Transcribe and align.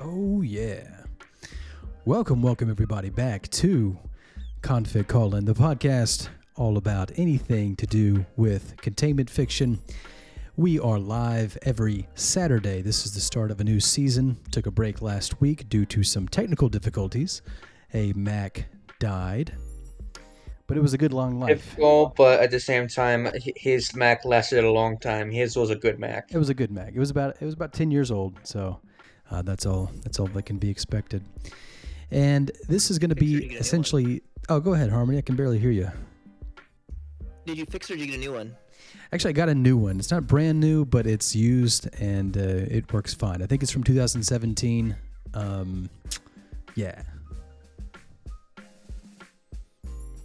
Oh, 0.00 0.42
yeah. 0.42 1.04
Welcome, 2.04 2.42
welcome 2.42 2.70
everybody 2.70 3.10
back 3.10 3.48
to 3.50 3.96
ConFic 4.62 5.06
Call-In, 5.06 5.44
the 5.44 5.54
podcast 5.54 6.28
all 6.56 6.76
about 6.76 7.12
anything 7.16 7.76
to 7.76 7.86
do 7.86 8.24
with 8.36 8.76
containment 8.78 9.30
fiction. 9.30 9.80
We 10.56 10.78
are 10.80 10.98
live 10.98 11.56
every 11.62 12.08
Saturday. 12.14 12.82
This 12.82 13.06
is 13.06 13.14
the 13.14 13.20
start 13.20 13.50
of 13.50 13.60
a 13.60 13.64
new 13.64 13.80
season. 13.80 14.38
Took 14.50 14.66
a 14.66 14.70
break 14.70 15.00
last 15.02 15.40
week 15.40 15.68
due 15.68 15.86
to 15.86 16.02
some 16.02 16.28
technical 16.28 16.68
difficulties. 16.68 17.42
A 17.94 18.12
Mac 18.14 18.66
died, 18.98 19.52
but 20.66 20.76
it 20.76 20.80
was 20.80 20.94
a 20.94 20.98
good 20.98 21.12
long 21.12 21.38
life. 21.38 21.48
difficult, 21.58 22.16
but 22.16 22.40
at 22.40 22.50
the 22.50 22.60
same 22.60 22.88
time, 22.88 23.28
his 23.56 23.94
Mac 23.94 24.24
lasted 24.24 24.64
a 24.64 24.70
long 24.70 24.98
time. 24.98 25.30
His 25.30 25.56
was 25.56 25.70
a 25.70 25.76
good 25.76 25.98
Mac. 25.98 26.30
It 26.32 26.38
was 26.38 26.48
a 26.48 26.54
good 26.54 26.70
Mac. 26.70 26.92
It 26.94 26.98
was 26.98 27.10
about 27.10 27.36
it 27.40 27.44
was 27.44 27.54
about 27.54 27.72
ten 27.72 27.90
years 27.90 28.10
old, 28.10 28.38
so 28.42 28.80
uh, 29.32 29.42
that's 29.42 29.66
all 29.66 29.90
that's 30.02 30.20
all 30.20 30.26
that 30.28 30.42
can 30.42 30.58
be 30.58 30.68
expected. 30.68 31.24
And 32.10 32.50
this 32.68 32.90
is 32.90 32.98
going 32.98 33.08
to 33.10 33.16
be 33.16 33.26
you 33.26 33.40
get 33.40 33.46
a 33.46 33.48
new 33.48 33.54
one. 33.54 33.60
essentially. 33.62 34.22
Oh, 34.48 34.60
go 34.60 34.74
ahead, 34.74 34.90
Harmony. 34.90 35.18
I 35.18 35.22
can 35.22 35.36
barely 35.36 35.58
hear 35.58 35.70
you. 35.70 35.90
Did 37.46 37.56
you 37.56 37.64
fix 37.64 37.90
or 37.90 37.96
did 37.96 38.02
you 38.02 38.06
get 38.06 38.16
a 38.16 38.20
new 38.20 38.34
one? 38.34 38.54
Actually, 39.12 39.30
I 39.30 39.32
got 39.32 39.48
a 39.48 39.54
new 39.54 39.76
one. 39.76 39.98
It's 39.98 40.10
not 40.10 40.26
brand 40.26 40.60
new, 40.60 40.84
but 40.84 41.06
it's 41.06 41.34
used 41.34 41.88
and 42.00 42.36
uh, 42.36 42.40
it 42.40 42.92
works 42.92 43.14
fine. 43.14 43.42
I 43.42 43.46
think 43.46 43.62
it's 43.62 43.72
from 43.72 43.84
2017. 43.84 44.94
Um, 45.34 45.88
yeah, 46.74 47.02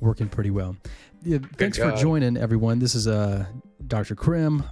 working 0.01 0.27
pretty 0.27 0.51
well. 0.51 0.75
Yeah, 1.23 1.39
thanks 1.57 1.77
for 1.77 1.91
joining, 1.95 2.37
everyone. 2.37 2.79
This 2.79 2.95
is 2.95 3.07
uh, 3.07 3.45
Dr. 3.87 4.15
Krim. 4.15 4.63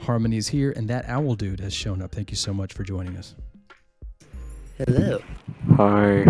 Harmony's 0.00 0.48
here, 0.48 0.72
and 0.72 0.88
that 0.88 1.08
owl 1.08 1.34
dude 1.34 1.60
has 1.60 1.72
shown 1.72 2.02
up. 2.02 2.12
Thank 2.12 2.30
you 2.30 2.36
so 2.36 2.52
much 2.52 2.72
for 2.72 2.82
joining 2.84 3.16
us. 3.16 3.34
Hello. 4.78 5.22
Hi. 5.76 6.26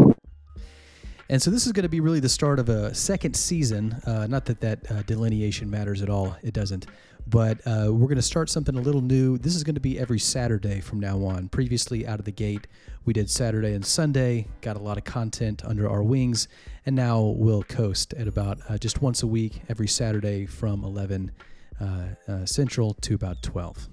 And 1.29 1.43
so 1.43 1.51
this 1.51 1.67
is 1.67 1.73
going 1.73 1.83
to 1.83 1.89
be 1.89 1.99
really 1.99 2.21
the 2.21 2.29
start 2.29 2.61
of 2.61 2.69
a 2.69 2.95
second 2.95 3.35
season. 3.35 3.95
Uh, 4.07 4.29
not 4.29 4.45
that 4.45 4.61
that 4.61 4.89
uh, 4.89 5.03
delineation 5.03 5.69
matters 5.69 6.01
at 6.01 6.09
all. 6.09 6.37
It 6.45 6.55
doesn't. 6.55 6.87
But 7.27 7.59
uh, 7.67 7.89
we're 7.91 8.07
going 8.07 8.15
to 8.15 8.23
start 8.23 8.49
something 8.49 8.77
a 8.77 8.81
little 8.81 9.01
new. 9.01 9.37
This 9.37 9.57
is 9.57 9.65
going 9.65 9.75
to 9.75 9.81
be 9.81 9.99
every 9.99 10.21
Saturday 10.21 10.81
from 10.81 11.01
now 11.01 11.25
on. 11.25 11.49
Previously, 11.49 12.07
out 12.07 12.21
of 12.21 12.25
the 12.25 12.31
gate, 12.31 12.69
we 13.05 13.13
did 13.13 13.29
Saturday 13.29 13.75
and 13.75 13.85
Sunday, 13.85 14.47
got 14.61 14.77
a 14.77 14.81
lot 14.81 14.97
of 14.97 15.03
content 15.03 15.65
under 15.65 15.91
our 15.91 16.05
wings, 16.05 16.47
and 16.85 16.95
now 16.95 17.21
we'll 17.21 17.65
coast 17.65 18.15
at 18.15 18.29
about 18.29 18.61
uh, 18.69 18.79
just 18.79 19.03
once 19.03 19.25
a 19.25 19.27
week, 19.27 19.63
every 19.69 19.89
Saturday 19.89 20.47
from 20.47 20.85
11 20.85 21.33
uh, 21.81 22.01
uh, 22.29 22.47
Central 22.47 22.95
to 22.95 23.17
about 23.17 23.43
12. 23.43 23.89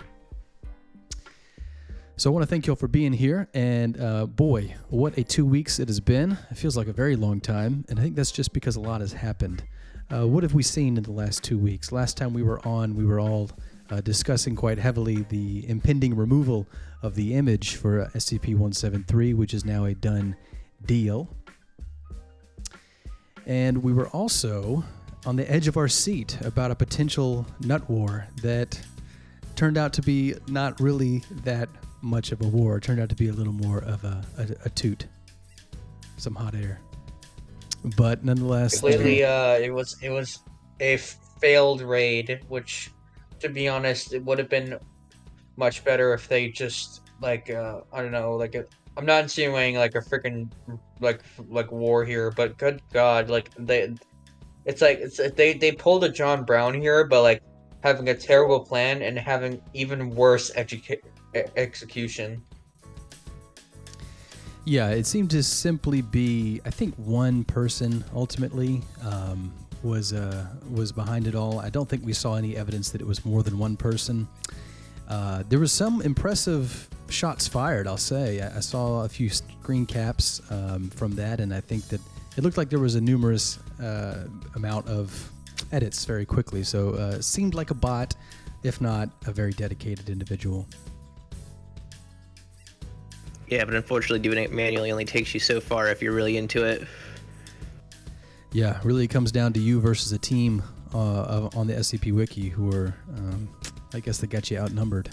So 2.16 2.30
I 2.30 2.34
want 2.34 2.44
to 2.44 2.48
thank 2.48 2.68
you 2.68 2.74
all 2.74 2.78
for 2.78 2.88
being 2.88 3.12
here. 3.12 3.48
And 3.56 4.00
uh, 4.00 4.28
boy, 4.28 4.76
what 4.90 5.18
a 5.18 5.24
two 5.24 5.46
weeks 5.46 5.80
it 5.80 5.88
has 5.88 6.00
been. 6.00 6.38
It 6.52 6.58
feels 6.58 6.78
like 6.78 6.88
a 6.88 6.94
very 6.94 7.16
long 7.16 7.42
time. 7.42 7.86
And 7.90 8.00
I 8.00 8.04
think 8.04 8.16
that's 8.16 8.32
just 8.32 8.54
because 8.54 8.76
a 8.76 8.80
lot 8.80 9.02
has 9.02 9.14
happened. 9.14 9.64
Uh, 10.14 10.28
what 10.28 10.44
have 10.44 10.54
we 10.54 10.62
seen 10.62 10.96
in 10.98 11.04
the 11.04 11.12
last 11.12 11.44
two 11.44 11.58
weeks? 11.58 11.92
Last 11.92 12.16
time 12.16 12.34
we 12.34 12.44
were 12.44 12.66
on, 12.68 12.96
we 12.96 13.04
were 13.04 13.20
all 13.20 13.50
uh, 13.90 14.00
discussing 14.02 14.56
quite 14.56 14.78
heavily 14.78 15.26
the 15.30 15.68
impending 15.68 16.16
removal 16.16 16.68
of 17.02 17.16
the 17.16 17.34
image 17.34 17.78
for 17.78 18.06
SCP 18.14 18.50
173, 18.50 19.34
which 19.34 19.54
is 19.56 19.66
now 19.66 19.86
a 19.86 19.96
done 19.96 20.36
deal. 20.86 21.36
And 23.48 23.82
we 23.82 23.92
were 23.92 24.08
also 24.10 24.84
on 25.26 25.36
the 25.36 25.50
edge 25.50 25.68
of 25.68 25.78
our 25.78 25.88
seat 25.88 26.38
about 26.42 26.70
a 26.70 26.76
potential 26.76 27.48
nut 27.62 27.90
war 27.90 28.28
that 28.44 28.80
turned 29.56 29.78
out 29.78 29.94
to 29.94 30.04
be 30.04 30.36
not 30.48 30.80
really 30.80 31.24
that 31.44 31.70
much 32.04 32.32
of 32.32 32.42
a 32.42 32.48
war. 32.48 32.78
It 32.78 32.84
turned 32.84 33.00
out 33.00 33.10
to 33.10 33.16
be 33.16 33.30
a 33.30 33.34
little 33.34 33.54
more 33.54 33.80
of 33.80 34.04
a, 34.04 34.24
a, 34.38 34.66
a 34.66 34.70
toot, 34.70 35.08
some 36.18 36.36
hot 36.36 36.54
air. 36.54 36.80
But 37.98 38.24
nonetheless, 38.24 38.80
Completely, 38.80 39.24
uh, 39.24 39.56
it 39.56 39.74
was 39.74 39.98
it 40.02 40.10
was 40.10 40.40
a 40.80 40.98
failed 40.98 41.82
raid, 41.82 42.42
which, 42.48 42.92
to 43.40 43.50
be 43.50 43.68
honest, 43.68 44.14
it 44.14 44.24
would 44.24 44.40
have 44.40 44.50
been 44.50 44.78
much 45.58 45.84
better 45.84 46.14
if 46.14 46.28
they 46.28 46.50
just 46.50 47.02
like 47.22 47.50
uh, 47.50 47.82
I 47.92 48.02
don't 48.02 48.12
know, 48.12 48.36
like 48.36 48.56
i 48.56 48.64
I'm 48.96 49.06
not 49.06 49.24
insinuating 49.24 49.76
like 49.76 49.96
a 49.96 50.00
freaking 50.02 50.52
like 51.00 51.22
like 51.50 51.72
war 51.72 52.06
here, 52.06 52.32
but 52.32 52.58
good 52.58 52.82
God, 52.92 53.30
like 53.30 53.50
they, 53.58 53.94
it's 54.66 54.82
like 54.82 55.00
it's 55.00 55.18
they 55.36 55.54
they 55.54 55.72
pulled 55.72 56.04
a 56.04 56.10
John 56.10 56.46
Brown 56.46 56.74
here, 56.74 57.06
but 57.06 57.24
like 57.24 57.42
having 57.84 58.10
a 58.10 58.16
terrible 58.16 58.60
plan 58.60 59.02
and 59.02 59.18
having 59.18 59.62
even 59.74 60.12
worse 60.12 60.52
educa- 60.52 60.92
e- 60.92 61.13
execution. 61.36 62.44
Yeah, 64.66 64.90
it 64.90 65.06
seemed 65.06 65.30
to 65.32 65.44
simply 65.44 66.02
be. 66.02 66.62
I 66.66 66.70
think 66.70 66.96
one 66.96 67.44
person 67.44 68.04
ultimately 68.16 68.82
um, 69.04 69.54
was 69.84 70.14
uh, 70.14 70.48
was 70.72 70.92
behind 70.92 71.28
it 71.28 71.36
all. 71.36 71.60
I 71.60 71.70
don't 71.70 71.88
think 71.88 72.06
we 72.06 72.14
saw 72.14 72.36
any 72.36 72.56
evidence 72.56 72.90
that 72.92 73.02
it 73.02 73.08
was 73.08 73.26
more 73.26 73.44
than 73.44 73.58
one 73.58 73.76
person. 73.76 74.28
Uh, 75.10 75.44
there 75.50 75.60
was 75.60 75.74
some 75.74 76.02
impressive 76.02 76.88
shots 77.10 77.46
fired. 77.46 77.88
I'll 77.88 77.98
say 77.98 78.42
I, 78.42 78.58
I 78.58 78.60
saw 78.62 79.04
a 79.04 79.10
few 79.10 79.30
screen 79.30 79.86
caps 79.86 80.42
um, 80.50 80.90
from 80.92 81.14
that, 81.16 81.42
and 81.42 81.54
I 81.54 81.60
think 81.60 81.88
that 81.90 82.00
it 82.38 82.44
looked 82.44 82.58
like 82.58 82.70
there 82.70 82.80
was 82.80 82.96
a 82.96 83.02
numerous 83.02 83.60
uh, 83.82 84.28
amount 84.56 84.88
of 84.88 85.30
edits 85.74 86.06
very 86.06 86.26
quickly. 86.26 86.64
So 86.64 86.94
uh, 86.96 87.18
it 87.18 87.24
seemed 87.24 87.54
like 87.54 87.70
a 87.70 87.76
bot, 87.76 88.16
if 88.64 88.80
not 88.80 89.10
a 89.28 89.34
very 89.34 89.52
dedicated 89.52 90.10
individual. 90.10 90.68
Yeah, 93.48 93.66
but 93.66 93.74
unfortunately, 93.76 94.20
doing 94.20 94.44
it 94.44 94.52
manually 94.52 94.92
only 94.92 95.06
takes 95.06 95.34
you 95.34 95.40
so 95.40 95.60
far 95.60 95.88
if 95.90 96.02
you're 96.02 96.14
really 96.14 96.38
into 96.38 96.64
it. 96.64 96.88
Yeah, 98.52 98.80
really, 98.84 99.04
it 99.06 99.10
comes 99.10 99.32
down 99.32 99.54
to 99.54 99.60
you 99.60 99.80
versus 99.80 100.12
a 100.12 100.18
team 100.18 100.64
uh, 100.94 101.50
on 101.56 101.68
the 101.68 101.74
SCP 101.74 102.14
Wiki 102.14 102.50
who 102.50 102.72
are, 102.74 102.96
um, 103.18 103.50
I 103.94 104.00
guess, 104.00 104.20
they 104.20 104.28
got 104.28 104.50
you 104.52 104.58
outnumbered. 104.60 105.10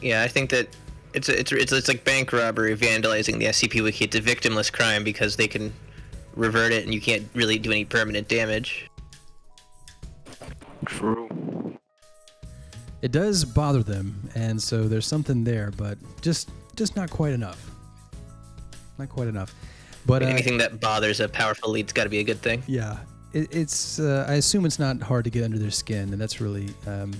Yeah, 0.00 0.22
I 0.22 0.28
think 0.28 0.50
that 0.50 0.68
it's 1.14 1.28
a, 1.28 1.38
it's 1.38 1.52
a- 1.52 1.56
it's 1.58 1.72
it's 1.72 1.88
like 1.88 2.04
bank 2.04 2.32
robbery, 2.32 2.76
vandalizing 2.76 3.38
the 3.38 3.46
SCP 3.46 3.82
wiki. 3.82 4.04
It's 4.04 4.16
a 4.16 4.20
victimless 4.20 4.72
crime 4.72 5.04
because 5.04 5.36
they 5.36 5.48
can 5.48 5.72
revert 6.34 6.72
it, 6.72 6.84
and 6.84 6.92
you 6.92 7.00
can't 7.00 7.26
really 7.34 7.58
do 7.58 7.70
any 7.70 7.84
permanent 7.84 8.28
damage. 8.28 8.88
True. 10.86 11.28
It 13.04 13.12
does 13.12 13.44
bother 13.44 13.82
them, 13.82 14.18
and 14.34 14.60
so 14.60 14.88
there's 14.88 15.06
something 15.06 15.44
there, 15.44 15.70
but 15.76 15.98
just 16.22 16.48
just 16.74 16.96
not 16.96 17.10
quite 17.10 17.34
enough. 17.34 17.70
Not 18.98 19.10
quite 19.10 19.28
enough. 19.28 19.54
But 20.06 20.22
uh, 20.22 20.26
Anything 20.26 20.56
that 20.56 20.80
bothers 20.80 21.20
a 21.20 21.28
powerful 21.28 21.70
lead's 21.70 21.92
got 21.92 22.04
to 22.04 22.08
be 22.08 22.20
a 22.20 22.24
good 22.24 22.40
thing. 22.40 22.62
Yeah, 22.66 22.96
it, 23.34 23.54
it's. 23.54 24.00
Uh, 24.00 24.24
I 24.26 24.36
assume 24.36 24.64
it's 24.64 24.78
not 24.78 25.02
hard 25.02 25.24
to 25.24 25.30
get 25.30 25.44
under 25.44 25.58
their 25.58 25.70
skin, 25.70 26.14
and 26.14 26.18
that's 26.18 26.40
really. 26.40 26.70
Um, 26.86 27.12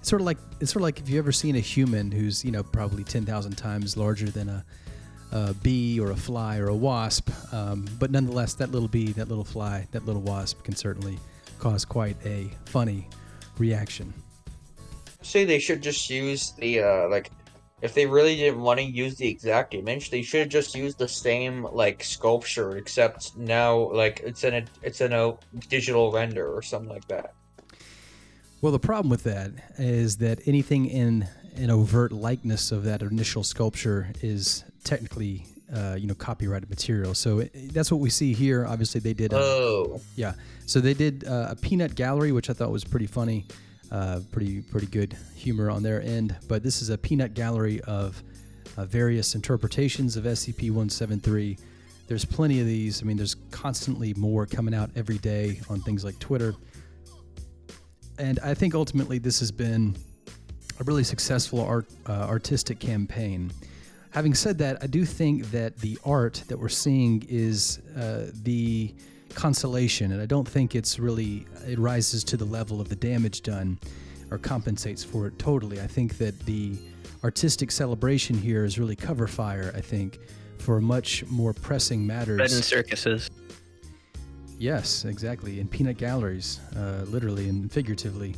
it's 0.00 0.08
sort 0.08 0.20
of 0.20 0.26
like 0.26 0.38
it's 0.58 0.72
sort 0.72 0.80
of 0.80 0.82
like 0.82 0.98
if 0.98 1.08
you've 1.08 1.24
ever 1.24 1.30
seen 1.30 1.54
a 1.54 1.60
human 1.60 2.10
who's 2.10 2.44
you 2.44 2.50
know 2.50 2.64
probably 2.64 3.04
ten 3.04 3.24
thousand 3.24 3.52
times 3.52 3.96
larger 3.96 4.30
than 4.30 4.48
a, 4.48 4.64
a 5.30 5.54
bee 5.54 6.00
or 6.00 6.10
a 6.10 6.16
fly 6.16 6.58
or 6.58 6.66
a 6.66 6.74
wasp, 6.74 7.30
um, 7.54 7.86
but 8.00 8.10
nonetheless 8.10 8.54
that 8.54 8.72
little 8.72 8.88
bee, 8.88 9.12
that 9.12 9.28
little 9.28 9.44
fly, 9.44 9.86
that 9.92 10.04
little 10.04 10.22
wasp 10.22 10.64
can 10.64 10.74
certainly 10.74 11.16
cause 11.60 11.84
quite 11.84 12.16
a 12.26 12.50
funny 12.64 13.06
reaction. 13.56 14.12
Say 15.22 15.44
they 15.44 15.58
should 15.58 15.82
just 15.82 16.08
use 16.10 16.52
the 16.58 16.80
uh 16.80 17.08
like 17.08 17.30
if 17.80 17.94
they 17.94 18.06
really 18.06 18.36
didn't 18.36 18.60
want 18.60 18.78
to 18.78 18.84
use 18.84 19.16
the 19.16 19.28
exact 19.28 19.74
image 19.74 20.10
they 20.10 20.22
should 20.22 20.50
just 20.50 20.74
use 20.74 20.94
the 20.96 21.08
same 21.08 21.64
like 21.72 22.02
sculpture 22.02 22.76
except 22.76 23.36
now 23.36 23.76
like 23.92 24.20
it's 24.24 24.44
in 24.44 24.54
a 24.54 24.64
it's 24.82 25.00
in 25.00 25.12
a 25.12 25.34
digital 25.68 26.10
render 26.12 26.52
or 26.52 26.62
something 26.62 26.90
like 26.90 27.06
that 27.08 27.34
Well, 28.60 28.72
the 28.72 28.80
problem 28.80 29.08
with 29.08 29.22
that 29.22 29.52
is 29.78 30.16
that 30.16 30.40
anything 30.46 30.86
in 30.86 31.28
an 31.56 31.70
overt 31.70 32.10
likeness 32.10 32.72
of 32.72 32.82
that 32.84 33.02
initial 33.02 33.44
sculpture 33.44 34.08
is 34.20 34.64
technically, 34.82 35.46
uh, 35.72 35.94
you 35.98 36.08
know, 36.08 36.14
copyrighted 36.14 36.68
material. 36.68 37.14
So 37.14 37.40
it, 37.40 37.52
that's 37.72 37.92
what 37.92 38.00
we 38.00 38.10
see 38.10 38.32
here. 38.34 38.66
Obviously, 38.66 39.00
they 39.00 39.14
did. 39.14 39.32
uh, 39.32 39.36
oh 39.38 40.00
Yeah. 40.16 40.32
So 40.66 40.80
they 40.80 40.94
did 40.94 41.24
uh, 41.24 41.48
a 41.50 41.56
peanut 41.56 41.94
gallery, 41.94 42.32
which 42.32 42.50
I 42.50 42.52
thought 42.52 42.72
was 42.72 42.84
pretty 42.84 43.06
funny, 43.06 43.46
uh, 43.90 44.20
pretty 44.30 44.60
pretty 44.62 44.86
good 44.86 45.16
humor 45.34 45.70
on 45.70 45.82
their 45.82 46.02
end. 46.02 46.36
But 46.48 46.62
this 46.62 46.82
is 46.82 46.90
a 46.90 46.98
peanut 46.98 47.34
gallery 47.34 47.80
of 47.82 48.22
uh, 48.76 48.84
various 48.84 49.34
interpretations 49.34 50.16
of 50.16 50.24
SCP-173. 50.24 51.58
There's 52.06 52.24
plenty 52.24 52.60
of 52.60 52.66
these. 52.66 53.02
I 53.02 53.06
mean, 53.06 53.16
there's 53.16 53.36
constantly 53.50 54.14
more 54.14 54.46
coming 54.46 54.74
out 54.74 54.90
every 54.96 55.18
day 55.18 55.60
on 55.68 55.80
things 55.80 56.04
like 56.04 56.18
Twitter. 56.18 56.54
And 58.18 58.38
I 58.40 58.54
think 58.54 58.74
ultimately 58.74 59.18
this 59.18 59.40
has 59.40 59.50
been 59.50 59.96
a 60.80 60.84
really 60.84 61.04
successful 61.04 61.60
art 61.60 61.86
uh, 62.08 62.12
artistic 62.12 62.78
campaign. 62.78 63.52
Having 64.10 64.34
said 64.34 64.58
that, 64.58 64.82
I 64.82 64.86
do 64.86 65.04
think 65.04 65.50
that 65.50 65.76
the 65.78 65.98
art 66.04 66.42
that 66.48 66.58
we're 66.58 66.68
seeing 66.68 67.26
is 67.28 67.80
uh, 67.96 68.30
the 68.42 68.94
consolation, 69.34 70.12
and 70.12 70.20
I 70.20 70.26
don't 70.26 70.46
think 70.48 70.74
it's 70.74 70.98
really 70.98 71.46
it 71.66 71.78
rises 71.78 72.24
to 72.24 72.36
the 72.36 72.44
level 72.44 72.80
of 72.80 72.88
the 72.88 72.96
damage 72.96 73.42
done 73.42 73.78
or 74.30 74.38
compensates 74.38 75.04
for 75.04 75.26
it 75.26 75.38
totally. 75.38 75.80
I 75.80 75.86
think 75.86 76.18
that 76.18 76.38
the 76.40 76.76
artistic 77.24 77.70
celebration 77.70 78.36
here 78.36 78.64
is 78.64 78.78
really 78.78 78.96
cover 78.96 79.26
fire, 79.26 79.72
I 79.76 79.80
think, 79.80 80.18
for 80.58 80.80
much 80.80 81.24
more 81.26 81.52
pressing 81.52 82.06
matters. 82.06 82.36
Bread 82.36 82.52
and 82.52 82.64
circuses. 82.64 83.30
Yes, 84.58 85.04
exactly. 85.04 85.60
In 85.60 85.68
peanut 85.68 85.98
galleries, 85.98 86.60
uh, 86.76 87.04
literally 87.06 87.48
and 87.48 87.70
figuratively. 87.70 88.34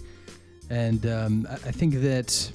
And 0.68 1.06
um, 1.06 1.46
I 1.50 1.54
I 1.54 1.72
think 1.72 1.94
that 1.94 2.52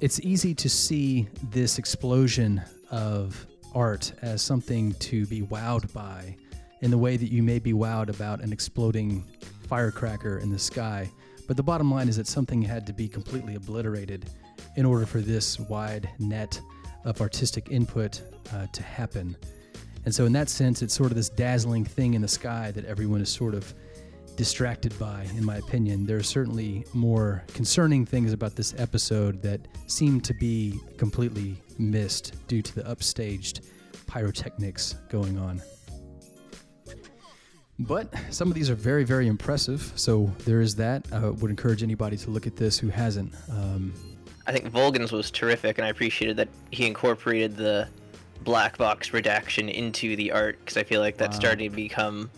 it's 0.00 0.20
easy 0.20 0.54
to 0.54 0.68
see 0.68 1.28
this 1.50 1.78
explosion 1.78 2.62
of 2.90 3.46
art 3.74 4.12
as 4.22 4.42
something 4.42 4.92
to 4.94 5.26
be 5.26 5.42
wowed 5.42 5.92
by 5.92 6.36
in 6.84 6.90
the 6.90 6.98
way 6.98 7.16
that 7.16 7.32
you 7.32 7.42
may 7.42 7.58
be 7.58 7.72
wowed 7.72 8.10
about 8.10 8.42
an 8.42 8.52
exploding 8.52 9.24
firecracker 9.68 10.36
in 10.40 10.50
the 10.50 10.58
sky. 10.58 11.10
But 11.48 11.56
the 11.56 11.62
bottom 11.62 11.90
line 11.90 12.10
is 12.10 12.18
that 12.18 12.26
something 12.26 12.60
had 12.60 12.86
to 12.86 12.92
be 12.92 13.08
completely 13.08 13.54
obliterated 13.54 14.26
in 14.76 14.84
order 14.84 15.06
for 15.06 15.20
this 15.20 15.58
wide 15.58 16.10
net 16.18 16.60
of 17.06 17.22
artistic 17.22 17.70
input 17.70 18.20
uh, 18.52 18.66
to 18.66 18.82
happen. 18.82 19.34
And 20.04 20.14
so, 20.14 20.26
in 20.26 20.32
that 20.34 20.50
sense, 20.50 20.82
it's 20.82 20.92
sort 20.92 21.10
of 21.10 21.16
this 21.16 21.30
dazzling 21.30 21.86
thing 21.86 22.12
in 22.12 22.20
the 22.20 22.28
sky 22.28 22.70
that 22.72 22.84
everyone 22.84 23.22
is 23.22 23.30
sort 23.30 23.54
of 23.54 23.72
distracted 24.36 24.96
by, 24.98 25.26
in 25.38 25.44
my 25.44 25.56
opinion. 25.56 26.04
There 26.04 26.18
are 26.18 26.22
certainly 26.22 26.84
more 26.92 27.44
concerning 27.54 28.04
things 28.04 28.34
about 28.34 28.56
this 28.56 28.74
episode 28.76 29.40
that 29.40 29.60
seem 29.86 30.20
to 30.20 30.34
be 30.34 30.78
completely 30.98 31.56
missed 31.78 32.34
due 32.46 32.60
to 32.60 32.74
the 32.74 32.82
upstaged 32.82 33.62
pyrotechnics 34.06 34.96
going 35.08 35.38
on. 35.38 35.62
But 37.78 38.12
some 38.30 38.48
of 38.48 38.54
these 38.54 38.70
are 38.70 38.74
very, 38.74 39.04
very 39.04 39.26
impressive. 39.26 39.92
So 39.96 40.30
there 40.44 40.60
is 40.60 40.76
that. 40.76 41.06
I 41.12 41.28
would 41.28 41.50
encourage 41.50 41.82
anybody 41.82 42.16
to 42.18 42.30
look 42.30 42.46
at 42.46 42.56
this 42.56 42.78
who 42.78 42.88
hasn't. 42.88 43.34
Um, 43.50 43.92
I 44.46 44.52
think 44.52 44.70
Volgan's 44.70 45.10
was 45.10 45.30
terrific, 45.30 45.78
and 45.78 45.84
I 45.86 45.88
appreciated 45.88 46.36
that 46.36 46.48
he 46.70 46.86
incorporated 46.86 47.56
the 47.56 47.88
black 48.42 48.76
box 48.76 49.12
redaction 49.12 49.68
into 49.68 50.16
the 50.16 50.30
art 50.30 50.58
because 50.60 50.76
I 50.76 50.84
feel 50.84 51.00
like 51.00 51.16
that's 51.16 51.36
Wow. 51.36 51.40
starting 51.40 51.70
to 51.70 51.74
become. 51.76 52.30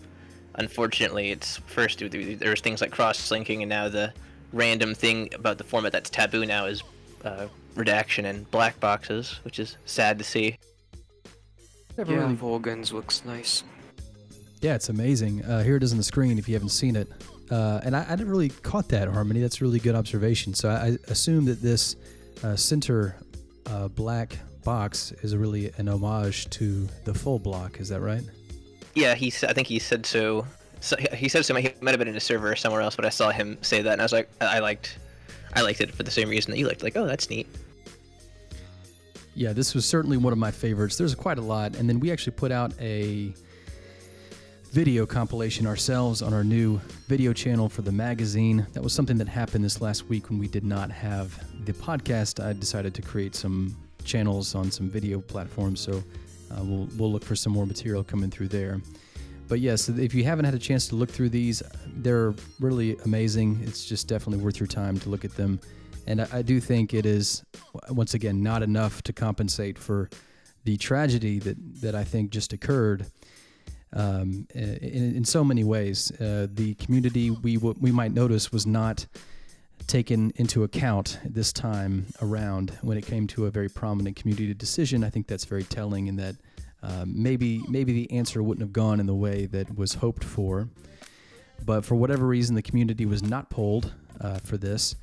Unfortunately, 0.55 1.29
it's 1.29 1.57
first 1.57 1.99
there 1.99 2.49
was 2.49 2.61
things 2.61 2.81
like 2.81 2.91
cross-linking, 2.91 3.61
and 3.61 3.69
now 3.69 3.89
the 3.89 4.11
random 4.53 4.95
thing 4.95 5.29
about 5.35 5.59
the 5.59 5.63
format 5.63 5.91
that's 5.91 6.09
taboo 6.09 6.45
now 6.45 6.65
is 6.65 6.81
uh, 7.25 7.45
redaction 7.75 8.25
and 8.25 8.49
black 8.49 8.79
boxes, 8.79 9.39
which 9.43 9.59
is 9.59 9.77
sad 9.85 10.17
to 10.17 10.23
see. 10.23 10.57
never 11.95 12.11
Yeah, 12.11 12.19
really 12.19 12.35
Volgans 12.35 12.91
looks 12.91 13.23
nice. 13.23 13.63
Yeah, 14.61 14.75
it's 14.75 14.89
amazing. 14.89 15.43
Uh, 15.45 15.63
here 15.63 15.75
it 15.75 15.83
is 15.83 15.91
on 15.91 15.97
the 15.97 16.03
screen 16.03 16.39
if 16.39 16.47
you 16.47 16.55
haven't 16.55 16.69
seen 16.69 16.95
it. 16.95 17.07
Uh, 17.51 17.79
and 17.83 17.95
I, 17.95 18.05
I 18.09 18.15
never 18.15 18.31
really 18.31 18.49
caught 18.49 18.89
that, 18.89 19.07
Harmony. 19.07 19.39
That's 19.39 19.61
a 19.61 19.63
really 19.63 19.79
good 19.79 19.95
observation. 19.95 20.53
So 20.53 20.69
I, 20.69 20.87
I 20.87 20.97
assume 21.09 21.45
that 21.45 21.61
this 21.61 21.95
uh, 22.43 22.55
center 22.55 23.15
uh, 23.67 23.87
black 23.87 24.37
box 24.63 25.11
is 25.21 25.35
really 25.35 25.71
an 25.77 25.87
homage 25.87 26.49
to 26.51 26.87
the 27.05 27.13
full 27.13 27.39
block. 27.39 27.79
Is 27.79 27.89
that 27.89 28.01
right? 28.01 28.23
Yeah, 28.95 29.13
he. 29.15 29.27
I 29.27 29.53
think 29.53 29.67
he 29.67 29.79
said 29.79 30.05
so. 30.05 30.45
so 30.81 30.97
he 31.13 31.29
said 31.29 31.45
so. 31.45 31.53
He 31.55 31.71
might 31.81 31.91
have 31.91 31.99
been 31.99 32.07
in 32.07 32.17
a 32.17 32.19
server 32.19 32.55
somewhere 32.55 32.81
else, 32.81 32.95
but 32.95 33.05
I 33.05 33.09
saw 33.09 33.29
him 33.29 33.57
say 33.61 33.81
that, 33.83 33.93
and 33.93 34.01
I 34.01 34.05
was 34.05 34.11
like, 34.11 34.29
I 34.41 34.57
I 34.57 34.59
liked, 34.59 34.97
I 35.53 35.61
liked 35.61 35.81
it 35.81 35.91
for 35.91 36.03
the 36.03 36.11
same 36.11 36.29
reason 36.29 36.51
that 36.51 36.57
you 36.57 36.67
liked. 36.67 36.81
Like, 36.81 36.97
oh, 36.97 37.05
that's 37.05 37.29
neat. 37.29 37.47
Yeah, 39.35 39.53
this 39.53 39.75
was 39.75 39.85
certainly 39.85 40.17
one 40.17 40.33
of 40.33 40.39
my 40.39 40.49
favorites. 40.49 40.97
There's 40.97 41.13
quite 41.13 41.37
a 41.37 41.41
lot. 41.41 41.75
And 41.75 41.87
then 41.87 41.99
we 41.99 42.11
actually 42.11 42.33
put 42.33 42.51
out 42.51 42.73
a 42.81 43.35
video 44.71 45.05
compilation 45.05 45.65
ourselves 45.65 46.21
on 46.21 46.33
our 46.33 46.43
new 46.43 46.79
video 47.07 47.33
channel 47.33 47.69
for 47.69 47.81
the 47.81 47.91
magazine. 47.91 48.65
That 48.73 48.83
was 48.83 48.93
something 48.93 49.17
that 49.17 49.27
happened 49.27 49.63
this 49.63 49.81
last 49.81 50.07
week 50.09 50.29
when 50.29 50.37
we 50.39 50.47
did 50.47 50.63
not 50.63 50.91
have 50.91 51.39
the 51.65 51.73
podcast. 51.73 52.43
I 52.43 52.53
decided 52.53 52.93
to 52.95 53.01
create 53.01 53.33
some 53.33 53.75
channels 54.03 54.55
on 54.55 54.69
some 54.69 54.89
video 54.89 55.21
platforms. 55.21 55.79
So 55.79 56.03
uh, 56.51 56.63
we'll, 56.63 56.87
we'll 56.97 57.11
look 57.11 57.23
for 57.23 57.35
some 57.35 57.53
more 57.53 57.65
material 57.65 58.03
coming 58.03 58.29
through 58.29 58.49
there. 58.49 58.81
But 59.47 59.61
yes, 59.61 59.87
if 59.87 60.13
you 60.13 60.25
haven't 60.25 60.45
had 60.45 60.53
a 60.53 60.59
chance 60.59 60.87
to 60.89 60.95
look 60.95 61.09
through 61.09 61.29
these, 61.29 61.63
they're 61.97 62.33
really 62.59 62.97
amazing. 63.05 63.61
It's 63.63 63.85
just 63.85 64.07
definitely 64.07 64.43
worth 64.43 64.59
your 64.59 64.67
time 64.67 64.99
to 64.99 65.09
look 65.09 65.23
at 65.23 65.35
them. 65.35 65.59
And 66.05 66.21
I, 66.21 66.27
I 66.33 66.41
do 66.41 66.59
think 66.59 66.93
it 66.93 67.05
is, 67.05 67.43
once 67.89 68.13
again, 68.13 68.43
not 68.43 68.63
enough 68.63 69.01
to 69.03 69.13
compensate 69.13 69.77
for 69.77 70.09
the 70.65 70.75
tragedy 70.75 71.39
that, 71.39 71.55
that 71.81 71.95
I 71.95 72.03
think 72.03 72.31
just 72.31 72.51
occurred 72.51 73.05
um, 73.93 74.47
in, 74.53 75.15
in 75.17 75.25
so 75.25 75.43
many 75.43 75.63
ways. 75.63 76.11
Uh, 76.19 76.47
the 76.53 76.73
community 76.75 77.31
we, 77.31 77.55
w- 77.55 77.75
we 77.79 77.91
might 77.91 78.13
notice 78.13 78.51
was 78.51 78.65
not 78.65 79.05
taken 79.85 80.31
into 80.35 80.63
account 80.63 81.19
this 81.23 81.53
time 81.53 82.07
around 82.21 82.77
when 82.81 82.97
it 82.97 83.05
came 83.05 83.27
to 83.27 83.45
a 83.45 83.51
very 83.51 83.69
prominent 83.69 84.15
community 84.15 84.53
decision. 84.53 85.03
I 85.03 85.09
think 85.09 85.27
that's 85.27 85.45
very 85.45 85.63
telling 85.63 86.07
in 86.07 86.17
that 86.17 86.35
um, 86.83 87.13
maybe 87.21 87.63
maybe 87.67 87.93
the 87.93 88.11
answer 88.11 88.43
wouldn't 88.43 88.61
have 88.61 88.73
gone 88.73 88.99
in 88.99 89.07
the 89.07 89.15
way 89.15 89.45
that 89.47 89.75
was 89.75 89.95
hoped 89.95 90.23
for, 90.23 90.67
but 91.65 91.85
for 91.85 91.95
whatever 91.95 92.27
reason, 92.27 92.55
the 92.55 92.61
community 92.61 93.05
was 93.05 93.23
not 93.23 93.49
polled 93.49 93.93
uh, 94.21 94.39
for 94.39 94.57
this. 94.57 94.95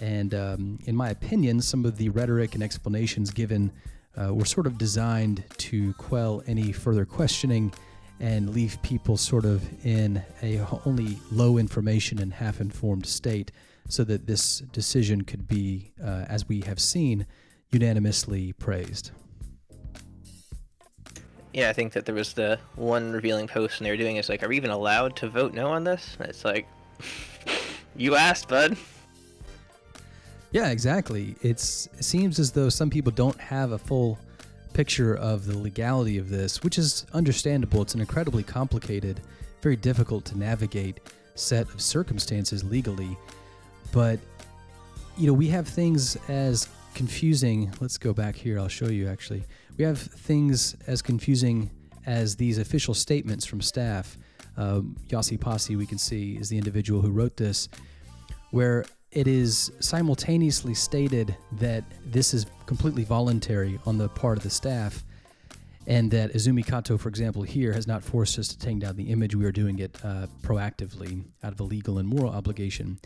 And 0.00 0.34
um, 0.34 0.78
in 0.84 0.94
my 0.94 1.08
opinion, 1.08 1.60
some 1.62 1.84
of 1.84 1.96
the 1.96 2.10
rhetoric 2.10 2.54
and 2.54 2.62
explanations 2.62 3.30
given 3.30 3.72
uh, 4.16 4.32
were 4.34 4.44
sort 4.44 4.66
of 4.66 4.78
designed 4.78 5.44
to 5.58 5.94
quell 5.94 6.42
any 6.46 6.72
further 6.72 7.04
questioning 7.04 7.72
and 8.20 8.50
leave 8.50 8.80
people 8.82 9.16
sort 9.16 9.44
of 9.44 9.62
in 9.84 10.22
a 10.42 10.60
only 10.84 11.18
low 11.30 11.58
information 11.58 12.18
and 12.18 12.32
half 12.32 12.60
informed 12.60 13.06
state 13.06 13.52
so 13.88 14.04
that 14.04 14.26
this 14.26 14.60
decision 14.72 15.22
could 15.22 15.46
be, 15.46 15.92
uh, 16.02 16.24
as 16.28 16.48
we 16.48 16.60
have 16.62 16.80
seen, 16.80 17.26
unanimously 17.70 18.52
praised. 18.54 19.10
Yeah, 21.52 21.70
I 21.70 21.72
think 21.72 21.92
that 21.94 22.04
there 22.04 22.14
was 22.14 22.34
the 22.34 22.58
one 22.74 23.12
revealing 23.12 23.46
post, 23.46 23.78
and 23.78 23.86
they 23.86 23.90
were 23.90 23.96
doing 23.96 24.16
is 24.16 24.28
like, 24.28 24.42
are 24.42 24.48
we 24.48 24.56
even 24.56 24.70
allowed 24.70 25.16
to 25.16 25.28
vote 25.28 25.54
no 25.54 25.68
on 25.68 25.84
this? 25.84 26.16
And 26.18 26.28
it's 26.28 26.44
like, 26.44 26.66
you 27.96 28.14
asked, 28.14 28.48
bud. 28.48 28.76
Yeah, 30.50 30.70
exactly. 30.70 31.34
It's 31.42 31.86
it 31.98 32.04
seems 32.04 32.38
as 32.38 32.52
though 32.52 32.68
some 32.68 32.90
people 32.90 33.12
don't 33.12 33.38
have 33.40 33.72
a 33.72 33.78
full 33.78 34.18
picture 34.72 35.14
of 35.14 35.46
the 35.46 35.56
legality 35.56 36.18
of 36.18 36.28
this, 36.28 36.62
which 36.62 36.78
is 36.78 37.06
understandable. 37.12 37.82
It's 37.82 37.94
an 37.94 38.00
incredibly 38.00 38.42
complicated, 38.42 39.20
very 39.62 39.76
difficult 39.76 40.24
to 40.26 40.38
navigate 40.38 41.00
set 41.34 41.68
of 41.72 41.80
circumstances 41.80 42.64
legally. 42.64 43.16
But 43.92 44.18
you 45.16 45.26
know, 45.26 45.32
we 45.32 45.48
have 45.48 45.66
things 45.66 46.16
as 46.28 46.68
confusing. 46.94 47.72
Let's 47.80 47.98
go 47.98 48.12
back 48.12 48.34
here. 48.34 48.58
I'll 48.58 48.68
show 48.68 48.88
you 48.88 49.08
actually. 49.08 49.44
We 49.76 49.84
have 49.84 49.98
things 49.98 50.76
as 50.86 51.02
confusing 51.02 51.70
as 52.06 52.36
these 52.36 52.58
official 52.58 52.94
statements 52.94 53.44
from 53.44 53.60
staff. 53.60 54.16
Um, 54.56 54.96
Yossipossi, 55.08 55.76
we 55.76 55.86
can 55.86 55.98
see, 55.98 56.36
is 56.36 56.48
the 56.48 56.56
individual 56.56 57.02
who 57.02 57.10
wrote 57.10 57.36
this, 57.36 57.68
where 58.50 58.86
it 59.16 59.26
is 59.26 59.72
simultaneously 59.80 60.74
stated 60.74 61.34
that 61.52 61.82
this 62.04 62.34
is 62.34 62.44
completely 62.66 63.02
voluntary 63.02 63.80
on 63.86 63.96
the 63.96 64.10
part 64.10 64.36
of 64.36 64.44
the 64.44 64.50
staff, 64.50 65.06
and 65.86 66.10
that 66.10 66.34
Izumi 66.34 66.66
Kato, 66.66 66.98
for 66.98 67.08
example, 67.08 67.42
here 67.42 67.72
has 67.72 67.86
not 67.86 68.04
forced 68.04 68.38
us 68.38 68.46
to 68.48 68.58
take 68.58 68.78
down 68.78 68.94
the 68.94 69.04
image. 69.04 69.34
We 69.34 69.46
are 69.46 69.52
doing 69.52 69.78
it 69.78 69.96
uh, 70.04 70.26
proactively 70.42 71.24
out 71.42 71.52
of 71.52 71.60
a 71.60 71.62
legal 71.62 71.96
and 71.96 72.06
moral 72.06 72.30
obligation. 72.30 72.98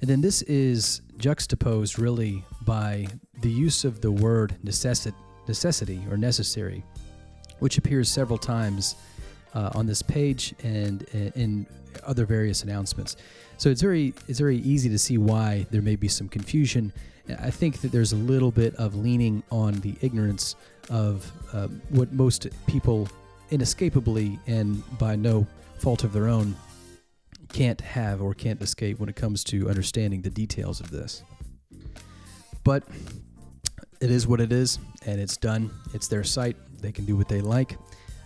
And 0.00 0.08
then 0.08 0.22
this 0.22 0.40
is 0.42 1.02
juxtaposed 1.18 1.98
really 1.98 2.42
by 2.62 3.08
the 3.42 3.50
use 3.50 3.84
of 3.84 4.00
the 4.00 4.10
word 4.10 4.56
necessi- 4.64 5.12
necessity 5.46 6.00
or 6.10 6.16
necessary, 6.16 6.82
which 7.58 7.76
appears 7.76 8.10
several 8.10 8.38
times 8.38 8.94
uh, 9.52 9.72
on 9.74 9.84
this 9.84 10.00
page 10.00 10.54
and 10.62 11.04
uh, 11.14 11.38
in 11.38 11.66
other 12.06 12.24
various 12.24 12.62
announcements. 12.62 13.16
So 13.60 13.68
it's 13.68 13.82
very 13.82 14.14
it's 14.26 14.38
very 14.38 14.56
easy 14.56 14.88
to 14.88 14.98
see 14.98 15.18
why 15.18 15.66
there 15.70 15.82
may 15.82 15.94
be 15.94 16.08
some 16.08 16.30
confusion. 16.30 16.94
I 17.38 17.50
think 17.50 17.82
that 17.82 17.92
there's 17.92 18.12
a 18.12 18.16
little 18.16 18.50
bit 18.50 18.74
of 18.76 18.94
leaning 18.94 19.42
on 19.50 19.74
the 19.80 19.96
ignorance 20.00 20.56
of 20.88 21.30
um, 21.52 21.82
what 21.90 22.10
most 22.10 22.46
people 22.66 23.06
inescapably 23.50 24.38
and 24.46 24.82
by 24.98 25.14
no 25.14 25.46
fault 25.78 26.04
of 26.04 26.14
their 26.14 26.26
own 26.26 26.56
can't 27.52 27.82
have 27.82 28.22
or 28.22 28.32
can't 28.32 28.62
escape 28.62 28.98
when 28.98 29.10
it 29.10 29.16
comes 29.16 29.44
to 29.44 29.68
understanding 29.68 30.22
the 30.22 30.30
details 30.30 30.80
of 30.80 30.90
this. 30.90 31.22
But 32.64 32.84
it 34.00 34.10
is 34.10 34.26
what 34.26 34.40
it 34.40 34.52
is, 34.52 34.78
and 35.04 35.20
it's 35.20 35.36
done. 35.36 35.70
It's 35.92 36.08
their 36.08 36.24
site. 36.24 36.56
They 36.80 36.92
can 36.92 37.04
do 37.04 37.14
what 37.14 37.28
they 37.28 37.42
like. 37.42 37.76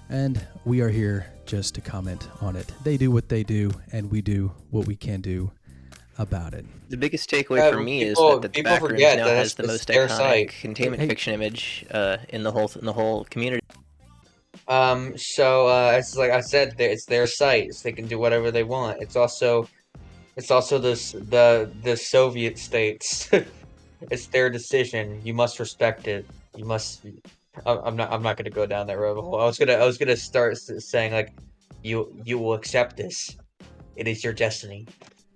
And 0.08 0.46
we 0.64 0.80
are 0.80 0.88
here 0.90 1.26
just 1.46 1.74
to 1.76 1.80
comment 1.80 2.28
on 2.40 2.56
it. 2.56 2.72
They 2.84 2.96
do 2.96 3.10
what 3.10 3.28
they 3.28 3.42
do, 3.42 3.72
and 3.92 4.10
we 4.10 4.22
do 4.22 4.52
what 4.70 4.86
we 4.86 4.96
can 4.96 5.20
do 5.20 5.50
about 6.18 6.54
it. 6.54 6.64
The 6.88 6.96
biggest 6.96 7.30
takeaway 7.30 7.58
Yeah, 7.58 7.70
for 7.70 7.80
me 7.80 8.04
people- 8.04 8.28
is 8.28 8.34
that 8.34 8.42
the 8.42 8.48
people 8.48 8.70
background 8.72 8.92
forget 8.92 9.18
now 9.18 9.26
that 9.26 9.36
has 9.36 9.54
the 9.54 9.66
most 9.66 9.86
their 9.88 10.06
iconic 10.06 10.16
site. 10.16 10.48
containment 10.60 11.02
Hey. 11.02 11.08
fiction 11.08 11.34
image 11.34 11.84
uh, 11.90 12.18
in 12.28 12.42
the 12.42 12.52
whole 12.52 12.70
in 12.78 12.84
the 12.84 12.92
whole 12.92 13.24
community. 13.24 13.60
Um, 14.68 15.14
so 15.18 15.66
uh, 15.66 15.94
it's 15.98 16.16
like 16.16 16.30
I 16.30 16.40
said, 16.40 16.74
it's 16.78 17.04
their 17.06 17.26
site, 17.26 17.74
so 17.74 17.82
they 17.82 17.92
can 17.92 18.06
do 18.06 18.18
whatever 18.18 18.50
they 18.50 18.62
want. 18.64 19.02
It's 19.02 19.16
also, 19.16 19.68
it's 20.36 20.50
also 20.50 20.78
this 20.78 21.12
the 21.12 21.70
the 21.82 21.96
Soviet 21.96 22.58
states. 22.58 23.28
it's 24.10 24.26
their 24.28 24.48
decision. 24.50 25.20
You 25.24 25.34
must 25.34 25.58
respect 25.58 26.06
it. 26.08 26.26
You 26.56 26.64
must. 26.64 27.02
I'm 27.66 27.96
not. 27.96 28.12
I'm 28.12 28.22
not 28.22 28.36
gonna 28.36 28.50
go 28.50 28.66
down 28.66 28.86
that 28.88 28.98
rabbit 28.98 29.22
hole. 29.22 29.40
I 29.40 29.44
was 29.44 29.58
gonna. 29.58 29.74
I 29.74 29.84
was 29.84 29.98
gonna 29.98 30.16
start 30.16 30.56
saying 30.58 31.12
like, 31.12 31.32
you 31.82 32.14
you 32.24 32.38
will 32.38 32.54
accept 32.54 32.96
this. 32.96 33.36
It 33.96 34.08
is 34.08 34.24
your 34.24 34.32
destiny. 34.32 34.86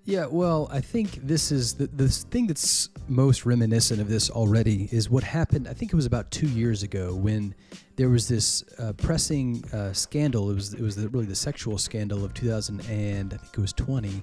Yeah, 0.09 0.25
well, 0.25 0.69
I 0.73 0.81
think 0.81 1.17
this 1.27 1.53
is 1.53 1.75
the, 1.75 1.87
the 1.89 2.09
thing 2.09 2.47
that's 2.47 2.89
most 3.09 3.45
reminiscent 3.45 4.01
of 4.01 4.09
this 4.09 4.31
already 4.31 4.89
is 4.91 5.11
what 5.11 5.23
happened. 5.23 5.69
I 5.69 5.75
think 5.75 5.93
it 5.93 5.97
was 5.97 6.07
about 6.07 6.31
two 6.31 6.47
years 6.47 6.83
ago 6.83 7.15
when 7.15 7.55
there 7.97 8.09
was 8.09 8.27
this 8.27 8.65
uh, 8.79 8.95
pressing 8.95 9.63
uh, 9.71 9.93
scandal. 9.93 10.51
It 10.51 10.55
was 10.55 10.73
it 10.73 10.81
was 10.81 10.97
the, 10.97 11.11
really 11.11 11.27
the 11.27 11.35
sexual 11.37 11.77
scandal 11.77 12.25
of 12.25 12.33
2000 12.33 12.81
and 12.89 13.35
I 13.35 13.37
think 13.37 13.53
it 13.53 13.61
was 13.61 13.75
20, 13.75 14.23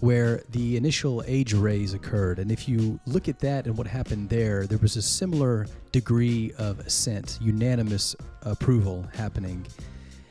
where 0.00 0.42
the 0.50 0.76
initial 0.76 1.22
age 1.26 1.54
arrays 1.54 1.94
occurred. 1.94 2.38
And 2.38 2.52
if 2.52 2.68
you 2.68 3.00
look 3.06 3.28
at 3.28 3.40
that 3.40 3.66
and 3.66 3.76
what 3.76 3.86
happened 3.86 4.28
there, 4.28 4.66
there 4.66 4.78
was 4.78 4.96
a 4.96 5.02
similar 5.02 5.66
degree 5.92 6.52
of 6.58 6.78
assent, 6.80 7.38
unanimous 7.40 8.14
approval 8.42 9.06
happening. 9.14 9.66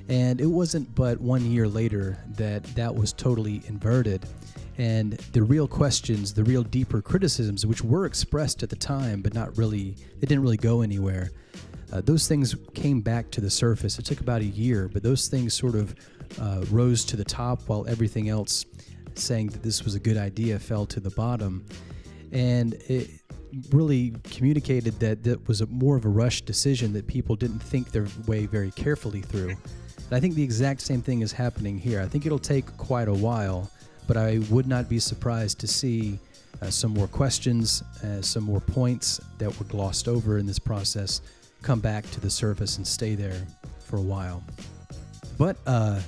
And 0.09 0.39
it 0.39 0.45
wasn't 0.45 0.93
but 0.95 1.19
one 1.19 1.45
year 1.45 1.67
later 1.67 2.17
that 2.35 2.63
that 2.75 2.95
was 2.95 3.11
totally 3.11 3.61
inverted. 3.67 4.25
And 4.77 5.13
the 5.33 5.43
real 5.43 5.67
questions, 5.67 6.33
the 6.33 6.43
real 6.43 6.63
deeper 6.63 7.01
criticisms, 7.01 7.65
which 7.65 7.83
were 7.83 8.05
expressed 8.05 8.63
at 8.63 8.69
the 8.69 8.75
time, 8.75 9.21
but 9.21 9.33
not 9.33 9.57
really, 9.57 9.95
they 10.19 10.27
didn't 10.27 10.43
really 10.43 10.57
go 10.57 10.81
anywhere. 10.81 11.31
Uh, 11.91 12.01
those 12.01 12.27
things 12.27 12.55
came 12.73 13.01
back 13.01 13.31
to 13.31 13.41
the 13.41 13.49
surface. 13.49 13.97
It 13.97 14.05
took 14.05 14.21
about 14.21 14.41
a 14.41 14.45
year, 14.45 14.89
but 14.91 15.03
those 15.03 15.27
things 15.27 15.53
sort 15.53 15.75
of 15.75 15.95
uh, 16.39 16.63
rose 16.69 17.03
to 17.05 17.17
the 17.17 17.23
top 17.23 17.61
while 17.67 17.87
everything 17.87 18.29
else 18.29 18.65
saying 19.19 19.47
that 19.47 19.63
this 19.63 19.83
was 19.83 19.95
a 19.95 19.99
good 19.99 20.17
idea 20.17 20.59
fell 20.59 20.85
to 20.87 20.99
the 20.99 21.09
bottom. 21.11 21.65
And 22.31 22.73
it 22.87 23.09
really 23.71 24.13
communicated 24.23 24.99
that 24.99 25.23
that 25.23 25.47
was 25.47 25.65
more 25.69 25.95
of 25.95 26.05
a 26.05 26.09
rush 26.09 26.41
decision 26.41 26.93
that 26.93 27.07
people 27.07 27.35
didn't 27.35 27.59
think 27.59 27.91
their 27.91 28.07
way 28.27 28.45
very 28.45 28.71
carefully 28.71 29.21
through. 29.21 29.49
And 29.49 30.13
I 30.13 30.19
think 30.19 30.35
the 30.35 30.43
exact 30.43 30.81
same 30.81 31.01
thing 31.01 31.21
is 31.21 31.31
happening 31.31 31.77
here. 31.77 32.01
I 32.01 32.07
think 32.07 32.25
it'll 32.25 32.39
take 32.39 32.65
quite 32.77 33.07
a 33.07 33.13
while, 33.13 33.69
but 34.07 34.17
I 34.17 34.39
would 34.49 34.67
not 34.67 34.89
be 34.89 34.99
surprised 34.99 35.59
to 35.59 35.67
see 35.67 36.19
uh, 36.61 36.69
some 36.69 36.91
more 36.91 37.07
questions, 37.07 37.83
uh, 38.03 38.21
some 38.21 38.43
more 38.43 38.61
points 38.61 39.19
that 39.37 39.57
were 39.59 39.65
glossed 39.65 40.07
over 40.07 40.37
in 40.37 40.45
this 40.45 40.59
process 40.59 41.21
come 41.61 41.79
back 41.79 42.09
to 42.11 42.19
the 42.19 42.29
surface 42.29 42.77
and 42.77 42.87
stay 42.87 43.15
there 43.15 43.45
for 43.79 43.97
a 43.97 44.01
while. 44.01 44.43
But 45.37 45.57
uh, 45.65 46.01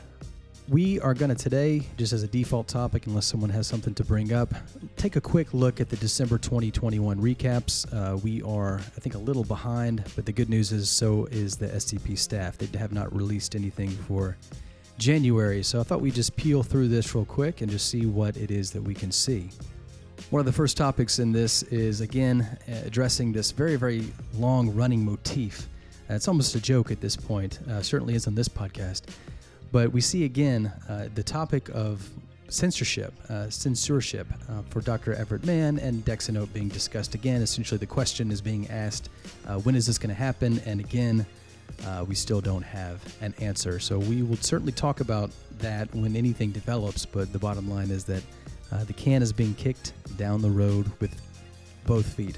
we 0.70 1.00
are 1.00 1.16
going 1.16 1.30
to 1.30 1.36
today, 1.36 1.82
just 1.98 2.14
as 2.14 2.22
a 2.22 2.28
default 2.28 2.68
topic, 2.68 3.08
unless 3.08 3.26
someone 3.26 3.50
has 3.50 3.66
something 3.66 3.94
to 3.96 4.04
bring 4.04 4.34
up, 4.34 4.54
take 4.98 5.16
a 5.16 5.22
quick 5.22 5.54
look 5.54 5.82
at 5.82 5.90
the 5.90 5.96
December 5.96 6.38
2021 6.38 7.20
recaps. 7.20 7.92
Uh, 7.92 8.18
we 8.18 8.44
are, 8.44 8.76
I 8.76 9.00
think, 9.00 9.16
a 9.16 9.20
little 9.20 9.44
behind, 9.44 10.04
but 10.16 10.26
the 10.26 10.32
good 10.32 10.50
news 10.50 10.72
is 10.72 10.88
so 10.90 11.26
is 11.32 11.56
the 11.58 11.68
SCP 11.68 12.18
staff. 12.18 12.58
They 12.58 12.78
have 12.78 12.92
not 12.92 13.14
released 13.16 13.56
anything 13.56 13.90
for 13.90 14.38
January, 15.00 15.64
so 15.64 15.80
I 15.80 15.84
thought 15.84 16.02
we'd 16.02 16.14
just 16.14 16.36
peel 16.36 16.62
through 16.62 16.90
this 16.90 17.16
real 17.16 17.26
quick 17.26 17.62
and 17.62 17.72
just 17.72 17.90
see 17.90 18.06
what 18.06 18.38
it 18.38 18.52
is 18.52 18.70
that 18.72 18.82
we 18.82 18.94
can 18.94 19.12
see. 19.12 19.50
One 20.30 20.40
of 20.40 20.46
the 20.46 20.54
first 20.54 20.78
topics 20.78 21.18
in 21.18 21.32
this 21.32 21.64
is, 21.64 22.02
again, 22.02 22.48
addressing 22.86 23.32
this 23.32 23.50
very, 23.52 23.76
very 23.76 24.12
long 24.36 24.76
running 24.76 25.04
motif. 25.04 25.68
Uh, 26.10 26.14
it's 26.14 26.28
almost 26.28 26.54
a 26.54 26.62
joke 26.62 26.92
at 26.92 27.02
this 27.02 27.16
point, 27.16 27.60
uh, 27.70 27.82
certainly 27.82 28.14
is 28.14 28.28
on 28.28 28.36
this 28.36 28.48
podcast. 28.50 29.04
But 29.72 29.92
we 29.92 30.02
see 30.02 30.26
again 30.26 30.72
uh, 30.88 31.10
the 31.14 31.24
topic 31.24 31.70
of 31.70 32.08
censorship, 32.50 33.14
uh, 33.30 33.50
censorship 33.50 34.28
uh, 34.50 34.64
for 34.70 34.82
Dr. 34.82 35.14
Everett 35.14 35.46
Mann 35.46 35.78
and 35.80 36.04
Dexanote 36.04 36.52
being 36.54 36.68
discussed 36.68 37.16
again. 37.16 37.42
Essentially, 37.42 37.78
the 37.78 37.86
question 37.86 38.32
is 38.32 38.42
being 38.42 38.68
asked 38.70 39.10
uh, 39.48 39.60
when 39.60 39.76
is 39.76 39.86
this 39.86 39.98
going 39.98 40.10
to 40.10 40.16
happen? 40.16 40.60
And 40.66 40.80
again, 40.80 41.26
uh, 41.86 42.04
we 42.08 42.16
still 42.16 42.42
don't 42.42 42.64
have 42.64 43.02
an 43.22 43.34
answer. 43.40 43.80
So 43.80 44.00
we 44.00 44.24
will 44.24 44.38
certainly 44.38 44.74
talk 44.74 45.00
about 45.00 45.32
that 45.60 45.94
when 45.94 46.16
anything 46.16 46.52
develops. 46.52 47.06
But 47.06 47.32
the 47.32 47.40
bottom 47.40 47.70
line 47.70 47.92
is 47.92 48.04
that 48.06 48.24
uh, 48.72 48.84
the 48.84 48.94
can 48.94 49.22
is 49.22 49.32
being 49.32 49.54
kicked 49.56 49.94
down 50.18 50.42
the 50.42 50.50
road 50.50 50.92
with 51.00 51.16
both 51.86 52.06
feet. 52.06 52.38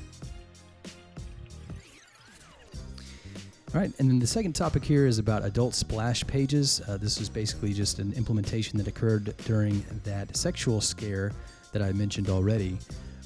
All 3.74 3.80
right, 3.80 3.94
and 4.00 4.10
then 4.10 4.20
the 4.20 4.28
second 4.28 4.51
topic 4.51 4.84
here 4.84 5.08
is 5.08 5.18
about 5.18 5.46
adult 5.46 5.74
splash 5.74 6.28
pages. 6.28 6.82
Uh, 6.90 6.98
this 6.98 7.22
is 7.22 7.30
basically 7.30 7.72
just 7.72 8.00
an 8.00 8.12
implementation 8.18 8.78
that 8.78 8.86
occurred 8.86 9.34
during 9.46 9.86
that 10.04 10.36
sexual 10.36 10.82
scare 10.82 11.32
that 11.72 11.82
I 11.82 11.94
mentioned 11.94 12.30
already, 12.30 12.78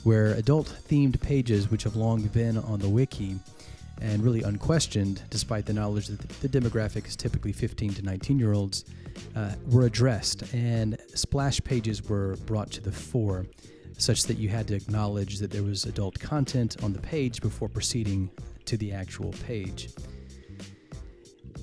where 0.03 0.33
adult 0.33 0.67
themed 0.87 1.19
pages, 1.19 1.71
which 1.71 1.81
have 1.81 1.95
long 1.95 2.21
been 2.27 2.59
on 2.59 2.77
the 2.77 2.87
wiki 2.87 3.39
and 4.01 4.23
really 4.23 4.43
unquestioned, 4.43 5.23
despite 5.31 5.65
the 5.65 5.73
knowledge 5.73 6.09
that 6.09 6.19
the 6.19 6.47
demographic 6.47 7.07
is 7.07 7.15
typically 7.15 7.51
15 7.51 7.95
to 7.95 8.03
19 8.03 8.37
year 8.37 8.53
olds, 8.53 8.85
uh, 9.35 9.55
were 9.71 9.87
addressed, 9.87 10.43
and 10.53 10.95
splash 11.15 11.59
pages 11.63 12.07
were 12.07 12.35
brought 12.45 12.69
to 12.69 12.81
the 12.81 12.91
fore, 12.91 13.47
such 13.97 14.25
that 14.25 14.37
you 14.37 14.49
had 14.49 14.67
to 14.67 14.75
acknowledge 14.75 15.39
that 15.39 15.49
there 15.49 15.63
was 15.63 15.85
adult 15.85 16.19
content 16.19 16.83
on 16.83 16.93
the 16.93 17.01
page 17.01 17.41
before 17.41 17.67
proceeding 17.67 18.29
to 18.65 18.77
the 18.77 18.91
actual 18.91 19.31
page. 19.43 19.89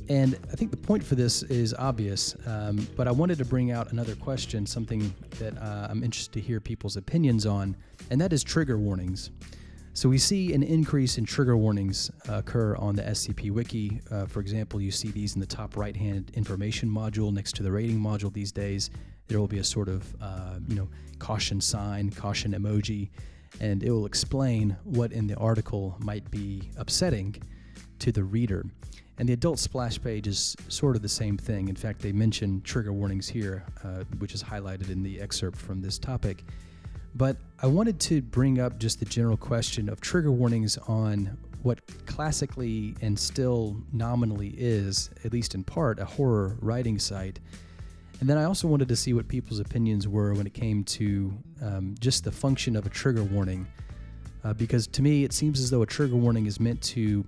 And 0.09 0.39
I 0.51 0.57
think 0.57 0.71
the 0.71 0.77
point 0.77 1.03
for 1.03 1.15
this 1.15 1.43
is 1.45 1.75
obvious, 1.75 2.37
um, 2.47 2.87
but 2.97 3.07
I 3.07 3.13
wanted 3.13 3.39
to 3.39 3.45
bring 3.45 3.71
out 3.71 3.93
another 3.93 4.15
question, 4.17 4.67
something 4.67 5.15
that 5.39 5.57
uh, 5.59 5.87
I'm 5.89 6.03
interested 6.03 6.33
to 6.35 6.41
hear 6.41 6.61
people's 6.61 6.97
opinions 6.97 7.47
on, 7.47 7.77
and 8.11 8.21
that 8.21 8.33
is 8.33 8.43
trigger 8.43 8.79
warnings. 8.79 9.31
So 9.95 10.09
we 10.09 10.17
see 10.17 10.55
an 10.55 10.63
increase 10.63 11.19
in 11.19 11.27
trigger 11.27 11.57
warnings 11.57 12.11
uh, 12.29 12.37
occur 12.37 12.77
on 12.77 12.97
the 12.97 13.03
SCP 13.03 13.51
Wiki. 13.51 14.01
Uh, 14.11 14.25
for 14.25 14.41
example, 14.41 14.81
you 14.81 14.91
see 14.91 15.11
these 15.11 15.35
in 15.35 15.41
the 15.41 15.47
top 15.47 15.77
right-hand 15.77 16.31
information 16.35 16.89
module 16.89 17.31
next 17.33 17.55
to 17.57 17.63
the 17.63 17.71
rating 17.71 18.01
module 18.01 18.33
these 18.33 18.53
days. 18.53 18.91
There 19.29 19.39
will 19.39 19.49
be 19.49 19.59
a 19.59 19.65
sort 19.65 19.89
of, 19.89 20.15
uh, 20.21 20.59
you 20.67 20.77
know, 20.77 20.89
caution 21.19 21.61
sign, 21.61 22.11
caution 22.11 22.53
emoji, 22.53 23.11
and 23.61 23.83
it 23.83 23.91
will 23.91 24.07
explain 24.07 24.77
what 24.85 25.13
in 25.13 25.27
the 25.27 25.37
article 25.37 25.97
might 26.01 26.31
be 26.31 26.71
upsetting 26.77 27.37
to 27.99 28.11
the 28.11 28.25
reader. 28.25 28.65
And 29.19 29.29
the 29.29 29.35
adult 29.35 29.59
splash 29.59 30.01
page 30.03 30.27
is 30.27 30.57
sort 30.69 30.97
of 30.97 31.03
the 31.03 31.09
same 31.09 31.37
thing. 31.37 31.69
In 31.69 31.77
fact, 31.77 32.01
they 32.01 32.13
mention 32.13 32.63
trigger 32.63 32.93
warnings 32.93 33.29
here, 33.29 33.65
uh, 33.85 34.05
which 34.19 34.35
is 34.35 34.43
highlighted 34.43 34.91
in 34.91 35.03
the 35.03 35.21
excerpt 35.21 35.59
from 35.59 35.81
this 35.81 35.99
topic. 35.99 36.45
But 37.15 37.37
I 37.61 37.67
wanted 37.67 38.01
to 38.01 38.23
bring 38.23 38.59
up 38.59 38.79
just 38.79 38.99
the 38.99 39.05
general 39.05 39.37
question 39.37 39.89
of 39.89 40.01
trigger 40.01 40.33
warnings 40.33 40.79
on 40.89 41.37
what 41.63 41.81
classically 42.07 42.95
and 43.03 43.19
still 43.19 43.77
nominally 43.93 44.55
is, 44.57 45.11
at 45.25 45.33
least 45.33 45.55
in 45.55 45.63
part, 45.63 46.01
a 46.01 46.05
horror 46.05 46.57
writing 46.61 46.99
site. 46.99 47.39
And 48.21 48.29
then 48.29 48.39
I 48.39 48.45
also 48.45 48.67
wanted 48.67 48.89
to 48.89 48.97
see 48.97 49.13
what 49.13 49.29
people's 49.29 49.61
opinions 49.61 50.09
were 50.09 50.33
when 50.35 50.47
it 50.47 50.55
came 50.55 50.85
to 50.85 51.33
um, 51.61 51.95
just 52.01 52.25
the 52.25 52.33
function 52.33 52.77
of 52.77 52.87
a 52.87 52.89
trigger 52.89 53.25
warning. 53.25 53.67
Uh, 54.45 54.55
because 54.55 54.87
to 54.89 55.03
me, 55.03 55.25
it 55.25 55.33
seems 55.33 55.61
as 55.61 55.71
though 55.71 55.83
a 55.83 55.87
trigger 55.87 56.17
warning 56.17 56.47
is 56.47 56.59
meant 56.59 56.81
to 56.83 57.25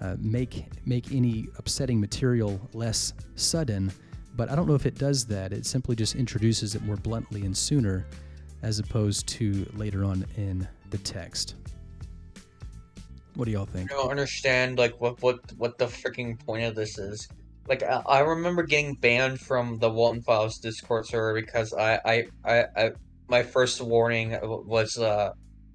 uh, 0.00 0.16
make 0.18 0.66
make 0.84 1.12
any 1.12 1.48
upsetting 1.58 2.00
material 2.00 2.60
less 2.72 3.12
sudden. 3.34 3.92
But 4.34 4.50
I 4.50 4.54
don't 4.54 4.68
know 4.68 4.74
if 4.74 4.84
it 4.84 4.96
does 4.96 5.24
that. 5.26 5.52
It 5.52 5.64
simply 5.64 5.96
just 5.96 6.14
introduces 6.14 6.74
it 6.74 6.82
more 6.82 6.96
bluntly 6.96 7.46
and 7.46 7.56
sooner, 7.56 8.06
as 8.62 8.78
opposed 8.78 9.26
to 9.28 9.66
later 9.74 10.04
on 10.04 10.26
in 10.36 10.68
the 10.90 10.98
text. 10.98 11.54
What 13.34 13.46
do 13.46 13.50
y'all 13.50 13.66
think? 13.66 13.90
I 13.92 13.96
don't 13.96 14.10
understand 14.10 14.78
like 14.78 15.00
what 15.00 15.20
what 15.22 15.40
what 15.56 15.78
the 15.78 15.86
freaking 15.86 16.38
point 16.44 16.64
of 16.64 16.74
this 16.74 16.98
is. 16.98 17.28
Like 17.68 17.82
I, 17.82 18.02
I 18.06 18.20
remember 18.20 18.62
getting 18.62 18.94
banned 18.94 19.40
from 19.40 19.78
the 19.78 19.90
Walten 19.90 20.22
Files 20.22 20.58
Discord 20.58 21.06
server 21.06 21.34
because 21.40 21.72
I 21.72 22.00
I 22.04 22.26
I, 22.44 22.64
I 22.76 22.92
my 23.28 23.42
first 23.42 23.80
warning 23.80 24.38
was 24.42 24.98
uh. 24.98 25.32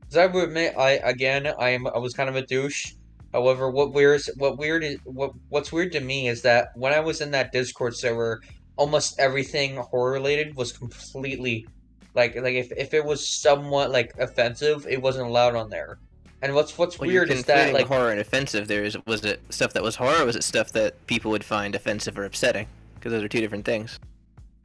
As 0.09 0.17
I 0.17 0.25
would 0.25 0.49
admit, 0.49 0.75
I 0.77 0.91
again 1.03 1.47
I 1.57 1.69
am 1.69 1.87
I 1.87 1.97
was 1.97 2.13
kind 2.13 2.27
of 2.29 2.35
a 2.35 2.45
douche 2.45 2.95
However, 3.33 3.69
what 3.69 3.93
weird, 3.93 4.21
what 4.37 4.57
weird, 4.57 4.83
is, 4.83 4.97
what 5.05 5.31
what's 5.49 5.71
weird 5.71 5.91
to 5.93 5.99
me 6.01 6.27
is 6.27 6.41
that 6.41 6.69
when 6.75 6.93
I 6.93 6.99
was 6.99 7.21
in 7.21 7.31
that 7.31 7.51
Discord 7.51 7.95
server, 7.95 8.41
almost 8.75 9.19
everything 9.19 9.77
horror 9.77 10.11
related 10.11 10.55
was 10.55 10.71
completely 10.71 11.67
like 12.13 12.35
like 12.35 12.55
if, 12.55 12.71
if 12.73 12.93
it 12.93 13.05
was 13.05 13.27
somewhat 13.27 13.91
like 13.91 14.13
offensive, 14.19 14.85
it 14.89 15.01
wasn't 15.01 15.27
allowed 15.27 15.55
on 15.55 15.69
there. 15.69 15.97
And 16.41 16.55
what's 16.55 16.77
what's 16.77 16.99
Well, 16.99 17.07
weird 17.07 17.29
is 17.31 17.45
that 17.45 17.73
like 17.73 17.87
horror 17.87 18.11
and 18.11 18.19
offensive. 18.19 18.67
There 18.67 18.83
is 18.83 18.97
was 19.05 19.23
it 19.23 19.41
stuff 19.49 19.73
that 19.73 19.83
was 19.83 19.95
horror, 19.95 20.23
or 20.23 20.25
was 20.25 20.35
it 20.35 20.43
stuff 20.43 20.71
that 20.73 21.05
people 21.07 21.31
would 21.31 21.43
find 21.43 21.75
offensive 21.75 22.17
or 22.17 22.25
upsetting? 22.25 22.67
Because 22.95 23.11
those 23.11 23.23
are 23.23 23.29
two 23.29 23.39
different 23.39 23.63
things. 23.63 23.99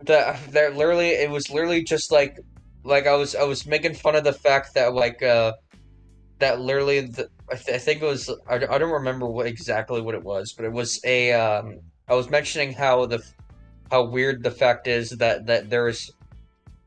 that 0.02 0.40
that 0.52 0.76
literally 0.76 1.10
it 1.10 1.30
was 1.30 1.50
literally 1.50 1.84
just 1.84 2.10
like 2.10 2.38
like 2.82 3.06
I 3.06 3.14
was 3.14 3.34
I 3.34 3.44
was 3.44 3.66
making 3.66 3.94
fun 3.94 4.16
of 4.16 4.24
the 4.24 4.32
fact 4.32 4.74
that 4.74 4.94
like 4.94 5.22
uh 5.22 5.52
that 6.38 6.60
literally 6.60 7.00
the, 7.00 7.28
I, 7.50 7.54
th- 7.56 7.76
I 7.76 7.78
think 7.78 8.02
it 8.02 8.06
was 8.06 8.28
I, 8.48 8.56
I 8.56 8.78
don't 8.78 8.92
remember 8.92 9.26
what 9.26 9.46
exactly 9.46 10.00
what 10.00 10.14
it 10.14 10.22
was 10.22 10.52
but 10.52 10.64
it 10.64 10.72
was 10.72 11.00
a 11.04 11.32
um 11.32 11.80
I 12.08 12.14
was 12.14 12.30
mentioning 12.30 12.72
how 12.72 13.06
the 13.06 13.22
how 13.90 14.04
weird 14.04 14.42
the 14.42 14.50
fact 14.50 14.86
is 14.86 15.10
that 15.10 15.46
that 15.46 15.70
there's 15.70 16.10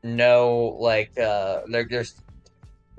no 0.02 0.76
like 0.80 1.18
uh 1.18 1.60
there, 1.68 1.86
there's 1.88 2.14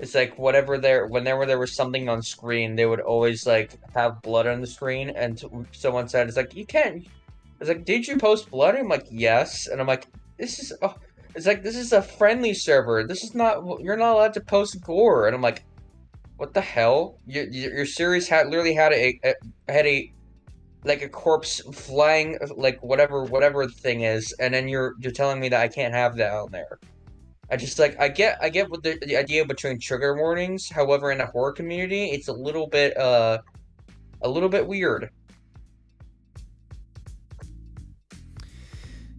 it's 0.02 0.16
like 0.16 0.36
whatever 0.36 0.78
there 0.78 1.06
whenever 1.06 1.46
there 1.46 1.60
was 1.60 1.76
something 1.76 2.08
on 2.08 2.22
screen, 2.22 2.74
they 2.74 2.86
would 2.86 3.00
always 3.00 3.46
like 3.46 3.78
have 3.94 4.20
blood 4.20 4.48
on 4.48 4.60
the 4.60 4.66
screen, 4.66 5.10
and 5.10 5.38
t- 5.38 5.48
someone 5.70 6.08
said, 6.08 6.26
"It's 6.26 6.36
like 6.36 6.56
you 6.56 6.66
can't." 6.66 7.06
It's 7.60 7.68
like, 7.68 7.84
"Did 7.84 8.08
you 8.08 8.18
post 8.18 8.50
blood?" 8.50 8.74
I'm 8.74 8.88
like, 8.88 9.06
"Yes," 9.12 9.68
and 9.68 9.80
I'm 9.80 9.86
like, 9.86 10.08
"This 10.38 10.58
is." 10.58 10.72
Oh. 10.82 10.96
It's 11.34 11.46
like 11.46 11.62
this 11.62 11.76
is 11.76 11.92
a 11.92 12.02
friendly 12.02 12.52
server. 12.52 13.04
This 13.06 13.22
is 13.22 13.34
not. 13.34 13.80
You're 13.80 13.96
not 13.96 14.14
allowed 14.14 14.34
to 14.34 14.40
post 14.40 14.82
gore, 14.82 15.28
and 15.28 15.36
I'm 15.36 15.40
like, 15.40 15.64
"What 16.42 16.54
the 16.54 16.60
hell? 16.60 17.20
Your 17.24 17.44
your 17.44 17.86
series 17.86 18.26
had 18.26 18.48
literally 18.48 18.74
had 18.74 18.92
a, 18.92 19.16
a 19.22 19.34
had 19.68 19.86
a 19.86 20.12
like 20.82 21.00
a 21.00 21.08
corpse 21.08 21.60
flying 21.72 22.36
like 22.56 22.82
whatever 22.82 23.22
whatever 23.22 23.68
thing 23.68 24.00
is, 24.00 24.34
and 24.40 24.52
then 24.52 24.66
you're 24.66 24.94
you're 24.98 25.12
telling 25.12 25.38
me 25.38 25.48
that 25.50 25.60
I 25.60 25.68
can't 25.68 25.94
have 25.94 26.16
that 26.16 26.32
on 26.32 26.50
there." 26.50 26.80
I 27.48 27.56
just 27.56 27.78
like 27.78 27.94
I 28.00 28.08
get 28.08 28.38
I 28.42 28.48
get 28.48 28.68
what 28.68 28.82
the, 28.82 28.98
the 29.06 29.16
idea 29.16 29.44
between 29.44 29.78
trigger 29.78 30.16
warnings. 30.16 30.68
However, 30.68 31.12
in 31.12 31.20
a 31.20 31.26
horror 31.26 31.52
community, 31.52 32.06
it's 32.06 32.26
a 32.26 32.32
little 32.32 32.66
bit 32.66 32.96
uh 32.96 33.38
a 34.22 34.28
little 34.28 34.48
bit 34.48 34.66
weird. 34.66 35.10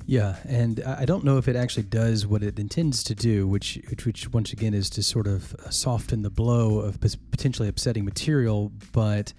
Yeah, 0.05 0.35
and 0.47 0.83
I 0.85 1.05
don't 1.05 1.23
know 1.23 1.37
if 1.37 1.47
it 1.47 1.55
actually 1.55 1.83
does 1.83 2.27
what 2.27 2.43
it 2.43 2.59
intends 2.59 3.03
to 3.05 3.15
do, 3.15 3.47
which, 3.47 3.79
which, 3.89 4.05
which 4.05 4.29
once 4.33 4.51
again 4.51 4.73
is 4.73 4.89
to 4.91 5.03
sort 5.03 5.27
of 5.27 5.53
uh, 5.55 5.69
soften 5.69 6.23
the 6.23 6.29
blow 6.29 6.79
of 6.79 6.99
potentially 6.99 7.69
upsetting 7.69 8.03
material. 8.03 8.71
But 8.91 9.33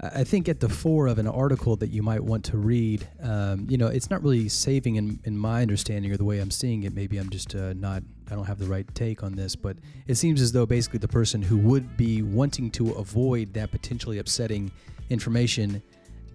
I 0.00 0.20
I 0.20 0.24
think 0.24 0.48
at 0.48 0.60
the 0.60 0.68
fore 0.68 1.06
of 1.06 1.18
an 1.18 1.26
article 1.26 1.76
that 1.76 1.88
you 1.88 2.02
might 2.02 2.22
want 2.22 2.44
to 2.46 2.58
read, 2.58 3.08
um, 3.22 3.66
you 3.70 3.78
know, 3.78 3.86
it's 3.86 4.10
not 4.10 4.22
really 4.22 4.48
saving 4.48 4.96
in, 4.96 5.18
in 5.24 5.36
my 5.38 5.62
understanding 5.62 6.12
or 6.12 6.16
the 6.16 6.24
way 6.24 6.38
I'm 6.38 6.50
seeing 6.50 6.82
it. 6.82 6.94
Maybe 6.94 7.16
I'm 7.16 7.30
just 7.30 7.54
uh, 7.54 7.72
not, 7.72 8.02
I 8.30 8.34
don't 8.34 8.44
have 8.44 8.58
the 8.58 8.66
right 8.66 8.86
take 8.94 9.22
on 9.22 9.34
this, 9.34 9.56
but 9.56 9.78
it 10.06 10.16
seems 10.16 10.42
as 10.42 10.52
though 10.52 10.66
basically 10.66 10.98
the 10.98 11.08
person 11.08 11.40
who 11.40 11.56
would 11.56 11.96
be 11.96 12.22
wanting 12.22 12.70
to 12.72 12.92
avoid 12.92 13.54
that 13.54 13.70
potentially 13.70 14.18
upsetting 14.18 14.70
information 15.08 15.82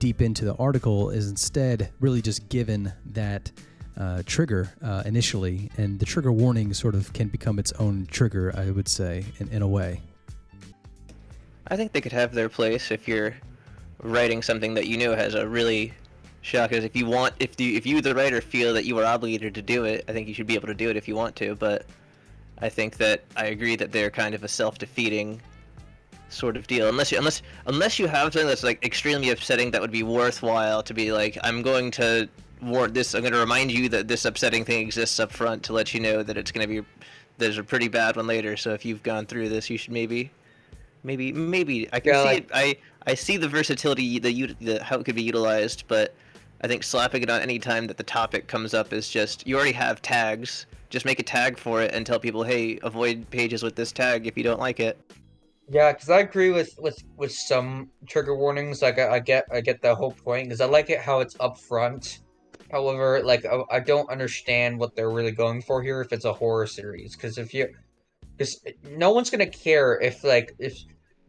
deep 0.01 0.20
into 0.20 0.43
the 0.43 0.55
article 0.55 1.12
is 1.12 1.29
instead 1.29 1.91
really 2.00 2.24
just 2.24 2.50
given 2.50 2.91
that 3.05 3.51
uh, 3.98 4.24
trigger 4.25 4.74
uh, 4.84 5.03
initially, 5.05 5.70
and 5.77 6.00
the 6.00 6.05
trigger 6.05 6.31
warning 6.31 6.74
sort 6.74 6.96
of 6.96 7.13
can 7.13 7.27
become 7.27 7.60
its 7.60 7.72
own 7.74 8.08
trigger, 8.10 8.51
I 8.58 8.72
would 8.72 8.88
say, 8.88 9.24
in, 9.38 9.48
in 9.50 9.62
a 9.62 9.67
way. 9.67 10.01
I 11.67 11.75
think 11.75 11.91
they 11.91 12.01
could 12.01 12.12
have 12.13 12.34
their 12.34 12.50
place 12.50 12.89
if 12.89 13.08
you're 13.08 13.36
writing 14.01 14.41
something 14.41 14.74
that 14.74 14.88
you 14.88 14.98
know 14.98 15.15
has 15.15 15.36
a 15.36 15.48
really 15.48 15.93
shock. 16.41 16.72
If 16.72 16.96
you 16.96 17.05
want, 17.05 17.36
if 17.39 17.60
you 17.60 17.77
if 17.77 17.86
you 17.86 18.01
the 18.01 18.15
writer 18.15 18.41
feel 18.41 18.74
that 18.74 18.86
you 18.86 18.98
are 18.98 19.05
obligated 19.05 19.53
to 19.53 19.62
do 19.62 19.86
it, 19.86 20.03
I 20.08 20.13
think 20.13 20.27
you 20.27 20.34
should 20.34 20.48
be 20.48 20.55
able 20.55 20.67
to 20.67 20.74
do 20.74 20.89
it 20.89 20.98
if 20.98 21.08
you 21.08 21.15
want 21.15 21.36
to. 21.36 21.53
But 21.53 21.86
I 22.58 22.70
think 22.70 22.98
that 22.98 23.24
I 23.38 23.46
agree 23.46 23.75
that 23.75 23.91
they're 23.91 24.10
kind 24.10 24.34
of 24.34 24.43
a 24.43 24.48
self-defeating 24.48 25.41
sort 26.32 26.58
of 26.58 26.68
deal. 26.68 26.88
Unless 26.88 27.12
you 27.12 27.18
unless 27.18 27.42
unless 27.68 28.00
you 28.00 28.08
have 28.08 28.34
something 28.34 28.48
that's 28.48 28.64
like 28.64 28.84
extremely 28.84 29.30
upsetting 29.30 29.72
that 29.72 29.82
would 29.82 29.92
be 29.92 30.04
worthwhile 30.04 30.82
to 30.84 30.94
be 30.94 31.12
like, 31.12 31.38
I'm 31.44 31.62
going 31.62 31.92
to 31.92 32.28
warn 32.62 32.94
this. 32.94 33.14
I'm 33.14 33.22
going 33.22 33.34
to 33.34 33.40
remind 33.40 33.72
you 33.72 33.90
that 33.90 34.08
this 34.08 34.26
upsetting 34.26 34.66
thing 34.66 34.82
exists 34.86 35.20
up 35.20 35.32
front 35.32 35.64
to 35.64 35.74
let 35.74 35.94
you 35.94 36.00
know 36.00 36.24
that 36.24 36.38
it's 36.38 36.52
going 36.52 36.68
to 36.68 36.82
be 36.82 36.88
there's 37.38 37.58
a 37.58 37.64
pretty 37.64 37.88
bad 37.88 38.16
one 38.16 38.28
later. 38.28 38.56
So 38.58 38.74
if 38.74 38.86
you've 38.86 39.04
gone 39.04 39.26
through 39.26 39.50
this, 39.50 39.70
you 39.70 39.78
should 39.78 39.94
maybe 39.94 40.32
maybe 41.04 41.32
maybe 41.32 41.88
I 41.94 42.00
can 42.00 42.14
Yeah, 42.14 42.22
see 42.24 42.28
like- 42.28 42.44
it. 42.44 42.50
I 42.54 42.76
I 43.08 43.16
see 43.16 43.36
the 43.38 43.50
versatility, 43.50 44.20
the, 44.20 44.44
ut- 44.44 44.56
the 44.62 44.84
how 44.84 45.00
it 45.00 45.06
could 45.06 45.16
be 45.16 45.24
utilized, 45.24 45.86
but 45.88 46.14
I 46.64 46.68
think 46.68 46.84
slapping 46.84 47.24
it 47.24 47.30
on 47.32 47.42
any 47.42 47.58
time 47.58 47.88
that 47.88 47.98
the 47.98 48.04
topic 48.04 48.46
comes 48.48 48.76
up 48.76 48.94
is 48.94 49.10
just 49.10 49.48
you 49.48 49.56
already 49.56 49.72
have 49.72 50.02
tags. 50.02 50.68
Just 50.92 51.06
make 51.06 51.20
a 51.20 51.24
tag 51.24 51.58
for 51.58 51.82
it 51.82 51.94
and 51.96 52.06
tell 52.06 52.20
people, 52.20 52.44
hey, 52.44 52.78
avoid 52.84 53.28
pages 53.32 53.64
with 53.64 53.76
this 53.76 53.92
tag 53.94 54.28
if 54.28 54.38
you 54.38 54.44
don't 54.44 54.60
like 54.60 54.80
it. 54.82 55.00
Yeah, 55.72 55.94
because 55.94 56.10
I 56.10 56.20
agree 56.20 56.51
with 56.51 56.75
with 56.80 57.01
with 57.16 57.32
some 57.32 57.92
trigger 58.06 58.36
warnings. 58.36 58.82
Like 58.82 59.00
I, 59.00 59.16
I 59.16 59.20
get 59.20 59.46
I 59.50 59.62
get 59.62 59.82
the 59.82 59.96
whole 59.96 60.12
point 60.12 60.50
because 60.50 60.60
I 60.60 60.66
like 60.66 60.90
it 60.90 61.00
how 61.00 61.22
it's 61.22 61.36
upfront. 61.36 62.20
However, 62.70 63.22
like 63.24 63.46
I, 63.46 63.62
I 63.72 63.79
don't 63.79 64.10
understand 64.10 64.77
what 64.77 64.98
they're 64.98 65.10
really 65.10 65.31
going 65.31 65.62
for 65.62 65.81
here 65.81 66.01
if 66.01 66.12
it's 66.12 66.25
a 66.25 66.34
horror 66.34 66.68
series. 66.68 67.16
Because 67.16 67.38
if 67.38 67.53
you, 67.53 67.70
because 68.36 68.62
no 68.84 69.12
one's 69.12 69.29
gonna 69.29 69.48
care 69.48 69.98
if 70.01 70.25
like 70.25 70.53
if 70.60 70.77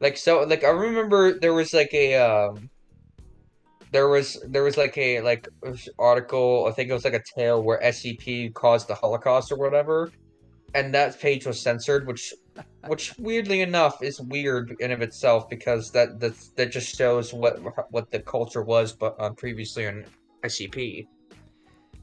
like 0.01 0.17
so 0.17 0.43
like 0.43 0.65
I 0.65 0.71
remember 0.71 1.39
there 1.39 1.55
was 1.55 1.73
like 1.73 1.95
a 1.95 2.17
um. 2.17 2.69
There 3.93 4.09
was 4.09 4.43
there 4.49 4.65
was 4.65 4.77
like 4.77 4.97
a 4.99 5.21
like 5.21 5.47
article 5.99 6.67
I 6.67 6.73
think 6.73 6.91
it 6.91 6.95
was 6.95 7.05
like 7.05 7.15
a 7.15 7.23
tale 7.37 7.63
where 7.63 7.79
SCP 7.81 8.55
caused 8.55 8.89
the 8.89 8.95
Holocaust 8.95 9.53
or 9.53 9.57
whatever, 9.57 10.11
and 10.75 10.95
that 10.95 11.21
page 11.21 11.47
was 11.47 11.61
censored, 11.61 12.07
which 12.07 12.33
which 12.87 13.17
weirdly 13.19 13.61
enough 13.61 14.03
is 14.03 14.21
weird 14.21 14.75
in 14.81 14.91
of 14.91 15.03
itself 15.03 15.49
because 15.49 15.91
that 15.93 16.21
that 16.21 16.35
that 16.57 16.73
just 16.73 16.95
shows 16.97 17.33
what 17.33 17.59
what 17.91 18.11
the 18.11 18.21
culture 18.21 18.63
was 18.63 18.93
but 18.93 19.15
um, 19.21 19.35
previously 19.35 19.87
on 19.87 20.05
SCP. 20.45 21.07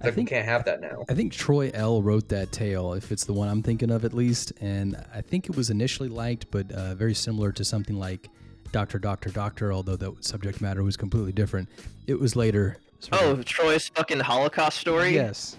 I 0.01 0.05
Like 0.05 0.13
we 0.13 0.15
think 0.15 0.29
can't 0.29 0.45
have 0.45 0.63
that 0.63 0.79
now. 0.79 1.03
I 1.09 1.13
think 1.13 1.33
Troy 1.33 1.71
L 1.73 2.01
wrote 2.01 2.29
that 2.29 2.53
tale, 2.53 2.93
if 2.93 3.11
it's 3.11 3.25
the 3.25 3.33
one 3.33 3.49
I'm 3.49 3.61
thinking 3.61 3.91
of 3.91 4.05
at 4.05 4.13
least, 4.13 4.53
and 4.61 4.95
I 5.13 5.19
think 5.19 5.49
it 5.49 5.57
was 5.57 5.69
initially 5.69 6.07
liked, 6.07 6.49
but 6.51 6.71
uh, 6.71 6.95
very 6.95 7.13
similar 7.13 7.51
to 7.51 7.65
something 7.65 7.99
like 7.99 8.29
Doctor 8.71 8.97
Doctor 8.97 9.29
Doctor, 9.29 9.73
although 9.73 9.97
the 9.97 10.15
subject 10.21 10.61
matter 10.61 10.83
was 10.83 10.95
completely 10.95 11.33
different. 11.33 11.67
It 12.07 12.17
was 12.17 12.37
later. 12.37 12.77
sort 12.99 13.21
Oh, 13.21 13.43
Troy's 13.43 13.89
fucking 13.89 14.21
Holocaust 14.21 14.79
story? 14.79 15.13
yes. 15.13 15.57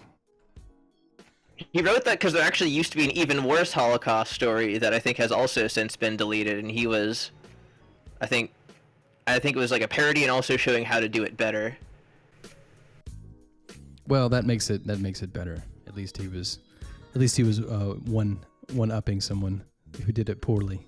He 1.72 1.82
wrote 1.82 2.04
that 2.04 2.18
because 2.18 2.32
there 2.32 2.42
actually 2.42 2.70
used 2.70 2.90
to 2.92 2.96
be 2.96 3.04
an 3.04 3.10
even 3.12 3.44
worse 3.44 3.72
Holocaust 3.72 4.32
story 4.32 4.78
that 4.78 4.94
I 4.94 4.98
think 4.98 5.18
has 5.18 5.30
also 5.30 5.68
since 5.68 5.96
been 5.96 6.16
deleted, 6.16 6.58
and 6.58 6.70
he 6.70 6.86
was, 6.86 7.30
I 8.20 8.26
think, 8.26 8.52
I 9.26 9.38
think 9.38 9.56
it 9.56 9.60
was 9.60 9.70
like 9.70 9.82
a 9.82 9.88
parody 9.88 10.22
and 10.22 10.30
also 10.30 10.56
showing 10.56 10.84
how 10.84 11.00
to 11.00 11.08
do 11.08 11.22
it 11.22 11.36
better. 11.36 11.76
Well, 14.06 14.28
that 14.30 14.44
makes 14.44 14.70
it 14.70 14.86
that 14.86 14.98
makes 14.98 15.22
it 15.22 15.32
better. 15.32 15.62
At 15.86 15.94
least 15.94 16.16
he 16.16 16.26
was, 16.26 16.58
at 17.14 17.20
least 17.20 17.36
he 17.36 17.44
was 17.44 17.60
uh, 17.60 17.94
one 18.06 18.40
one 18.72 18.90
upping 18.90 19.20
someone 19.20 19.62
who 20.04 20.12
did 20.12 20.28
it 20.28 20.40
poorly. 20.40 20.80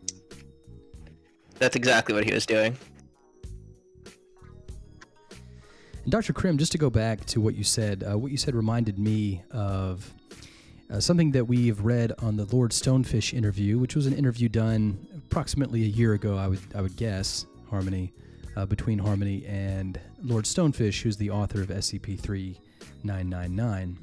That's 1.58 1.76
exactly 1.76 2.14
what 2.14 2.24
he 2.24 2.32
was 2.32 2.46
doing. 2.46 2.76
And 6.02 6.10
Dr. 6.10 6.32
Krim, 6.32 6.58
just 6.58 6.72
to 6.72 6.78
go 6.78 6.90
back 6.90 7.24
to 7.26 7.40
what 7.40 7.54
you 7.54 7.62
said, 7.62 8.02
uh, 8.02 8.18
what 8.18 8.32
you 8.32 8.38
said 8.38 8.56
reminded 8.56 8.98
me 8.98 9.42
of 9.52 10.12
uh, 10.92 11.00
something 11.00 11.32
that 11.32 11.46
we've 11.46 11.80
read 11.80 12.12
on 12.18 12.36
the 12.36 12.44
Lord 12.54 12.70
Stonefish 12.70 13.32
interview, 13.32 13.78
which 13.78 13.96
was 13.96 14.06
an 14.06 14.12
interview 14.12 14.48
done 14.48 15.06
approximately 15.16 15.82
a 15.84 15.88
year 15.88 16.12
ago, 16.12 16.36
I 16.36 16.48
would 16.48 16.60
I 16.74 16.82
would 16.82 16.96
guess, 16.96 17.46
Harmony, 17.70 18.12
uh, 18.56 18.66
between 18.66 18.98
Harmony 18.98 19.46
and 19.46 19.98
Lord 20.22 20.44
Stonefish, 20.44 21.00
who's 21.00 21.16
the 21.16 21.30
author 21.30 21.62
of 21.62 21.68
SCP 21.68 22.20
3999. 22.20 23.98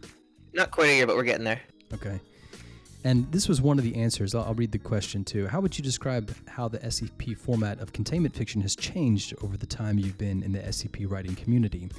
Not 0.54 0.72
quite 0.72 0.90
a 0.90 0.96
year, 0.96 1.06
but 1.06 1.16
we're 1.16 1.24
getting 1.24 1.46
there. 1.46 1.62
Okay. 1.94 2.20
And 3.04 3.32
this 3.32 3.48
was 3.48 3.62
one 3.62 3.78
of 3.78 3.86
the 3.86 3.96
answers. 3.96 4.34
I'll, 4.34 4.44
I'll 4.44 4.56
read 4.56 4.72
the 4.72 4.80
question 4.80 5.24
too. 5.24 5.48
How 5.48 5.62
would 5.62 5.78
you 5.78 5.84
describe 5.84 6.36
how 6.48 6.68
the 6.68 6.80
SCP 6.80 7.38
format 7.38 7.80
of 7.80 7.94
containment 7.94 8.36
fiction 8.36 8.62
has 8.62 8.76
changed 8.76 9.36
over 9.44 9.56
the 9.56 9.68
time 9.68 10.00
you've 10.00 10.18
been 10.18 10.42
in 10.42 10.52
the 10.52 10.60
SCP 10.60 11.10
writing 11.10 11.36
community? 11.36 11.90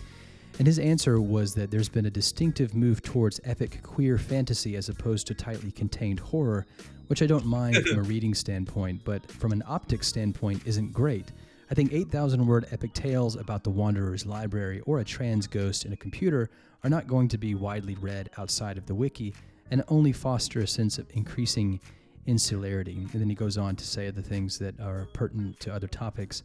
And 0.58 0.66
his 0.66 0.78
answer 0.78 1.20
was 1.20 1.54
that 1.54 1.70
there's 1.70 1.88
been 1.88 2.06
a 2.06 2.10
distinctive 2.10 2.74
move 2.74 3.02
towards 3.02 3.40
epic 3.44 3.82
queer 3.82 4.18
fantasy 4.18 4.76
as 4.76 4.88
opposed 4.88 5.26
to 5.28 5.34
tightly 5.34 5.70
contained 5.70 6.20
horror, 6.20 6.66
which 7.06 7.22
I 7.22 7.26
don't 7.26 7.46
mind 7.46 7.76
from 7.76 7.98
a 7.98 8.02
reading 8.08 8.34
standpoint, 8.34 9.02
but 9.04 9.30
from 9.30 9.52
an 9.52 9.62
optics 9.66 10.06
standpoint 10.06 10.66
isn't 10.66 10.92
great. 10.92 11.32
I 11.70 11.74
think 11.74 11.92
8,000 11.92 12.46
word 12.46 12.66
epic 12.72 12.92
tales 12.94 13.36
about 13.36 13.62
the 13.62 13.70
Wanderer's 13.70 14.26
Library 14.26 14.80
or 14.86 14.98
a 14.98 15.04
trans 15.04 15.46
ghost 15.46 15.84
in 15.84 15.92
a 15.92 15.96
computer 15.96 16.50
are 16.82 16.90
not 16.90 17.06
going 17.06 17.28
to 17.28 17.38
be 17.38 17.54
widely 17.54 17.94
read 17.94 18.28
outside 18.38 18.76
of 18.76 18.86
the 18.86 18.94
wiki 18.94 19.34
and 19.70 19.84
only 19.88 20.12
foster 20.12 20.60
a 20.60 20.66
sense 20.66 20.98
of 20.98 21.06
increasing 21.14 21.80
insularity. 22.26 23.06
And 23.12 23.20
then 23.20 23.28
he 23.28 23.34
goes 23.34 23.56
on 23.56 23.76
to 23.76 23.86
say 23.86 24.10
the 24.10 24.22
things 24.22 24.58
that 24.58 24.78
are 24.80 25.06
pertinent 25.12 25.60
to 25.60 25.72
other 25.72 25.86
topics. 25.86 26.42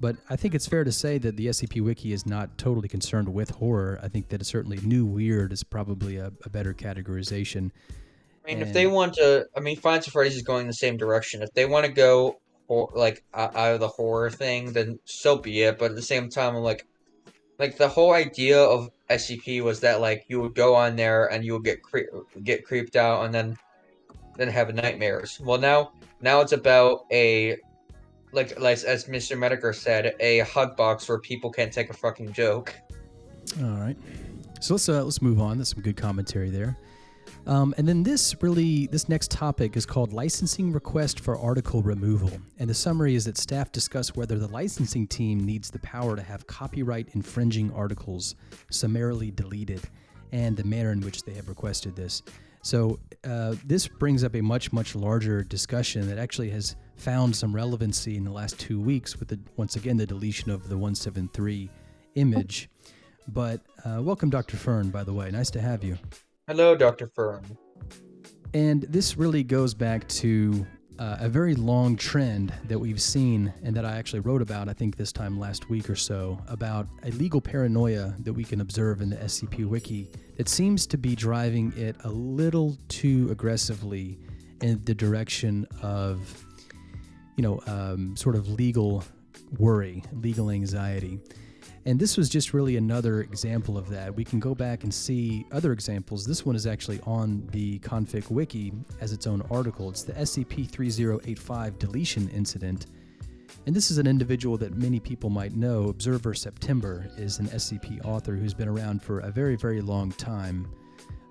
But 0.00 0.16
I 0.30 0.36
think 0.36 0.54
it's 0.54 0.66
fair 0.66 0.84
to 0.84 0.92
say 0.92 1.18
that 1.18 1.36
the 1.36 1.46
SCP 1.48 1.82
Wiki 1.82 2.12
is 2.12 2.24
not 2.24 2.56
totally 2.56 2.88
concerned 2.88 3.32
with 3.32 3.50
horror. 3.50 3.98
I 4.02 4.08
think 4.08 4.28
that 4.28 4.40
it's 4.40 4.50
certainly 4.50 4.78
new 4.82 5.04
weird 5.04 5.52
is 5.52 5.64
probably 5.64 6.16
a, 6.16 6.32
a 6.44 6.48
better 6.48 6.72
categorization. 6.72 7.70
I 8.44 8.54
mean, 8.54 8.62
if 8.62 8.72
they 8.72 8.86
want 8.86 9.14
to, 9.14 9.46
I 9.56 9.60
mean, 9.60 9.76
Finds 9.76 10.06
and 10.06 10.12
Freddy's 10.12 10.36
is 10.36 10.42
going 10.42 10.66
the 10.66 10.72
same 10.72 10.96
direction. 10.96 11.42
If 11.42 11.52
they 11.52 11.66
want 11.66 11.84
to 11.84 11.92
go 11.92 12.40
hor- 12.66 12.90
like 12.94 13.24
out 13.34 13.54
out 13.56 13.74
of 13.74 13.80
the 13.80 13.88
horror 13.88 14.30
thing, 14.30 14.72
then 14.72 14.98
so 15.04 15.36
be 15.36 15.62
it. 15.62 15.78
But 15.78 15.90
at 15.90 15.96
the 15.96 16.02
same 16.02 16.30
time, 16.30 16.54
like, 16.54 16.86
like 17.58 17.76
the 17.76 17.88
whole 17.88 18.12
idea 18.12 18.58
of 18.58 18.88
SCP 19.10 19.62
was 19.62 19.80
that 19.80 20.00
like 20.00 20.24
you 20.28 20.40
would 20.40 20.54
go 20.54 20.74
on 20.74 20.96
there 20.96 21.26
and 21.26 21.44
you 21.44 21.54
would 21.54 21.64
get 21.64 21.82
cre- 21.82 22.08
get 22.42 22.64
creeped 22.64 22.96
out 22.96 23.24
and 23.24 23.34
then 23.34 23.56
then 24.36 24.48
have 24.48 24.72
nightmares. 24.74 25.40
Well, 25.40 25.58
now 25.58 25.92
now 26.20 26.40
it's 26.40 26.52
about 26.52 27.06
a 27.10 27.58
like 28.32 28.58
like 28.58 28.82
as 28.84 29.06
Mr. 29.06 29.36
Mediker 29.36 29.74
said, 29.74 30.14
a 30.20 30.40
hug 30.40 30.76
box 30.76 31.08
where 31.08 31.18
people 31.18 31.50
can't 31.50 31.72
take 31.72 31.90
a 31.90 31.94
fucking 31.94 32.32
joke. 32.32 32.74
All 33.62 33.78
right. 33.78 33.96
So 34.60 34.74
let's 34.74 34.88
uh, 34.88 35.04
let's 35.04 35.22
move 35.22 35.40
on. 35.40 35.58
That's 35.58 35.70
some 35.70 35.82
good 35.82 35.96
commentary 35.96 36.50
there. 36.50 36.76
Um, 37.46 37.74
and 37.78 37.88
then 37.88 38.02
this 38.02 38.36
really, 38.42 38.88
this 38.88 39.08
next 39.08 39.30
topic 39.30 39.76
is 39.76 39.86
called 39.86 40.12
licensing 40.12 40.70
request 40.70 41.20
for 41.20 41.38
article 41.38 41.82
removal. 41.82 42.30
And 42.58 42.68
the 42.68 42.74
summary 42.74 43.14
is 43.14 43.24
that 43.24 43.38
staff 43.38 43.72
discuss 43.72 44.14
whether 44.14 44.38
the 44.38 44.48
licensing 44.48 45.06
team 45.06 45.44
needs 45.44 45.70
the 45.70 45.78
power 45.78 46.14
to 46.14 46.22
have 46.22 46.46
copyright 46.46 47.08
infringing 47.14 47.72
articles 47.72 48.34
summarily 48.70 49.30
deleted 49.30 49.80
and 50.32 50.58
the 50.58 50.64
manner 50.64 50.92
in 50.92 51.00
which 51.00 51.22
they 51.22 51.32
have 51.32 51.48
requested 51.48 51.96
this. 51.96 52.22
So 52.62 52.98
uh, 53.24 53.54
this 53.64 53.88
brings 53.88 54.24
up 54.24 54.34
a 54.34 54.42
much, 54.42 54.70
much 54.72 54.94
larger 54.94 55.42
discussion 55.42 56.06
that 56.08 56.18
actually 56.18 56.50
has 56.50 56.76
found 56.98 57.34
some 57.34 57.54
relevancy 57.54 58.16
in 58.16 58.24
the 58.24 58.30
last 58.30 58.58
two 58.58 58.80
weeks 58.80 59.18
with 59.18 59.28
the, 59.28 59.38
once 59.56 59.76
again, 59.76 59.96
the 59.96 60.06
deletion 60.06 60.50
of 60.50 60.68
the 60.68 60.76
173 60.76 61.70
image. 62.16 62.68
But 63.28 63.60
uh, 63.84 64.02
welcome, 64.02 64.30
Dr. 64.30 64.56
Fern, 64.56 64.90
by 64.90 65.04
the 65.04 65.12
way. 65.12 65.30
Nice 65.30 65.50
to 65.50 65.60
have 65.60 65.84
you. 65.84 65.98
Hello, 66.46 66.74
Dr. 66.74 67.06
Fern. 67.06 67.44
And 68.54 68.82
this 68.82 69.16
really 69.16 69.42
goes 69.42 69.74
back 69.74 70.08
to 70.08 70.66
uh, 70.98 71.18
a 71.20 71.28
very 71.28 71.54
long 71.54 71.94
trend 71.94 72.52
that 72.64 72.78
we've 72.78 73.00
seen 73.00 73.52
and 73.62 73.76
that 73.76 73.84
I 73.84 73.96
actually 73.96 74.20
wrote 74.20 74.42
about, 74.42 74.68
I 74.68 74.72
think, 74.72 74.96
this 74.96 75.12
time 75.12 75.38
last 75.38 75.68
week 75.70 75.88
or 75.88 75.94
so, 75.94 76.40
about 76.48 76.88
a 77.04 77.10
legal 77.12 77.40
paranoia 77.40 78.14
that 78.20 78.32
we 78.32 78.44
can 78.44 78.60
observe 78.60 79.00
in 79.00 79.10
the 79.10 79.16
SCP 79.16 79.66
Wiki 79.66 80.10
that 80.36 80.48
seems 80.48 80.86
to 80.88 80.98
be 80.98 81.14
driving 81.14 81.72
it 81.76 81.96
a 82.04 82.08
little 82.08 82.76
too 82.88 83.28
aggressively 83.30 84.18
in 84.62 84.82
the 84.84 84.94
direction 84.94 85.66
of, 85.82 86.46
you 87.38 87.42
know, 87.42 87.60
um, 87.68 88.16
sort 88.16 88.34
of 88.34 88.48
legal 88.48 89.04
worry, 89.58 90.02
legal 90.12 90.50
anxiety. 90.50 91.20
And 91.86 91.98
this 91.98 92.16
was 92.16 92.28
just 92.28 92.52
really 92.52 92.76
another 92.76 93.22
example 93.22 93.78
of 93.78 93.88
that. 93.90 94.14
We 94.14 94.24
can 94.24 94.40
go 94.40 94.56
back 94.56 94.82
and 94.82 94.92
see 94.92 95.46
other 95.52 95.72
examples. 95.72 96.26
This 96.26 96.44
one 96.44 96.56
is 96.56 96.66
actually 96.66 97.00
on 97.06 97.46
the 97.52 97.78
ConFic 97.78 98.28
Wiki 98.28 98.72
as 99.00 99.12
its 99.12 99.28
own 99.28 99.42
article. 99.52 99.88
It's 99.88 100.02
the 100.02 100.14
SCP 100.14 100.68
3085 100.68 101.78
deletion 101.78 102.28
incident. 102.30 102.86
And 103.66 103.74
this 103.74 103.92
is 103.92 103.98
an 103.98 104.08
individual 104.08 104.58
that 104.58 104.76
many 104.76 104.98
people 104.98 105.30
might 105.30 105.54
know. 105.54 105.88
Observer 105.88 106.34
September 106.34 107.08
is 107.16 107.38
an 107.38 107.46
SCP 107.46 108.04
author 108.04 108.34
who's 108.34 108.52
been 108.52 108.68
around 108.68 109.00
for 109.00 109.20
a 109.20 109.30
very, 109.30 109.54
very 109.54 109.80
long 109.80 110.10
time. 110.12 110.68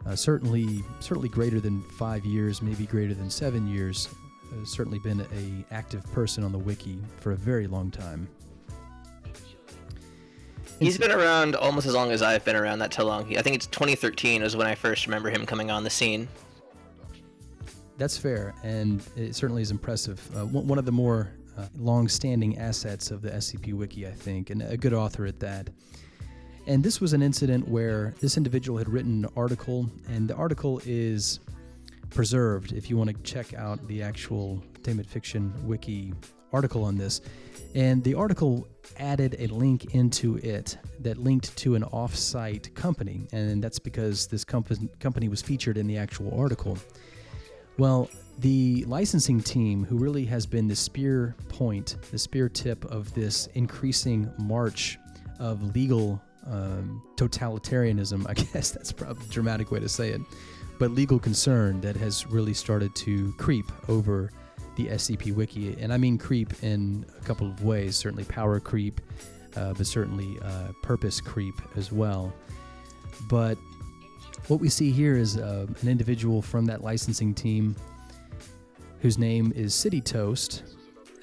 Uh, 0.06 0.16
certainly, 0.16 0.86
certainly 1.02 1.28
greater 1.28 1.60
than 1.60 1.84
five 2.00 2.26
years, 2.26 2.62
maybe 2.62 2.86
greater 2.86 3.14
than 3.14 3.30
seven 3.30 3.68
years. 3.68 4.08
Uh, 4.52 4.66
certainly 4.66 5.00
been 5.00 5.22
a 5.22 5.74
active 5.74 6.04
person 6.14 6.44
on 6.44 6.52
the 6.52 6.58
wiki 6.58 6.98
for 7.20 7.32
a 7.32 7.36
very 7.36 7.68
long 7.68 7.92
time. 7.92 8.28
He's 10.80 10.98
been 10.98 11.12
around 11.12 11.56
almost 11.56 11.88
as 11.88 11.96
long 11.96 12.12
as 12.12 12.22
I've 12.22 12.46
been 12.46 12.56
around. 12.56 12.80
That's 12.80 12.96
how 12.96 13.04
long. 13.04 13.36
I 13.36 13.42
think 13.42 13.56
it's 13.56 13.68
2013 13.68 14.44
is 14.44 14.56
when 14.56 14.68
I 14.68 14.76
first 14.76 15.08
remember 15.08 15.30
him 15.30 15.46
coming 15.46 15.72
on 15.72 15.84
the 15.84 15.90
scene. 15.90 16.28
That's 17.98 18.16
fair, 18.16 18.54
and 18.64 19.02
it 19.16 19.36
certainly 19.36 19.64
is 19.64 19.72
impressive. 19.72 20.22
Uh, 20.38 20.46
one 20.46 20.78
of 20.78 20.86
the 20.86 20.92
more 20.92 21.32
uh, 21.58 21.66
long-standing 21.80 22.60
assets 22.60 23.10
of 23.10 23.24
the 23.24 23.32
SCP 23.32 23.74
Wiki, 23.74 24.06
I 24.06 24.12
think, 24.12 24.52
and 24.52 24.62
a 24.62 24.78
good 24.78 24.94
author 24.94 25.26
at 25.26 25.40
that. 25.40 25.72
And 26.68 26.84
this 26.84 27.02
was 27.02 27.14
an 27.14 27.24
incident 27.24 27.68
where 27.68 28.14
this 28.22 28.38
individual 28.38 28.78
had 28.78 28.88
written 28.88 29.26
an 29.26 29.32
article, 29.36 29.90
and 30.10 30.30
the 30.30 30.36
article 30.36 30.80
is 30.86 31.40
preserved. 32.10 32.74
If 32.74 32.90
you 32.90 32.98
want 32.98 33.10
to 33.10 33.16
check 33.24 33.54
out 33.54 33.86
the 33.88 34.02
actual 34.02 34.64
Containment 34.74 35.10
Fiction 35.10 35.54
Wiki 35.66 36.14
article 36.54 36.84
on 36.84 36.98
this, 36.98 37.22
and 37.76 38.04
the 38.04 38.14
article 38.14 38.68
added 38.98 39.36
a 39.40 39.48
link 39.48 39.94
into 39.94 40.38
it 40.38 40.78
that 41.00 41.18
linked 41.18 41.56
to 41.58 41.76
an 41.76 41.84
off-site 41.84 42.74
company, 42.76 43.28
and 43.32 43.64
that's 43.64 43.80
because 43.80 44.28
this 44.28 44.44
comp- 44.44 45.00
company 45.00 45.28
was 45.28 45.42
featured 45.42 45.78
in 45.78 45.88
the 45.88 45.98
actual 45.98 46.38
article. 46.40 46.78
Well, 47.78 48.10
the 48.40 48.86
licensing 48.86 49.42
team, 49.42 49.84
who 49.84 49.98
really 49.98 50.26
has 50.26 50.46
been 50.46 50.68
the 50.68 50.76
spear 50.76 51.36
point, 51.50 51.98
the 52.12 52.18
spear 52.18 52.50
tip 52.50 52.86
of 52.86 53.14
this 53.14 53.48
increasing 53.54 54.32
march 54.38 54.98
of 55.40 55.76
legal 55.76 56.22
um, 56.46 57.02
totalitarianism, 57.16 58.26
I 58.30 58.34
guess 58.34 58.72
that's 58.72 58.92
probably 58.92 59.26
a 59.26 59.30
dramatic 59.30 59.72
way 59.72 59.80
to 59.80 59.90
say 59.90 60.10
it, 60.10 60.22
but 60.80 60.92
legal 60.92 61.20
concern 61.20 61.82
that 61.82 61.96
has 61.96 62.28
really 62.28 62.54
started 62.54 62.94
to 62.96 63.34
creep 63.38 63.66
over 63.90 64.32
the 64.76 64.88
SCP 64.88 65.34
Wiki, 65.34 65.76
and 65.80 65.92
I 65.92 65.98
mean 65.98 66.18
creep 66.18 66.64
in 66.64 67.06
a 67.20 67.26
couple 67.26 67.48
of 67.48 67.64
ways. 67.64 67.96
Certainly 67.96 68.26
power 68.26 68.60
creep, 68.60 69.02
uh, 69.56 69.74
but 69.74 69.88
certainly 69.88 70.38
uh, 70.44 70.72
purpose 70.84 71.20
creep 71.20 71.56
as 71.76 71.92
well. 71.92 72.32
But 73.28 73.58
what 74.48 74.60
we 74.60 74.70
see 74.70 74.92
here 74.92 75.18
is 75.18 75.38
uh, 75.38 75.66
an 75.82 75.88
individual 75.90 76.42
from 76.42 76.66
that 76.66 76.84
licensing 76.84 77.34
team 77.34 77.76
whose 79.02 79.18
name 79.18 79.52
is 79.56 79.74
City 79.74 80.00
Toast, 80.00 80.64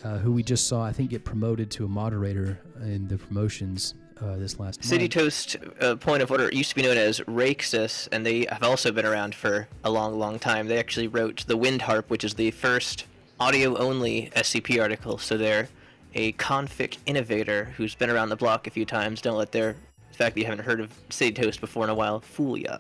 uh, 0.02 0.18
who 0.18 0.32
we 0.32 0.42
just 0.42 0.66
saw, 0.66 0.84
I 0.84 0.92
think, 0.92 1.10
get 1.10 1.24
promoted 1.24 1.70
to 1.72 1.84
a 1.84 1.88
moderator 1.88 2.60
in 2.82 3.08
the 3.08 3.16
promotions 3.16 3.94
uh, 4.20 4.36
this 4.36 4.58
last 4.60 4.84
City 4.84 5.04
month. 5.04 5.12
Toast, 5.12 5.56
uh, 5.80 5.96
point 5.96 6.22
of 6.22 6.30
order, 6.30 6.48
used 6.52 6.70
to 6.70 6.76
be 6.76 6.82
known 6.82 6.96
as 6.96 7.20
Rakesys, 7.20 8.08
and 8.12 8.24
they 8.24 8.46
have 8.50 8.62
also 8.62 8.92
been 8.92 9.06
around 9.06 9.34
for 9.34 9.68
a 9.84 9.90
long, 9.90 10.18
long 10.18 10.38
time. 10.38 10.68
They 10.68 10.78
actually 10.78 11.08
wrote 11.08 11.44
the 11.46 11.56
Wind 11.56 11.82
Harp, 11.82 12.10
which 12.10 12.24
is 12.24 12.34
the 12.34 12.50
first 12.50 13.06
audio 13.40 13.76
only 13.76 14.30
SCP 14.36 14.80
article, 14.80 15.18
so 15.18 15.36
they're 15.36 15.68
a 16.14 16.32
ConFic 16.34 16.98
innovator 17.06 17.64
who's 17.76 17.94
been 17.94 18.10
around 18.10 18.28
the 18.28 18.36
block 18.36 18.66
a 18.66 18.70
few 18.70 18.84
times. 18.84 19.20
Don't 19.20 19.36
let 19.36 19.52
their 19.52 19.74
the 20.10 20.18
fact 20.18 20.34
that 20.36 20.40
you 20.40 20.46
haven't 20.46 20.64
heard 20.64 20.78
of 20.80 20.92
City 21.10 21.32
Toast 21.32 21.60
before 21.60 21.82
in 21.84 21.90
a 21.90 21.94
while 21.94 22.20
fool 22.20 22.56
ya. 22.56 22.76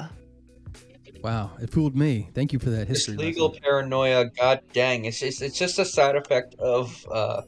Wow, 1.22 1.50
it 1.60 1.70
fooled 1.70 1.96
me. 1.96 2.28
Thank 2.34 2.52
you 2.52 2.58
for 2.58 2.70
that 2.70 2.86
This 2.86 3.06
history. 3.06 3.16
legal 3.16 3.48
lesson. 3.48 3.62
paranoia, 3.62 4.26
god 4.38 4.60
dang, 4.72 5.06
it's 5.06 5.18
just, 5.20 5.40
it's 5.42 5.58
just 5.58 5.78
a 5.78 5.84
side 5.84 6.16
effect 6.16 6.54
of 6.60 7.04
uh, 7.10 7.42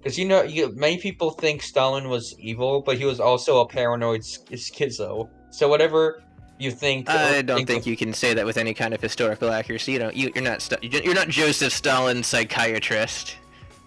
because 0.00 0.18
you 0.18 0.26
know, 0.26 0.42
you, 0.42 0.72
many 0.74 0.96
people 0.96 1.30
think 1.30 1.62
Stalin 1.62 2.08
was 2.08 2.34
evil, 2.38 2.80
but 2.80 2.96
he 2.96 3.04
was 3.04 3.20
also 3.20 3.60
a 3.60 3.66
paranoid 3.68 4.24
sch- 4.24 4.38
schizo. 4.52 5.28
So 5.50 5.68
whatever 5.68 6.22
you 6.58 6.70
think, 6.70 7.10
I 7.10 7.42
don't 7.42 7.66
think 7.66 7.82
of- 7.82 7.86
you 7.86 7.96
can 7.96 8.14
say 8.14 8.32
that 8.32 8.46
with 8.46 8.56
any 8.56 8.72
kind 8.72 8.94
of 8.94 9.00
historical 9.00 9.50
accuracy. 9.50 9.92
You 9.92 9.98
know, 9.98 10.10
you, 10.10 10.32
you're 10.34 10.44
not 10.44 10.66
you're 10.82 11.14
not 11.14 11.28
Joseph 11.28 11.72
Stalin, 11.72 12.22
psychiatrist, 12.22 13.36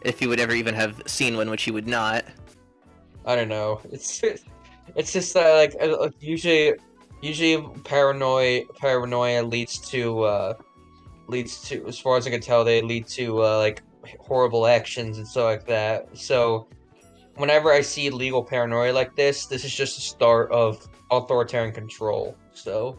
if 0.02 0.22
you 0.22 0.30
would 0.30 0.40
ever 0.40 0.54
even 0.54 0.76
have 0.76 1.02
seen 1.08 1.36
one, 1.36 1.50
which 1.50 1.66
you 1.66 1.74
would 1.74 1.88
not. 1.88 2.26
I 3.26 3.36
don't 3.36 3.50
know. 3.50 3.82
It's 3.92 4.22
it's 4.96 5.14
just 5.14 5.34
that 5.34 5.54
like 5.54 5.76
uh, 5.82 6.10
usually 6.20 6.74
usually 7.22 7.66
paranoia 7.86 8.66
paranoia 8.78 9.42
leads 9.42 9.80
to 9.90 10.22
uh 10.24 10.54
leads 11.28 11.62
to 11.70 11.88
as 11.88 11.98
far 11.98 12.18
as 12.18 12.28
I 12.28 12.30
can 12.30 12.42
tell 12.42 12.64
they 12.64 12.82
lead 12.82 13.08
to 13.10 13.42
uh, 13.42 13.58
like 13.58 13.82
horrible 14.20 14.68
actions 14.68 15.18
and 15.18 15.28
stuff 15.28 15.46
like 15.46 15.66
that. 15.68 16.08
So 16.18 16.68
whenever 17.36 17.72
I 17.72 17.82
see 17.82 18.10
legal 18.10 18.44
paranoia 18.44 18.94
like 18.94 19.16
this, 19.16 19.46
this 19.46 19.66
is 19.66 19.74
just 19.74 19.96
the 19.96 20.02
start 20.02 20.52
of 20.52 20.88
authoritarian 21.12 21.74
control. 21.74 22.36
So 22.54 22.98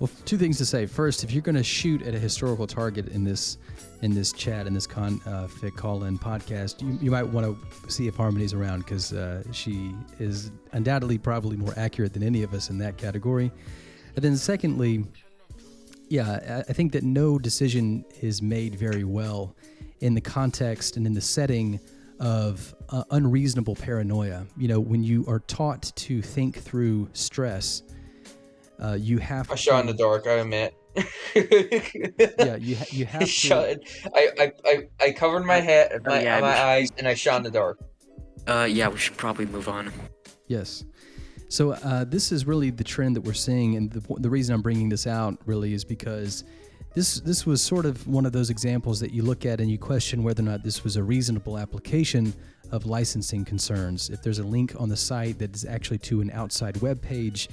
Well, 0.00 0.10
two 0.24 0.38
things 0.38 0.58
to 0.58 0.66
say. 0.66 0.86
First, 0.86 1.24
if 1.24 1.32
you're 1.32 1.42
going 1.42 1.56
to 1.56 1.64
shoot 1.64 2.02
at 2.02 2.14
a 2.14 2.18
historical 2.18 2.66
target 2.66 3.08
in 3.08 3.24
this 3.24 3.58
in 4.02 4.14
this 4.14 4.30
chat 4.32 4.66
in 4.66 4.74
this 4.74 4.86
con 4.86 5.20
uh, 5.26 5.46
fit 5.46 5.74
call 5.74 6.04
in 6.04 6.18
podcast, 6.18 6.82
you, 6.82 6.98
you 7.00 7.10
might 7.10 7.26
want 7.26 7.46
to 7.46 7.90
see 7.90 8.06
if 8.06 8.16
Harmony's 8.16 8.52
around 8.52 8.80
because 8.80 9.12
uh, 9.12 9.42
she 9.52 9.94
is 10.18 10.50
undoubtedly 10.72 11.18
probably 11.18 11.56
more 11.56 11.72
accurate 11.76 12.12
than 12.12 12.22
any 12.22 12.42
of 12.42 12.52
us 12.52 12.68
in 12.68 12.78
that 12.78 12.98
category. 12.98 13.50
And 14.14 14.24
then 14.24 14.36
secondly, 14.36 15.04
yeah, 16.08 16.62
I 16.68 16.72
think 16.72 16.92
that 16.92 17.02
no 17.02 17.38
decision 17.38 18.04
is 18.20 18.40
made 18.40 18.74
very 18.74 19.04
well 19.04 19.54
in 20.00 20.14
the 20.14 20.20
context 20.20 20.96
and 20.96 21.06
in 21.06 21.14
the 21.14 21.20
setting 21.20 21.80
of 22.20 22.74
uh, 22.90 23.04
unreasonable 23.10 23.74
paranoia. 23.74 24.46
You 24.56 24.68
know, 24.68 24.80
when 24.80 25.02
you 25.04 25.24
are 25.28 25.40
taught 25.40 25.92
to 25.96 26.22
think 26.22 26.58
through 26.58 27.08
stress, 27.12 27.82
uh, 28.82 28.96
you 28.98 29.18
have 29.18 29.50
I 29.50 29.54
to. 29.54 29.60
shot 29.60 29.80
in 29.80 29.86
the 29.86 29.94
dark. 29.94 30.26
I 30.26 30.32
admit. 30.34 30.74
yeah, 31.34 32.56
you 32.56 32.76
ha- 32.76 32.84
you 32.90 33.04
have 33.06 33.22
I 33.22 33.24
to. 33.24 33.30
shot. 33.30 33.76
I, 34.14 34.28
I 34.38 34.52
I 34.64 34.88
I 35.00 35.12
covered 35.12 35.44
my 35.44 35.56
head, 35.60 36.00
my, 36.06 36.22
yeah, 36.22 36.40
my 36.40 36.52
should- 36.54 36.62
eyes, 36.62 36.88
and 36.98 37.08
I 37.08 37.14
shot 37.14 37.38
in 37.38 37.42
the 37.42 37.50
dark. 37.50 37.78
Uh, 38.46 38.66
yeah, 38.70 38.88
we 38.88 38.96
should 38.96 39.16
probably 39.16 39.46
move 39.46 39.68
on. 39.68 39.92
Yes. 40.46 40.84
So 41.48 41.72
uh, 41.72 42.04
this 42.04 42.32
is 42.32 42.46
really 42.46 42.70
the 42.70 42.84
trend 42.84 43.14
that 43.16 43.20
we're 43.22 43.32
seeing, 43.34 43.76
and 43.76 43.90
the, 43.92 44.00
the 44.20 44.30
reason 44.30 44.54
I'm 44.54 44.62
bringing 44.62 44.88
this 44.88 45.06
out 45.06 45.36
really 45.46 45.74
is 45.74 45.84
because 45.84 46.44
this 46.96 47.20
this 47.20 47.44
was 47.44 47.60
sort 47.60 47.84
of 47.84 48.08
one 48.08 48.24
of 48.24 48.32
those 48.32 48.48
examples 48.48 48.98
that 49.00 49.12
you 49.12 49.22
look 49.22 49.44
at 49.44 49.60
and 49.60 49.70
you 49.70 49.76
question 49.76 50.22
whether 50.22 50.42
or 50.42 50.46
not 50.46 50.64
this 50.64 50.82
was 50.82 50.96
a 50.96 51.02
reasonable 51.02 51.58
application 51.58 52.32
of 52.72 52.86
licensing 52.86 53.44
concerns. 53.44 54.08
If 54.08 54.22
there's 54.22 54.38
a 54.38 54.44
link 54.44 54.74
on 54.80 54.88
the 54.88 54.96
site 54.96 55.38
that 55.38 55.54
is 55.54 55.66
actually 55.66 55.98
to 55.98 56.22
an 56.22 56.30
outside 56.30 56.80
web 56.80 57.02
page 57.02 57.50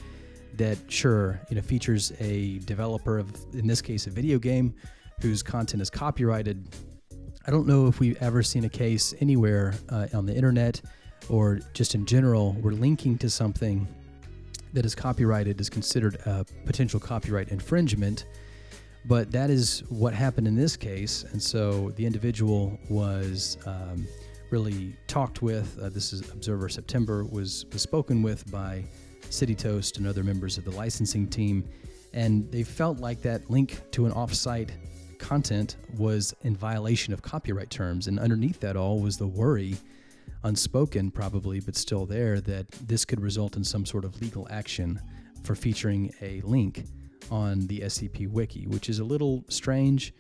that 0.56 0.78
sure 0.88 1.42
you 1.50 1.58
know 1.58 1.62
features 1.62 2.14
a 2.22 2.60
developer 2.60 3.20
of 3.20 3.36
in 3.54 3.68
this 3.68 3.82
case 3.82 4.08
a 4.08 4.10
video 4.10 4.40
game 4.40 4.74
whose 5.22 5.44
content 5.44 5.82
is 5.82 5.90
copyrighted 5.90 6.66
I 7.46 7.52
don't 7.52 7.68
know 7.68 7.88
if 7.88 8.00
we've 8.00 8.22
ever 8.22 8.44
seen 8.44 8.64
a 8.64 8.70
case 8.70 9.14
anywhere 9.20 9.74
uh, 9.90 10.08
on 10.14 10.26
the 10.26 10.34
internet 10.34 10.80
or 11.28 11.60
just 11.74 11.96
in 11.96 12.06
general 12.06 12.54
where 12.62 12.74
linking 12.74 13.18
to 13.18 13.30
something 13.30 13.86
that 14.72 14.86
is 14.86 14.96
copyrighted 14.96 15.60
is 15.60 15.70
considered 15.70 16.16
a 16.26 16.46
potential 16.66 17.00
copyright 17.00 17.50
infringement. 17.50 18.26
But 19.06 19.32
that 19.32 19.50
is 19.50 19.84
what 19.90 20.14
happened 20.14 20.48
in 20.48 20.56
this 20.56 20.78
case, 20.78 21.26
and 21.32 21.42
so 21.42 21.92
the 21.96 22.06
individual 22.06 22.78
was 22.90 23.58
um, 23.66 24.08
really 24.50 24.96
talked 25.08 25.42
with. 25.42 25.78
Uh, 25.82 25.90
this 25.90 26.14
is 26.14 26.22
Observer 26.32 26.70
September 26.70 27.26
was 27.26 27.66
was 27.74 27.82
spoken 27.82 28.24
with 28.24 28.50
by 28.50 28.86
City 29.30 29.56
Toast 29.56 29.98
and 29.98 30.08
other 30.08 30.24
members 30.24 30.58
of 30.58 30.64
the 30.64 30.72
licensing 30.72 31.28
team, 31.28 31.68
and 32.14 32.50
they 32.50 32.64
felt 32.64 33.00
like 33.00 33.22
that 33.24 33.50
link 33.50 33.82
to 33.92 34.06
an 34.06 34.14
offsite 34.14 34.70
content 35.18 35.78
was 35.98 36.34
in 36.44 36.56
violation 36.56 37.14
of 37.14 37.22
copyright 37.22 37.70
terms, 37.70 38.08
and 38.08 38.20
underneath 38.20 38.60
that 38.62 38.78
all 38.78 39.00
was 39.00 39.18
the 39.18 39.28
worry 39.28 39.76
unspoken 40.44 41.12
probably, 41.12 41.60
but 41.60 41.76
still 41.76 42.06
there, 42.06 42.40
that 42.42 42.70
this 42.88 43.04
could 43.04 43.20
result 43.20 43.58
in 43.58 43.64
some 43.64 43.86
sort 43.86 44.06
of 44.06 44.22
legal 44.22 44.48
action 44.50 45.02
for 45.44 45.56
featuring 45.56 46.14
a 46.22 46.42
link 46.42 46.86
on 47.32 47.68
the 47.68 47.82
SCP 47.82 48.30
Wiki, 48.30 48.68
which 48.68 48.90
is 48.90 49.00
a 49.00 49.04
little 49.04 49.44
strange 49.50 50.14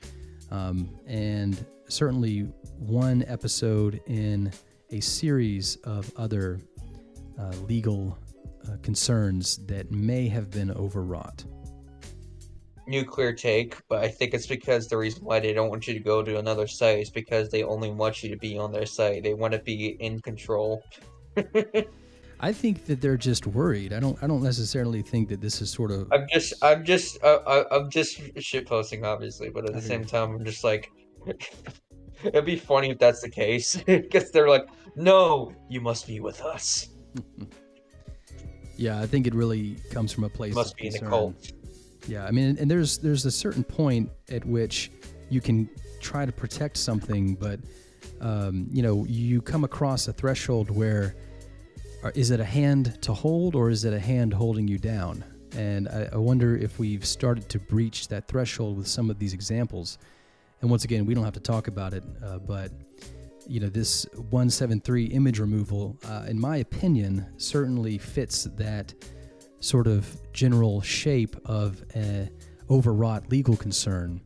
um, 0.51 0.89
and 1.07 1.65
certainly 1.87 2.41
one 2.77 3.23
episode 3.27 4.01
in 4.07 4.51
a 4.91 4.99
series 4.99 5.77
of 5.83 6.11
other 6.15 6.59
uh, 7.39 7.51
legal 7.67 8.17
uh, 8.67 8.77
concerns 8.81 9.57
that 9.65 9.91
may 9.91 10.27
have 10.27 10.49
been 10.51 10.71
overwrought. 10.71 11.43
Nuclear 12.85 13.33
take, 13.33 13.77
but 13.87 14.03
I 14.03 14.09
think 14.09 14.33
it's 14.33 14.45
because 14.45 14.87
the 14.87 14.97
reason 14.97 15.23
why 15.23 15.39
they 15.39 15.53
don't 15.53 15.69
want 15.69 15.87
you 15.87 15.93
to 15.93 15.99
go 15.99 16.21
to 16.21 16.37
another 16.37 16.67
site 16.67 16.99
is 16.99 17.09
because 17.09 17.49
they 17.49 17.63
only 17.63 17.89
want 17.89 18.21
you 18.23 18.29
to 18.29 18.37
be 18.37 18.57
on 18.57 18.71
their 18.71 18.85
site. 18.85 19.23
They 19.23 19.33
want 19.33 19.53
to 19.53 19.59
be 19.59 19.97
in 19.99 20.21
control. 20.21 20.83
I 22.39 22.51
think 22.51 22.85
that 22.85 22.99
they're 23.01 23.17
just 23.17 23.47
worried. 23.47 23.93
I 23.93 23.99
don't. 23.99 24.21
I 24.21 24.27
don't 24.27 24.43
necessarily 24.43 25.01
think 25.01 25.29
that 25.29 25.39
this 25.41 25.61
is 25.61 25.69
sort 25.71 25.91
of. 25.91 26.11
I'm 26.11 26.27
just, 26.31 26.53
I'm 26.61 26.83
just, 26.83 27.23
uh, 27.23 27.39
I- 27.47 27.75
I'm 27.75 27.89
just 27.89 28.19
shit 28.39 28.67
posting, 28.67 29.05
obviously, 29.05 29.49
but 29.49 29.67
at 29.67 29.73
the 29.73 29.81
same 29.81 30.03
time, 30.05 30.31
I'm 30.35 30.43
just 30.45 30.63
like, 30.63 30.91
it'd 32.23 32.45
be 32.45 32.57
funny 32.57 32.89
if 32.91 32.99
that's 32.99 33.21
the 33.21 33.29
case, 33.29 33.75
because 33.85 34.31
they're 34.31 34.49
like, 34.49 34.67
no, 34.95 35.53
you 35.69 35.79
must 35.81 36.07
be 36.07 36.19
with 36.19 36.41
us. 36.41 36.89
Yeah, 38.75 38.99
I 38.99 39.05
think 39.05 39.27
it 39.27 39.35
really 39.35 39.77
comes 39.91 40.11
from 40.11 40.23
a 40.23 40.29
place. 40.29 40.55
Must 40.55 40.71
of 40.71 40.77
be 40.77 40.87
in 40.87 40.95
a 40.95 40.97
concern. 40.97 41.09
cult. 41.09 41.51
Yeah, 42.07 42.25
I 42.25 42.31
mean, 42.31 42.57
and 42.59 42.69
there's 42.69 42.97
there's 42.97 43.23
a 43.25 43.31
certain 43.31 43.63
point 43.63 44.09
at 44.31 44.43
which 44.45 44.91
you 45.29 45.39
can 45.41 45.69
try 46.01 46.25
to 46.25 46.31
protect 46.31 46.77
something, 46.77 47.35
but 47.35 47.59
um, 48.19 48.67
you 48.71 48.81
know, 48.81 49.05
you 49.07 49.41
come 49.41 49.63
across 49.63 50.07
a 50.07 50.13
threshold 50.13 50.71
where 50.71 51.15
uh, 51.15 51.19
is 52.15 52.31
it 52.31 52.39
a 52.39 52.45
hand 52.45 53.01
to 53.01 53.13
hold 53.13 53.55
or 53.55 53.69
is 53.69 53.85
it 53.85 53.93
a 53.93 53.99
hand 53.99 54.33
holding 54.33 54.67
you 54.67 54.77
down? 54.77 55.23
And 55.55 55.87
I, 55.87 56.09
I 56.13 56.17
wonder 56.17 56.57
if 56.57 56.79
we've 56.79 57.05
started 57.05 57.47
to 57.49 57.59
breach 57.59 58.07
that 58.09 58.27
threshold 58.27 58.77
with 58.77 58.87
some 58.87 59.09
of 59.09 59.19
these 59.19 59.33
examples. 59.33 59.97
And 60.61 60.69
once 60.69 60.83
again, 60.83 61.05
we 61.05 61.13
don't 61.13 61.23
have 61.23 61.33
to 61.33 61.39
talk 61.39 61.67
about 61.67 61.93
it, 61.93 62.03
uh, 62.23 62.39
but 62.39 62.71
you 63.47 63.59
know, 63.59 63.67
this 63.67 64.05
173 64.13 65.05
image 65.07 65.39
removal, 65.39 65.97
uh, 66.07 66.25
in 66.27 66.39
my 66.39 66.57
opinion, 66.57 67.25
certainly 67.37 67.97
fits 67.97 68.45
that 68.55 68.93
sort 69.59 69.87
of 69.87 70.17
general 70.33 70.81
shape 70.81 71.35
of 71.45 71.83
a 71.95 72.29
overwrought 72.69 73.29
legal 73.29 73.55
concern. 73.55 74.21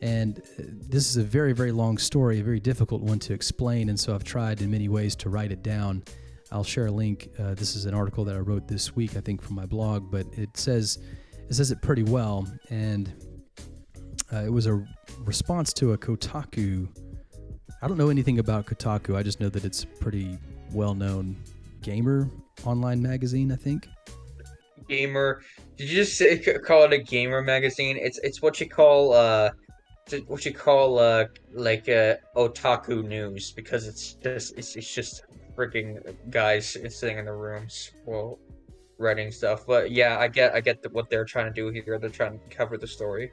And 0.00 0.38
uh, 0.38 0.62
this 0.88 1.08
is 1.08 1.16
a 1.16 1.22
very, 1.22 1.52
very 1.52 1.72
long 1.72 1.98
story, 1.98 2.40
a 2.40 2.42
very 2.42 2.60
difficult 2.60 3.02
one 3.02 3.18
to 3.20 3.32
explain. 3.32 3.88
And 3.88 3.98
so 3.98 4.14
I've 4.14 4.24
tried 4.24 4.60
in 4.60 4.70
many 4.70 4.88
ways 4.88 5.16
to 5.16 5.28
write 5.28 5.52
it 5.52 5.62
down. 5.62 6.02
I'll 6.50 6.64
share 6.64 6.86
a 6.86 6.90
link. 6.90 7.28
Uh, 7.38 7.54
this 7.54 7.76
is 7.76 7.84
an 7.84 7.94
article 7.94 8.24
that 8.24 8.34
I 8.34 8.38
wrote 8.38 8.68
this 8.68 8.96
week, 8.96 9.16
I 9.16 9.20
think, 9.20 9.42
from 9.42 9.54
my 9.54 9.66
blog, 9.66 10.10
but 10.10 10.26
it 10.32 10.56
says 10.56 10.98
it 11.48 11.54
says 11.54 11.70
it 11.70 11.82
pretty 11.82 12.04
well. 12.04 12.46
And 12.70 13.12
uh, 14.32 14.44
it 14.44 14.52
was 14.52 14.66
a 14.66 14.82
response 15.20 15.72
to 15.74 15.92
a 15.92 15.98
Kotaku. 15.98 16.88
I 17.82 17.88
don't 17.88 17.98
know 17.98 18.08
anything 18.08 18.38
about 18.38 18.66
Kotaku. 18.66 19.16
I 19.16 19.22
just 19.22 19.40
know 19.40 19.48
that 19.48 19.64
it's 19.64 19.84
a 19.84 19.86
pretty 19.86 20.38
well-known 20.72 21.36
gamer 21.82 22.28
online 22.64 23.02
magazine. 23.02 23.52
I 23.52 23.56
think. 23.56 23.88
Gamer, 24.88 25.42
did 25.76 25.90
you 25.90 25.96
just 25.96 26.16
say, 26.16 26.38
call 26.64 26.84
it 26.84 26.92
a 26.94 26.98
gamer 26.98 27.42
magazine? 27.42 27.98
It's 28.00 28.18
it's 28.18 28.40
what 28.40 28.58
you 28.58 28.68
call 28.68 29.12
uh, 29.12 29.50
what 30.26 30.46
you 30.46 30.54
call 30.54 30.98
uh, 30.98 31.26
like 31.52 31.88
uh, 31.88 32.16
otaku 32.36 33.04
news 33.04 33.52
because 33.52 33.86
it's 33.86 34.14
just 34.14 34.56
it's, 34.56 34.76
it's 34.76 34.94
just 34.94 35.24
freaking 35.58 36.14
guys 36.30 36.76
sitting 36.88 37.18
in 37.18 37.24
the 37.24 37.32
rooms 37.32 37.90
well 38.06 38.38
writing 38.98 39.30
stuff. 39.30 39.66
But 39.66 39.90
yeah, 39.90 40.18
I 40.18 40.28
get 40.28 40.54
I 40.54 40.60
get 40.60 40.82
the, 40.82 40.90
what 40.90 41.08
they're 41.10 41.24
trying 41.24 41.46
to 41.46 41.52
do 41.52 41.68
here. 41.70 41.98
They're 41.98 42.10
trying 42.10 42.38
to 42.38 42.56
cover 42.56 42.76
the 42.76 42.86
story. 42.86 43.32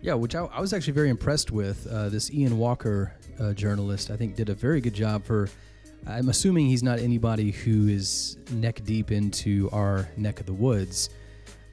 Yeah, 0.00 0.14
which 0.14 0.34
I, 0.34 0.44
I 0.44 0.60
was 0.60 0.72
actually 0.72 0.92
very 0.92 1.08
impressed 1.08 1.50
with. 1.50 1.86
Uh, 1.86 2.08
this 2.08 2.32
Ian 2.32 2.58
Walker 2.58 3.14
uh, 3.40 3.52
journalist, 3.52 4.10
I 4.10 4.16
think, 4.16 4.36
did 4.36 4.48
a 4.48 4.54
very 4.54 4.80
good 4.80 4.94
job 4.94 5.24
for. 5.24 5.48
I'm 6.06 6.28
assuming 6.28 6.66
he's 6.66 6.84
not 6.84 7.00
anybody 7.00 7.50
who 7.50 7.88
is 7.88 8.38
neck 8.52 8.82
deep 8.84 9.10
into 9.10 9.68
our 9.72 10.08
neck 10.16 10.38
of 10.38 10.46
the 10.46 10.54
woods, 10.54 11.10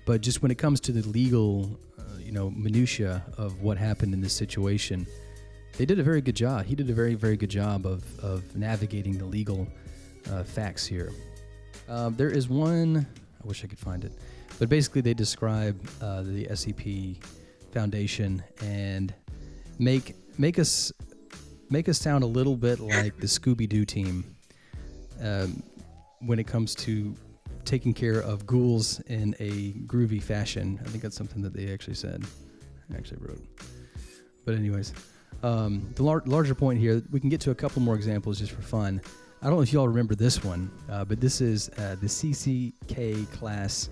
but 0.05 0.21
just 0.21 0.41
when 0.41 0.49
it 0.49 0.57
comes 0.57 0.79
to 0.81 0.91
the 0.91 1.07
legal, 1.07 1.79
uh, 1.99 2.17
you 2.19 2.31
know, 2.31 2.49
minutia 2.49 3.23
of 3.37 3.61
what 3.61 3.77
happened 3.77 4.15
in 4.15 4.21
this 4.21 4.33
situation, 4.33 5.05
they 5.77 5.85
did 5.85 5.99
a 5.99 6.03
very 6.03 6.21
good 6.21 6.35
job. 6.35 6.65
He 6.65 6.75
did 6.75 6.89
a 6.89 6.93
very, 6.93 7.15
very 7.15 7.37
good 7.37 7.49
job 7.49 7.85
of, 7.85 8.03
of 8.23 8.55
navigating 8.55 9.17
the 9.17 9.25
legal 9.25 9.67
uh, 10.31 10.43
facts 10.43 10.85
here. 10.85 11.11
Um, 11.89 12.15
there 12.15 12.29
is 12.29 12.47
one, 12.47 13.05
I 13.43 13.47
wish 13.47 13.63
I 13.63 13.67
could 13.67 13.79
find 13.79 14.03
it, 14.03 14.13
but 14.57 14.69
basically 14.69 15.01
they 15.01 15.13
describe 15.13 15.79
uh, 16.01 16.23
the 16.23 16.45
SCP 16.45 17.17
Foundation 17.71 18.41
and 18.63 19.13
make 19.79 20.15
make 20.37 20.59
us 20.59 20.93
make 21.69 21.89
us 21.89 21.99
sound 21.99 22.23
a 22.23 22.27
little 22.27 22.55
bit 22.55 22.79
like 22.79 23.17
the 23.17 23.27
Scooby 23.27 23.67
Doo 23.67 23.83
team 23.83 24.23
um, 25.21 25.61
when 26.21 26.39
it 26.39 26.47
comes 26.47 26.73
to 26.75 27.13
taking 27.65 27.93
care 27.93 28.19
of 28.19 28.45
ghouls 28.45 29.01
in 29.07 29.35
a 29.39 29.73
groovy 29.87 30.23
fashion. 30.23 30.79
I 30.85 30.87
think 30.87 31.03
that's 31.03 31.17
something 31.17 31.41
that 31.41 31.53
they 31.53 31.73
actually 31.73 31.95
said. 31.95 32.23
I 32.93 32.97
actually 32.97 33.17
wrote. 33.19 33.41
But 34.45 34.55
anyways, 34.55 34.93
um, 35.43 35.89
the 35.95 36.03
lar- 36.03 36.23
larger 36.25 36.55
point 36.55 36.79
here, 36.79 37.01
we 37.11 37.19
can 37.19 37.29
get 37.29 37.41
to 37.41 37.51
a 37.51 37.55
couple 37.55 37.81
more 37.81 37.95
examples 37.95 38.39
just 38.39 38.51
for 38.51 38.61
fun. 38.61 39.01
I 39.41 39.47
don't 39.47 39.57
know 39.57 39.61
if 39.61 39.71
y'all 39.71 39.87
remember 39.87 40.15
this 40.15 40.43
one, 40.43 40.71
uh, 40.89 41.05
but 41.05 41.21
this 41.21 41.41
is 41.41 41.69
uh, 41.77 41.95
the 42.01 42.07
CCK 42.07 43.31
class. 43.31 43.89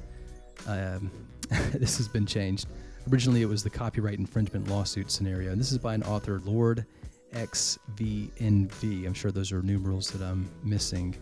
Um, 0.68 1.12
this 1.74 1.98
has 1.98 2.08
been 2.08 2.26
changed. 2.26 2.68
Originally, 3.12 3.42
it 3.42 3.50
was 3.50 3.64
the 3.64 3.70
copyright 3.70 4.18
infringement 4.18 4.68
lawsuit 4.70 5.12
scenario, 5.12 5.52
and 5.52 5.60
this 5.60 5.72
is 5.72 5.78
by 5.78 5.94
an 5.94 6.04
author, 6.04 6.42
Lord 6.46 6.86
XVNV. 7.34 9.06
I'm 9.06 9.14
sure 9.14 9.32
those 9.32 9.52
are 9.52 9.62
numerals 9.62 10.10
that 10.12 10.26
I'm 10.26 10.50
missing. 10.64 11.16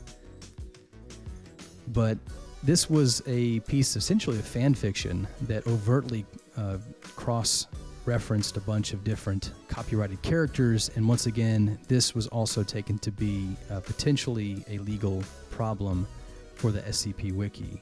But 1.88 2.18
this 2.64 2.90
was 2.90 3.22
a 3.26 3.60
piece, 3.62 3.96
essentially 3.96 4.38
of 4.38 4.46
fan 4.46 4.74
fiction, 4.74 5.28
that 5.42 5.66
overtly 5.68 6.26
uh, 6.56 6.78
cross 7.16 7.68
referenced 8.06 8.58
a 8.58 8.62
bunch 8.62 8.94
of 8.94 9.04
different 9.04 9.52
copyrighted 9.68 10.22
characters. 10.22 10.90
And 10.96 11.08
once 11.08 11.26
again, 11.26 11.80
this 11.88 12.16
was 12.16 12.28
also 12.28 12.64
taken 12.64 12.98
to 13.00 13.12
be 13.12 13.56
uh, 13.70 13.80
potentially 13.80 14.64
a 14.70 14.78
legal 14.80 15.24
problem 15.50 16.08
for 16.56 16.72
the 16.72 16.82
SCP 16.82 17.34
Wiki. 17.34 17.82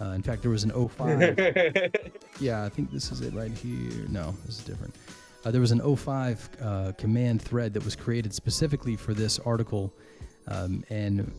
Uh, 0.00 0.10
in 0.10 0.22
fact, 0.22 0.42
there 0.42 0.50
was 0.50 0.64
an 0.64 0.70
O5. 0.70 2.10
yeah, 2.40 2.64
I 2.64 2.68
think 2.68 2.92
this 2.92 3.10
is 3.10 3.20
it 3.20 3.34
right 3.34 3.50
here. 3.50 4.06
No, 4.08 4.34
this 4.46 4.58
is 4.58 4.64
different. 4.64 4.94
Uh, 5.44 5.50
there 5.50 5.60
was 5.60 5.72
an 5.72 5.80
O5 5.80 6.38
uh, 6.62 6.92
command 6.92 7.42
thread 7.42 7.74
that 7.74 7.84
was 7.84 7.96
created 7.96 8.32
specifically 8.32 8.96
for 8.96 9.14
this 9.14 9.38
article. 9.40 9.92
Um, 10.46 10.84
and 10.88 11.30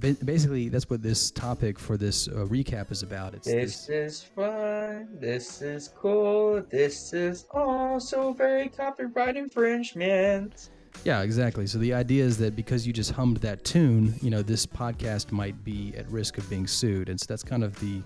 basically, 0.00 0.68
that's 0.68 0.88
what 0.88 1.02
this 1.02 1.30
topic 1.30 1.78
for 1.78 1.96
this 1.96 2.28
uh, 2.28 2.46
recap 2.46 2.90
is 2.90 3.02
about. 3.02 3.34
It's 3.34 3.46
This 3.46 3.86
this, 3.86 3.88
is 3.88 4.22
fun. 4.22 5.08
This 5.20 5.62
is 5.62 5.88
cool. 5.88 6.62
This 6.70 7.12
is 7.12 7.46
also 7.50 8.32
very 8.32 8.68
copyright 8.68 9.36
infringement. 9.36 10.70
Yeah, 11.04 11.22
exactly. 11.22 11.66
So 11.66 11.78
the 11.78 11.94
idea 11.94 12.24
is 12.24 12.38
that 12.38 12.54
because 12.54 12.86
you 12.86 12.92
just 12.92 13.10
hummed 13.12 13.38
that 13.38 13.64
tune, 13.64 14.14
you 14.22 14.30
know, 14.30 14.42
this 14.42 14.66
podcast 14.66 15.32
might 15.32 15.64
be 15.64 15.92
at 15.96 16.08
risk 16.10 16.38
of 16.38 16.48
being 16.48 16.66
sued, 16.66 17.08
and 17.08 17.18
so 17.18 17.26
that's 17.28 17.42
kind 17.42 17.64
of 17.64 17.78
the 17.80 18.02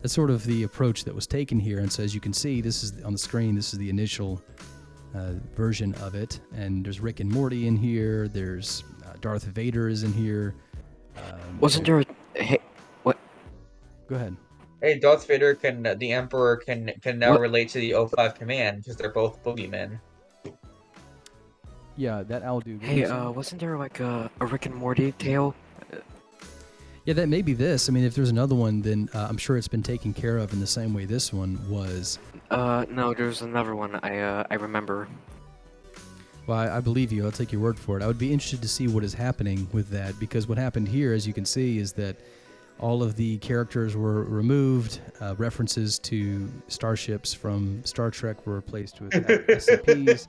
that's 0.00 0.14
sort 0.14 0.30
of 0.30 0.44
the 0.44 0.62
approach 0.62 1.04
that 1.04 1.14
was 1.14 1.26
taken 1.26 1.58
here. 1.58 1.80
And 1.80 1.92
so 1.92 2.02
as 2.02 2.14
you 2.14 2.20
can 2.20 2.32
see, 2.32 2.62
this 2.62 2.82
is 2.82 3.02
on 3.04 3.12
the 3.12 3.18
screen. 3.18 3.54
This 3.54 3.74
is 3.74 3.78
the 3.78 3.90
initial 3.90 4.42
uh, 5.14 5.32
version 5.54 5.94
of 5.96 6.14
it, 6.14 6.40
and 6.54 6.84
there's 6.84 7.00
Rick 7.00 7.20
and 7.20 7.30
Morty 7.30 7.66
in 7.66 7.76
here. 7.76 8.28
There's 8.28 8.84
uh, 9.06 9.14
Darth 9.20 9.44
Vader 9.44 9.88
is 9.88 10.02
in 10.02 10.12
here. 10.12 10.54
Um, 11.20 11.60
Wasn't 11.60 11.86
there 11.86 12.00
a 12.00 12.04
hey, 12.34 12.58
what? 13.02 13.18
Go 14.08 14.16
ahead. 14.16 14.36
Hey, 14.82 14.98
Darth 14.98 15.26
Vader 15.26 15.54
can 15.54 15.82
the 15.98 16.12
Emperor 16.12 16.56
can 16.56 16.92
can 17.02 17.18
now 17.18 17.32
What? 17.32 17.40
relate 17.40 17.68
to 17.70 17.78
the 17.78 17.90
O5 17.92 18.34
command 18.34 18.78
because 18.78 18.96
they're 18.96 19.10
both 19.12 19.42
boogeymen. 19.44 19.98
Yeah, 21.96 22.22
that 22.28 22.42
owl 22.42 22.60
dude. 22.60 22.80
what 22.80 22.88
Hey, 22.90 23.02
was 23.02 23.10
it? 23.10 23.12
uh, 23.16 23.30
wasn't 23.30 23.60
there 23.60 23.76
like 23.76 24.00
a, 24.00 24.30
a 24.40 24.46
Rick 24.46 24.66
and 24.66 24.74
Morty 24.74 25.12
tale? 25.12 25.54
Yeah, 27.04 27.14
that 27.14 27.28
may 27.28 27.42
be 27.42 27.52
this. 27.54 27.88
I 27.88 27.92
mean, 27.92 28.04
if 28.04 28.14
there's 28.14 28.30
another 28.30 28.54
one, 28.54 28.82
then 28.82 29.08
uh, 29.14 29.26
I'm 29.28 29.36
sure 29.38 29.56
it's 29.56 29.68
been 29.68 29.82
taken 29.82 30.12
care 30.14 30.36
of 30.38 30.52
in 30.52 30.60
the 30.60 30.66
same 30.66 30.94
way 30.94 31.04
this 31.06 31.32
one 31.32 31.58
was. 31.68 32.18
Uh, 32.50 32.84
no, 32.90 33.12
there's 33.14 33.42
another 33.42 33.74
one 33.74 33.96
I 34.02 34.18
uh 34.18 34.44
I 34.50 34.54
remember. 34.54 35.08
Well, 36.46 36.58
I, 36.58 36.78
I 36.78 36.80
believe 36.80 37.12
you. 37.12 37.24
I'll 37.24 37.32
take 37.32 37.52
your 37.52 37.60
word 37.60 37.78
for 37.78 37.96
it. 37.96 38.02
I 38.02 38.06
would 38.06 38.18
be 38.18 38.32
interested 38.32 38.62
to 38.62 38.68
see 38.68 38.88
what 38.88 39.04
is 39.04 39.14
happening 39.14 39.68
with 39.72 39.88
that 39.90 40.18
because 40.18 40.48
what 40.48 40.58
happened 40.58 40.88
here, 40.88 41.12
as 41.12 41.26
you 41.26 41.32
can 41.32 41.44
see, 41.44 41.78
is 41.78 41.92
that 41.94 42.16
all 42.80 43.02
of 43.02 43.14
the 43.14 43.36
characters 43.38 43.94
were 43.94 44.24
removed. 44.24 45.00
Uh, 45.20 45.34
references 45.36 45.98
to 45.98 46.50
starships 46.68 47.34
from 47.34 47.84
Star 47.84 48.10
Trek 48.10 48.46
were 48.46 48.54
replaced 48.54 49.02
with 49.02 49.12
SCPs. 49.12 50.26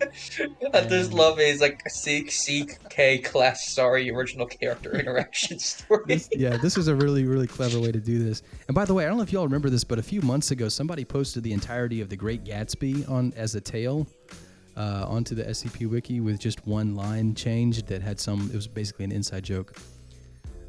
I 0.74 0.82
just 0.88 1.13
love 1.13 1.38
his 1.38 1.62
like 1.62 1.82
Seek 1.89 2.30
Seek 2.30 2.78
class 3.24 3.69
sorry 3.69 4.12
original 4.12 4.45
character 4.47 4.93
interaction 5.00 5.60
story. 5.60 6.04
This- 6.08 6.30
yeah, 6.34 6.58
this 6.58 6.78
is 6.78 6.89
a 6.89 6.95
really, 6.95 7.24
really 7.24 7.47
clever 7.47 7.80
way 7.80 7.93
to 7.93 8.00
do 8.02 8.21
this. 8.21 8.43
And 8.67 8.76
by 8.76 8.84
the 8.84 8.93
way, 8.93 9.06
I 9.06 9.08
don't 9.08 9.15
know 9.17 9.24
if 9.24 9.32
y'all 9.32 9.45
remember 9.45 9.69
this, 9.69 9.86
but 9.86 9.97
a 9.97 10.04
few 10.04 10.21
months 10.21 10.52
ago, 10.52 10.67
somebody 10.67 11.06
posted 11.06 11.43
the 11.43 11.54
entirety 11.54 12.02
of 12.02 12.10
The 12.10 12.17
Great 12.17 12.43
Gatsby 12.43 13.10
on 13.10 13.32
as 13.38 13.56
a 13.56 13.62
tale 13.62 14.08
uh, 14.82 15.06
onto 15.08 15.36
the 15.36 15.44
SCP 15.44 15.89
Wiki 15.89 16.20
with 16.20 16.39
just 16.39 16.65
one 16.65 16.96
line 16.96 17.36
changed 17.36 17.88
that 17.88 18.02
had 18.02 18.20
some. 18.20 18.50
It 18.54 18.56
was 18.56 18.67
basically 18.67 19.06
an 19.06 19.12
inside 19.12 19.44
joke 19.44 19.76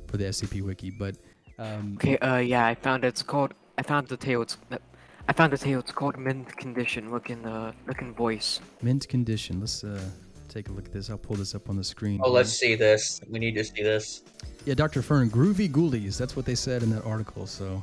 for 0.06 0.16
the 0.16 0.24
SCP 0.24 0.62
Wiki, 0.62 0.90
but. 0.90 1.16
Um, 1.58 1.96
Okay, 1.96 2.18
uh, 2.18 2.38
yeah, 2.38 2.66
I 2.66 2.74
found 2.74 3.04
it. 3.04 3.08
It's 3.08 3.22
called. 3.22 3.54
I 3.78 3.82
found 3.82 4.08
the 4.08 4.16
tale. 4.16 4.42
It's. 4.42 4.56
I 5.28 5.32
found 5.32 5.52
the 5.52 5.58
tale. 5.58 5.78
It's 5.78 5.92
called 5.92 6.18
Mint 6.18 6.54
Condition. 6.56 7.10
Look 7.10 7.30
in 7.30 7.42
the 7.42 7.74
look 7.86 8.00
in 8.02 8.12
voice. 8.12 8.60
Mint 8.82 9.08
condition. 9.08 9.60
Let's 9.60 9.84
uh, 9.84 10.00
take 10.48 10.68
a 10.68 10.72
look 10.72 10.86
at 10.86 10.92
this. 10.92 11.08
I'll 11.08 11.24
pull 11.28 11.36
this 11.36 11.54
up 11.54 11.70
on 11.70 11.76
the 11.76 11.84
screen. 11.84 12.20
Oh, 12.22 12.28
here. 12.28 12.34
let's 12.38 12.52
see 12.52 12.74
this. 12.74 13.20
We 13.30 13.38
need 13.38 13.54
to 13.54 13.64
see 13.64 13.82
this. 13.82 14.22
Yeah, 14.66 14.74
Dr. 14.74 15.00
Fern, 15.02 15.30
groovy 15.30 15.70
ghoulies. 15.70 16.18
That's 16.18 16.36
what 16.36 16.44
they 16.44 16.54
said 16.54 16.82
in 16.82 16.90
that 16.90 17.04
article. 17.04 17.46
So, 17.46 17.82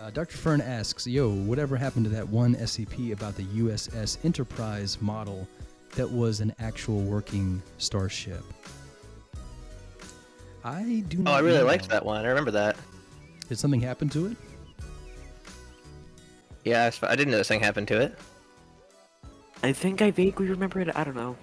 uh, 0.00 0.10
Dr. 0.10 0.36
Fern 0.36 0.60
asks, 0.60 1.06
"Yo, 1.06 1.30
whatever 1.30 1.76
happened 1.76 2.04
to 2.06 2.10
that 2.10 2.28
one 2.28 2.54
SCP 2.56 3.12
about 3.12 3.36
the 3.36 3.44
USS 3.44 4.18
Enterprise 4.24 5.00
model 5.00 5.46
that 5.96 6.10
was 6.10 6.40
an 6.40 6.54
actual 6.58 7.00
working 7.02 7.62
starship?" 7.78 8.42
I 10.64 11.04
do 11.08 11.22
Oh. 11.26 11.32
I 11.32 11.40
really 11.40 11.58
know. 11.58 11.64
liked 11.66 11.88
that 11.88 12.04
one. 12.04 12.24
I 12.24 12.28
remember 12.28 12.50
that. 12.52 12.76
Did 13.48 13.58
something 13.58 13.80
happen 13.80 14.08
to 14.10 14.26
it? 14.26 14.36
Yeah, 16.64 16.90
I 17.02 17.16
didn't 17.16 17.30
know 17.30 17.38
this 17.38 17.48
thing 17.48 17.60
happened 17.60 17.88
to 17.88 18.00
it. 18.00 18.18
I 19.62 19.72
think 19.72 20.02
I 20.02 20.10
vaguely 20.10 20.46
remember 20.48 20.80
it. 20.80 20.94
I 20.94 21.04
don't 21.04 21.16
know. 21.16 21.36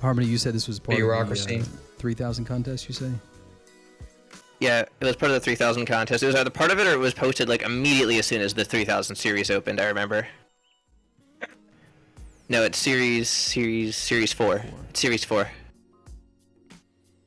Harmony, 0.00 0.26
you 0.26 0.38
said 0.38 0.54
this 0.54 0.66
was 0.66 0.78
part 0.78 0.96
Bureaucracy. 0.96 1.56
of 1.56 1.70
the 1.70 1.76
uh, 1.76 1.98
3000 1.98 2.46
contest. 2.46 2.88
You 2.88 2.94
say? 2.94 3.10
Yeah, 4.60 4.80
it 4.80 5.04
was 5.04 5.16
part 5.16 5.30
of 5.30 5.34
the 5.36 5.40
3000 5.40 5.86
contest. 5.86 6.22
It 6.22 6.26
was 6.26 6.34
either 6.36 6.50
part 6.50 6.70
of 6.70 6.78
it 6.78 6.86
or 6.86 6.92
it 6.92 6.98
was 6.98 7.14
posted 7.14 7.48
like 7.48 7.62
immediately 7.62 8.18
as 8.18 8.26
soon 8.26 8.42
as 8.42 8.52
the 8.52 8.64
3000 8.64 9.16
series 9.16 9.50
opened. 9.50 9.80
I 9.80 9.86
remember. 9.86 10.26
No, 12.48 12.62
it's 12.64 12.78
series 12.78 13.28
series 13.28 13.96
series 13.96 14.32
four. 14.32 14.62
It's 14.90 15.00
series 15.00 15.24
four. 15.24 15.48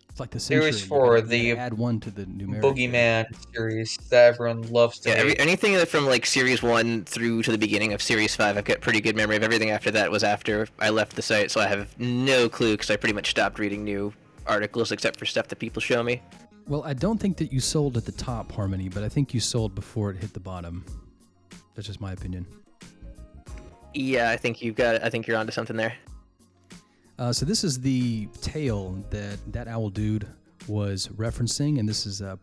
It's 0.09 0.19
like 0.19 0.29
the 0.29 0.39
Series 0.39 0.79
four, 0.85 1.19
gotta- 1.19 1.35
you 1.35 1.55
gotta 1.55 1.55
the 1.55 1.65
add 1.65 1.73
one 1.73 1.99
to 2.01 2.11
the 2.11 2.25
numeric. 2.25 2.61
Boogeyman 2.61 3.25
series 3.51 3.97
that 4.11 4.25
everyone 4.35 4.61
loves 4.71 4.99
to 4.99 5.09
Yeah, 5.09 5.15
every, 5.15 5.39
anything 5.39 5.83
from 5.87 6.05
like 6.05 6.27
series 6.27 6.61
one 6.61 7.03
through 7.05 7.41
to 7.41 7.51
the 7.51 7.57
beginning 7.57 7.93
of 7.93 8.01
series 8.01 8.35
five, 8.35 8.55
I've 8.55 8.63
got 8.65 8.79
pretty 8.79 9.01
good 9.01 9.15
memory 9.15 9.37
of. 9.37 9.43
Everything 9.43 9.71
after 9.71 9.89
that 9.89 10.11
was 10.11 10.23
after 10.23 10.67
I 10.77 10.89
left 10.91 11.15
the 11.15 11.23
site, 11.23 11.49
so 11.49 11.61
I 11.61 11.67
have 11.67 11.97
no 11.97 12.47
clue 12.47 12.73
because 12.73 12.91
I 12.91 12.95
pretty 12.95 13.13
much 13.15 13.31
stopped 13.31 13.57
reading 13.57 13.83
new 13.83 14.13
articles 14.45 14.91
except 14.91 15.17
for 15.17 15.25
stuff 15.25 15.47
that 15.47 15.57
people 15.57 15.81
show 15.81 16.03
me. 16.03 16.21
Well, 16.67 16.83
I 16.83 16.93
don't 16.93 17.19
think 17.19 17.37
that 17.37 17.51
you 17.51 17.59
sold 17.59 17.97
at 17.97 18.05
the 18.05 18.11
top, 18.13 18.51
Harmony, 18.51 18.87
but 18.89 19.03
I 19.03 19.09
think 19.09 19.33
you 19.33 19.39
sold 19.39 19.75
before 19.75 20.11
it 20.11 20.17
hit 20.17 20.33
the 20.33 20.39
bottom. 20.39 20.85
That's 21.75 21.87
just 21.87 21.99
my 21.99 22.13
opinion. 22.13 22.45
Yeah, 23.93 24.29
I 24.29 24.37
think 24.37 24.61
you've 24.61 24.75
got. 24.75 25.03
I 25.03 25.09
think 25.09 25.27
you're 25.27 25.37
onto 25.37 25.51
something 25.51 25.75
there. 25.75 25.93
Uh, 27.19 27.31
so 27.31 27.45
this 27.45 27.63
is 27.63 27.79
the 27.79 28.27
tale 28.41 29.03
that 29.09 29.39
that 29.51 29.67
owl 29.67 29.89
dude 29.89 30.27
was 30.67 31.09
referencing, 31.09 31.79
and 31.79 31.87
this 31.87 32.05
is 32.05 32.21
a, 32.21 32.39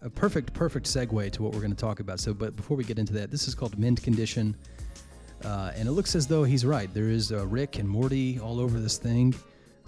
a 0.00 0.08
perfect, 0.08 0.52
perfect 0.54 0.86
segue 0.86 1.32
to 1.32 1.42
what 1.42 1.52
we're 1.52 1.60
going 1.60 1.74
to 1.74 1.76
talk 1.76 2.00
about. 2.00 2.20
So, 2.20 2.32
but 2.32 2.56
before 2.56 2.76
we 2.76 2.84
get 2.84 2.98
into 2.98 3.12
that, 3.14 3.30
this 3.30 3.48
is 3.48 3.54
called 3.54 3.78
Mint 3.78 4.02
Condition, 4.02 4.56
uh, 5.44 5.72
and 5.74 5.88
it 5.88 5.92
looks 5.92 6.14
as 6.14 6.26
though 6.26 6.44
he's 6.44 6.64
right. 6.64 6.92
There 6.94 7.10
is 7.10 7.32
uh, 7.32 7.46
Rick 7.46 7.78
and 7.78 7.88
Morty 7.88 8.38
all 8.38 8.60
over 8.60 8.78
this 8.78 8.96
thing. 8.96 9.34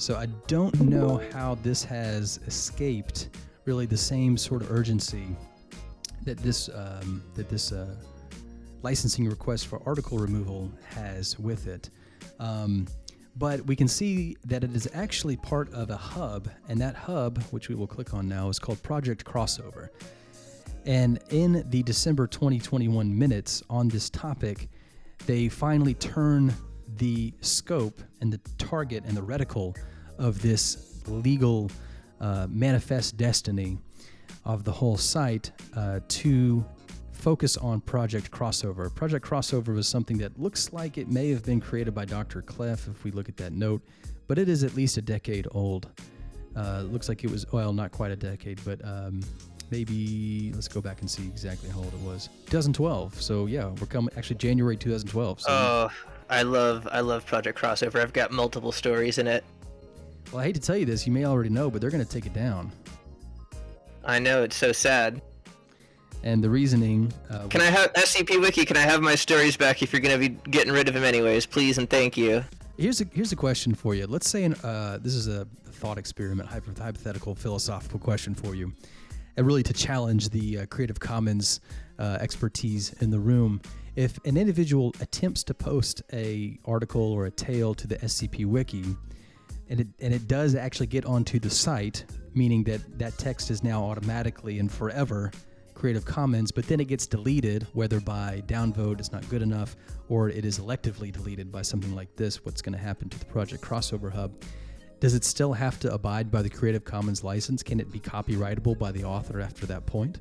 So 0.01 0.14
I 0.14 0.27
don't 0.47 0.79
know 0.81 1.21
how 1.33 1.57
this 1.57 1.83
has 1.85 2.38
escaped 2.47 3.31
really 3.69 3.85
the 3.85 3.95
same 3.99 4.35
sort 4.39 4.63
of 4.63 4.73
urgency 4.73 5.37
that 6.23 6.39
this 6.39 6.71
um, 6.71 7.23
that 7.35 7.51
this 7.51 7.71
uh, 7.71 7.95
licensing 8.81 9.29
request 9.29 9.67
for 9.67 9.83
article 9.85 10.17
removal 10.17 10.73
has 10.95 11.39
with 11.39 11.67
it. 11.67 11.91
Um, 12.41 12.89
but 13.37 13.61
we 13.67 13.77
can 13.77 13.87
see 13.87 14.39
that 14.47 14.65
it 14.65 14.75
is 14.75 14.89
actually 14.95 15.37
part 15.37 15.71
of 15.75 15.91
a 15.91 15.99
hub, 15.99 16.49
and 16.71 16.81
that 16.81 16.97
hub, 16.97 17.43
which 17.51 17.69
we 17.69 17.75
will 17.75 17.87
click 17.87 18.15
on 18.15 18.27
now, 18.27 18.49
is 18.49 18.59
called 18.59 18.83
Project 18.83 19.23
Crossover. 19.27 19.91
And 20.87 21.21
in 21.29 21.63
the 21.69 21.83
December 21.83 22.27
2021 22.27 23.17
minutes 23.17 23.63
on 23.69 23.89
this 23.89 24.09
topic, 24.09 24.71
they 25.27 25.51
finally 25.51 25.93
turn 25.93 26.55
the 26.97 27.35
scope 27.43 28.01
and 28.23 28.33
the 28.33 28.41
target 28.57 29.05
and 29.05 29.15
the 29.15 29.21
reticle 29.21 29.77
of 30.17 30.41
this 30.41 31.03
legal 31.07 31.71
uh, 32.21 32.47
manifest 32.51 33.17
destiny 33.17 33.79
of 34.45 34.65
the 34.65 34.73
whole 34.73 34.97
site 34.97 35.53
uh, 35.77 36.01
to 36.09 36.65
focus 37.13 37.57
on 37.57 37.81
Project 37.81 38.31
Crossover. 38.31 38.95
Project 38.95 39.27
Crossover 39.27 39.75
was 39.75 39.89
something 39.89 40.19
that 40.19 40.39
looks 40.41 40.73
like 40.73 40.99
it 40.99 41.09
may 41.09 41.31
have 41.31 41.45
been 41.45 41.61
created 41.61 41.95
by 41.95 42.05
Dr. 42.05 42.43
Clef 42.43 42.87
if 42.89 43.05
we 43.05 43.11
look 43.11 43.29
at 43.29 43.37
that 43.39 43.53
note, 43.53 43.83
but 44.29 44.39
it 44.39 44.49
is 44.49 44.63
at 44.65 44.75
least 44.75 44.97
a 44.97 45.03
decade 45.03 45.47
old. 45.53 45.89
Uh, 46.57 46.83
looks 46.83 47.09
like 47.09 47.25
it 47.25 47.31
was, 47.31 47.51
well, 47.53 47.73
not 47.73 47.91
quite 47.93 48.11
a 48.11 48.17
decade, 48.17 48.61
but 48.65 48.83
um, 48.85 49.21
maybe 49.71 50.51
let's 50.55 50.69
go 50.69 50.81
back 50.81 51.01
and 51.01 51.11
see 51.11 51.27
exactly 51.27 51.69
how 51.71 51.79
old 51.79 51.93
it 51.93 52.01
was. 52.01 52.29
2012. 52.47 53.21
So 53.21 53.47
yeah, 53.47 53.67
we're 53.67 53.87
coming 53.87 54.11
actually 54.17 54.37
January 54.37 54.77
2012. 54.77 55.41
So 55.41 55.47
Oh, 55.51 55.91
I 56.31 56.43
love 56.43 56.89
I 56.91 57.01
love 57.01 57.27
Project 57.27 57.59
Crossover. 57.59 58.01
I've 58.01 58.13
got 58.13 58.31
multiple 58.33 58.73
stories 58.73 59.19
in 59.19 59.27
it. 59.27 59.45
Well, 60.33 60.41
I 60.41 60.45
hate 60.45 60.55
to 60.55 60.61
tell 60.61 60.77
you 60.77 60.85
this, 60.85 61.07
you 61.07 61.12
may 61.12 61.25
already 61.25 61.51
know, 61.51 61.71
but 61.71 61.81
they're 61.81 61.91
going 61.91 62.05
to 62.05 62.11
take 62.11 62.27
it 62.27 62.35
down. 62.35 62.71
I 64.05 64.19
know 64.19 64.43
it's 64.43 64.57
so 64.57 64.73
sad. 64.73 65.21
And 66.23 66.43
the 66.43 66.51
reasoning. 66.51 67.12
Uh, 67.31 67.47
Can 67.49 67.61
I 67.61 67.67
have 67.67 67.93
SCP 67.93 68.41
Wiki? 68.41 68.64
Can 68.64 68.77
I 68.77 68.81
have 68.81 69.01
my 69.01 69.14
stories 69.14 69.57
back 69.57 69.83
if 69.83 69.93
you're 69.93 70.01
gonna 70.01 70.19
be 70.19 70.31
getting 70.31 70.73
rid 70.73 70.88
of 70.88 70.97
him 70.97 71.05
anyways? 71.05 71.47
Please 71.47 71.79
and 71.79 71.88
thank 71.88 72.17
you. 72.17 72.45
Here's 72.77 73.01
a 73.01 73.07
here's 73.12 73.31
a 73.31 73.37
question 73.37 73.73
for 73.73 73.95
you. 73.95 74.07
Let's 74.09 74.29
say 74.29 74.43
an, 74.43 74.55
uh, 74.64 74.99
this 75.01 75.14
is 75.14 75.29
a 75.29 75.45
thought 75.67 75.97
experiment, 75.97 76.49
hypothetical, 76.49 77.37
philosophical 77.37 78.01
question 78.01 78.35
for 78.35 78.57
you, 78.57 78.73
and 79.37 79.47
really 79.47 79.62
to 79.62 79.73
challenge 79.73 80.31
the 80.31 80.61
uh, 80.61 80.67
Creative 80.67 80.99
Commons 80.99 81.61
uh, 82.01 82.19
expertise 82.21 82.95
in 82.95 83.11
the 83.11 83.19
room. 83.21 83.61
If 83.95 84.19
an 84.25 84.37
individual 84.37 84.93
attempts 85.01 85.45
to 85.45 85.55
post 85.55 86.03
a 86.12 86.59
article 86.64 87.12
or 87.12 87.27
a 87.27 87.31
tale 87.31 87.75
to 87.75 87.87
the 87.87 87.97
SCP 87.97 88.45
Wiki, 88.45 88.97
and 89.71 89.81
it 89.81 89.89
and 90.01 90.15
it 90.15 90.29
does 90.29 90.55
actually 90.55 90.87
get 90.87 91.05
onto 91.05 91.39
the 91.39 91.51
site, 91.51 92.05
meaning 92.35 92.65
that 92.65 92.99
that 92.99 93.17
text 93.19 93.51
is 93.51 93.63
now 93.63 93.83
automatically 93.85 94.59
and 94.59 94.71
forever 94.71 95.31
Creative 95.79 96.05
Commons, 96.05 96.51
but 96.51 96.67
then 96.67 96.81
it 96.81 96.89
gets 96.89 97.07
deleted, 97.07 97.67
whether 97.73 98.01
by 98.01 98.43
downvote 98.47 98.99
it's 98.99 99.13
not 99.13 99.27
good 99.29 99.43
enough, 99.43 99.77
or 100.09 100.29
it 100.29 100.45
is 100.45 100.59
electively 100.59 101.13
deleted 101.13 101.53
by 101.53 101.63
something 101.63 101.95
like 101.95 102.15
this. 102.17 102.45
What's 102.45 102.61
going 102.61 102.73
to 102.73 102.79
happen 102.81 103.09
to 103.09 103.19
the 103.19 103.25
Project 103.27 103.63
Crossover 103.63 104.13
Hub? 104.13 104.33
Does 104.99 105.15
it 105.15 105.23
still 105.23 105.53
have 105.53 105.79
to 105.81 105.95
abide 105.95 106.33
by 106.33 106.43
the 106.43 106.51
Creative 106.51 106.85
Commons 106.85 107.23
license? 107.23 107.63
Can 107.63 107.79
it 107.79 107.93
be 107.93 108.01
copyrightable 108.01 108.77
by 108.77 108.91
the 108.91 109.05
author 109.05 109.41
after 109.41 109.67
that 109.67 109.87
point? 109.87 110.19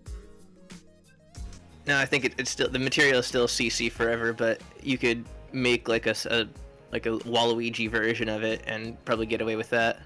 No, 1.88 1.98
I 1.98 2.06
think 2.06 2.26
it, 2.26 2.34
it's 2.38 2.52
still 2.52 2.70
the 2.70 2.78
material 2.78 3.20
is 3.20 3.26
still 3.26 3.48
CC 3.48 3.92
forever, 3.92 4.34
but 4.34 4.62
you 4.84 5.00
could 5.00 5.26
make 5.52 5.88
like 5.88 6.06
a, 6.06 6.16
a- 6.30 6.48
like 6.92 7.06
a 7.06 7.12
Waluigi 7.20 7.90
version 7.90 8.30
of 8.30 8.44
it 8.44 8.62
and 8.66 9.04
probably 9.06 9.26
get 9.26 9.42
away 9.42 9.56
with 9.56 9.70
that. 9.70 10.02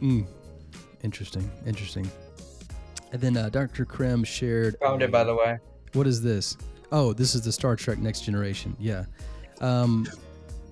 Hmm. 0.00 0.22
Interesting. 1.02 1.50
Interesting. 1.66 2.10
And 3.12 3.20
then 3.20 3.36
uh, 3.36 3.48
Dr. 3.50 3.84
Krem 3.84 4.26
shared. 4.26 4.76
Found 4.80 5.02
it 5.02 5.10
by 5.10 5.24
the 5.24 5.34
way. 5.34 5.58
What 5.92 6.06
is 6.06 6.22
this? 6.22 6.56
Oh, 6.90 7.12
this 7.12 7.34
is 7.34 7.42
the 7.42 7.52
Star 7.52 7.76
Trek 7.76 7.98
Next 7.98 8.22
Generation. 8.22 8.76
Yeah. 8.78 9.04
Um, 9.60 10.08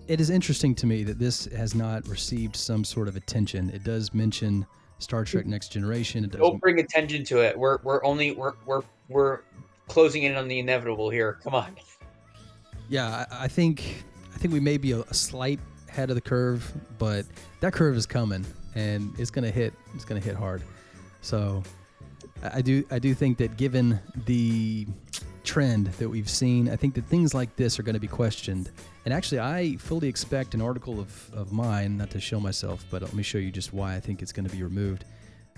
it 0.09 0.21
is 0.21 0.31
interesting 0.31 0.75
to 0.77 0.87
me 0.87 1.05
that 1.05 1.19
this 1.19 1.47
has 1.47 1.75
not 1.75 2.07
received 2.09 2.57
some 2.57 2.83
sort 2.85 3.09
of 3.09 3.17
attention. 3.17 3.71
It 3.71 3.85
does 3.85 4.13
mention 4.13 4.67
Star 4.99 5.25
Trek 5.25 5.47
Next 5.47 5.69
Generation. 5.69 6.25
It 6.25 6.33
does. 6.33 6.41
Don't 6.41 6.61
bring 6.61 6.81
attention 6.81 7.25
to 7.25 7.39
it. 7.39 7.59
We're 7.59 7.79
we're 7.83 8.03
only 8.05 8.33
we're 8.33 8.55
we're 8.67 8.83
we're 9.09 9.41
closing 9.89 10.25
in 10.25 10.35
on 10.37 10.49
the 10.49 10.59
inevitable 10.59 11.11
here. 11.11 11.39
Come 11.45 11.55
on. 11.55 11.77
Yeah, 12.89 13.27
I, 13.31 13.45
I 13.45 13.49
think 13.49 14.05
I 14.35 14.39
think 14.39 14.53
we 14.53 14.61
may 14.61 14.76
be 14.76 14.93
a, 14.93 15.01
a 15.01 15.14
slight 15.14 15.61
head 15.89 16.11
of 16.11 16.14
the 16.14 16.20
curve, 16.20 16.72
but 16.99 17.26
that 17.61 17.72
curve 17.72 17.97
is 17.97 18.07
coming, 18.07 18.45
and 18.74 19.12
it's 19.18 19.31
gonna 19.31 19.51
hit. 19.51 19.74
It's 19.95 20.05
gonna 20.05 20.20
hit 20.20 20.37
hard. 20.37 20.62
So, 21.20 21.62
I, 22.43 22.59
I 22.59 22.61
do 22.62 22.85
I 22.91 22.99
do 22.99 23.14
think 23.14 23.39
that 23.39 23.57
given 23.57 24.01
the 24.26 24.87
trend 25.45 25.87
that 25.87 26.09
we've 26.09 26.28
seen. 26.28 26.68
I 26.68 26.76
think 26.76 26.95
that 26.95 27.05
things 27.07 27.35
like 27.35 27.57
this 27.57 27.78
are 27.78 27.83
going 27.83 27.95
to 27.95 28.01
be 28.01 28.07
questioned. 28.07 28.70
And 29.05 29.14
actually, 29.14 29.41
I 29.41 29.76
fully 29.76 30.09
expect 30.09 30.55
an 30.55 30.61
article 30.61 31.01
of, 31.01 31.35
of 31.35 31.53
mine, 31.53 31.97
not 31.97 32.11
to 32.11 32.20
show 32.20 32.41
myself, 32.41 32.85
but 32.91 33.03
let 33.03 33.14
me 33.14 33.22
show 33.22 33.39
you 33.39 33.51
just 33.51 33.72
why 33.72 33.95
I 33.95 34.01
think 34.01 34.22
it's 34.22 34.33
going 34.33 34.49
to 34.49 34.55
be 34.55 34.62
removed. 34.62 35.05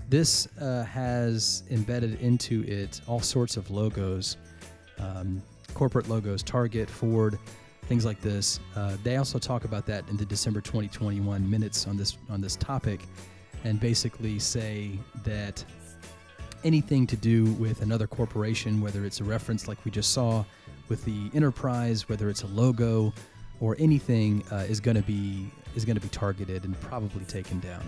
This 0.08 0.48
uh, 0.60 0.84
has 0.84 1.62
embedded 1.70 2.20
into 2.20 2.64
it 2.64 3.00
all 3.06 3.20
sorts 3.20 3.56
of 3.56 3.70
logos, 3.70 4.36
um, 4.98 5.42
corporate 5.74 6.08
logos, 6.08 6.42
Target, 6.42 6.88
Ford, 6.88 7.38
things 7.92 8.06
like 8.06 8.22
this. 8.22 8.58
Uh, 8.74 8.96
they 9.02 9.18
also 9.18 9.38
talk 9.38 9.64
about 9.64 9.84
that 9.84 10.08
in 10.08 10.16
the 10.16 10.24
December 10.24 10.62
2021 10.62 11.50
minutes 11.50 11.86
on 11.86 11.94
this 11.94 12.16
on 12.30 12.40
this 12.40 12.56
topic, 12.56 13.00
and 13.64 13.78
basically 13.78 14.38
say 14.38 14.92
that 15.24 15.62
anything 16.64 17.06
to 17.06 17.16
do 17.16 17.52
with 17.64 17.82
another 17.82 18.06
corporation, 18.06 18.80
whether 18.80 19.04
it's 19.04 19.20
a 19.20 19.24
reference 19.24 19.68
like 19.68 19.76
we 19.84 19.90
just 19.90 20.14
saw 20.14 20.42
with 20.88 21.04
the 21.04 21.30
enterprise, 21.34 22.08
whether 22.08 22.30
it's 22.30 22.44
a 22.44 22.46
logo 22.46 23.12
or 23.60 23.76
anything, 23.78 24.42
uh, 24.50 24.64
is 24.70 24.80
going 24.80 24.96
to 24.96 25.02
be 25.02 25.50
is 25.76 25.84
going 25.84 25.96
to 25.96 26.00
be 26.00 26.08
targeted 26.08 26.64
and 26.64 26.80
probably 26.80 27.26
taken 27.26 27.60
down. 27.60 27.82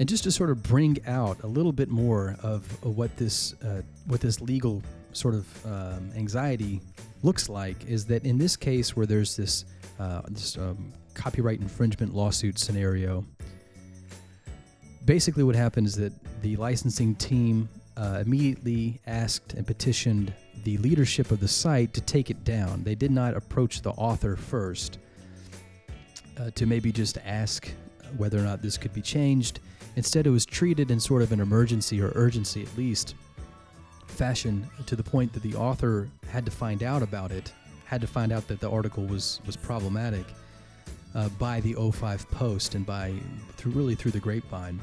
And 0.00 0.08
just 0.08 0.24
to 0.24 0.32
sort 0.32 0.50
of 0.50 0.64
bring 0.64 0.98
out 1.06 1.40
a 1.44 1.46
little 1.46 1.72
bit 1.72 1.90
more 1.90 2.34
of, 2.42 2.64
of 2.82 2.96
what 2.96 3.16
this 3.16 3.54
uh, 3.62 3.82
what 4.06 4.20
this 4.20 4.40
legal 4.40 4.82
sort 5.12 5.34
of 5.34 5.66
um, 5.66 6.10
anxiety 6.16 6.80
looks 7.22 7.48
like 7.48 7.84
is 7.86 8.06
that 8.06 8.24
in 8.24 8.38
this 8.38 8.56
case 8.56 8.96
where 8.96 9.06
there's 9.06 9.36
this 9.36 9.64
uh, 9.98 10.22
this 10.28 10.56
um, 10.56 10.92
copyright 11.14 11.60
infringement 11.60 12.14
lawsuit 12.14 12.58
scenario, 12.58 13.24
basically 15.04 15.42
what 15.42 15.54
happened 15.54 15.86
is 15.86 15.94
that 15.94 16.12
the 16.42 16.56
licensing 16.56 17.14
team 17.16 17.68
uh, 17.96 18.22
immediately 18.24 18.98
asked 19.06 19.52
and 19.54 19.66
petitioned 19.66 20.32
the 20.64 20.78
leadership 20.78 21.30
of 21.30 21.40
the 21.40 21.48
site 21.48 21.92
to 21.92 22.00
take 22.00 22.30
it 22.30 22.44
down. 22.44 22.82
They 22.82 22.94
did 22.94 23.10
not 23.10 23.36
approach 23.36 23.82
the 23.82 23.90
author 23.90 24.36
first 24.36 24.98
uh, 26.38 26.50
to 26.54 26.66
maybe 26.66 26.92
just 26.92 27.18
ask 27.26 27.70
whether 28.16 28.38
or 28.38 28.42
not 28.42 28.62
this 28.62 28.78
could 28.78 28.94
be 28.94 29.02
changed. 29.02 29.60
Instead, 29.96 30.26
it 30.26 30.30
was 30.30 30.46
treated 30.46 30.90
in 30.90 31.00
sort 31.00 31.22
of 31.22 31.32
an 31.32 31.40
emergency 31.40 32.00
or 32.00 32.12
urgency 32.14 32.62
at 32.62 32.76
least 32.78 33.14
fashion 34.20 34.68
to 34.84 34.94
the 34.94 35.02
point 35.02 35.32
that 35.32 35.42
the 35.42 35.54
author 35.54 36.06
had 36.28 36.44
to 36.44 36.50
find 36.50 36.82
out 36.82 37.02
about 37.02 37.32
it, 37.32 37.54
had 37.86 38.02
to 38.02 38.06
find 38.06 38.32
out 38.32 38.46
that 38.48 38.60
the 38.60 38.70
article 38.70 39.06
was 39.06 39.40
was 39.46 39.56
problematic 39.56 40.26
uh, 41.14 41.30
by 41.38 41.58
the 41.60 41.72
O5 41.72 42.30
post 42.30 42.74
and 42.74 42.84
by 42.84 43.14
through 43.56 43.72
really 43.72 43.94
through 43.94 44.10
the 44.10 44.20
grapevine. 44.20 44.78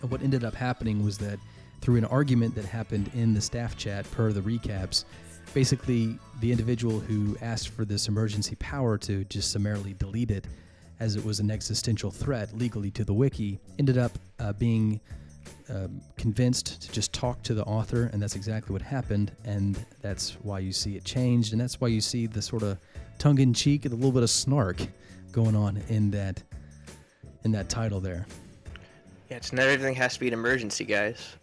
And 0.00 0.08
what 0.12 0.22
ended 0.22 0.44
up 0.44 0.54
happening 0.54 1.04
was 1.04 1.18
that 1.18 1.40
through 1.80 1.96
an 1.96 2.04
argument 2.04 2.54
that 2.54 2.64
happened 2.64 3.10
in 3.14 3.34
the 3.34 3.40
staff 3.40 3.76
chat 3.76 4.08
per 4.12 4.30
the 4.30 4.42
recaps, 4.42 5.06
basically 5.52 6.16
the 6.38 6.52
individual 6.52 7.00
who 7.00 7.36
asked 7.42 7.70
for 7.70 7.84
this 7.84 8.06
emergency 8.06 8.54
power 8.60 8.96
to 8.98 9.24
just 9.24 9.50
summarily 9.50 9.94
delete 9.94 10.30
it 10.30 10.46
as 11.00 11.16
it 11.16 11.24
was 11.24 11.40
an 11.40 11.50
existential 11.50 12.12
threat 12.12 12.56
legally 12.56 12.92
to 12.92 13.04
the 13.04 13.12
wiki 13.12 13.58
ended 13.80 13.98
up 13.98 14.12
uh, 14.38 14.52
being 14.52 15.00
um, 15.68 16.00
convinced 16.16 16.82
to 16.82 16.92
just 16.92 17.12
talk 17.12 17.42
to 17.42 17.54
the 17.54 17.64
author, 17.64 18.10
and 18.12 18.22
that's 18.22 18.36
exactly 18.36 18.72
what 18.72 18.82
happened. 18.82 19.32
And 19.44 19.84
that's 20.02 20.36
why 20.42 20.60
you 20.60 20.72
see 20.72 20.96
it 20.96 21.04
changed, 21.04 21.52
and 21.52 21.60
that's 21.60 21.80
why 21.80 21.88
you 21.88 22.00
see 22.00 22.26
the 22.26 22.42
sort 22.42 22.62
of 22.62 22.78
tongue-in-cheek 23.18 23.84
and 23.84 23.92
a 23.92 23.96
little 23.96 24.12
bit 24.12 24.22
of 24.22 24.30
snark 24.30 24.76
going 25.32 25.56
on 25.56 25.82
in 25.88 26.10
that 26.12 26.42
in 27.44 27.52
that 27.52 27.68
title 27.68 28.00
there. 28.00 28.26
Yeah, 29.30 29.36
it's 29.36 29.52
not 29.52 29.66
everything 29.66 29.94
has 29.94 30.14
to 30.14 30.20
be 30.20 30.28
an 30.28 30.34
emergency, 30.34 30.84
guys. 30.84 31.36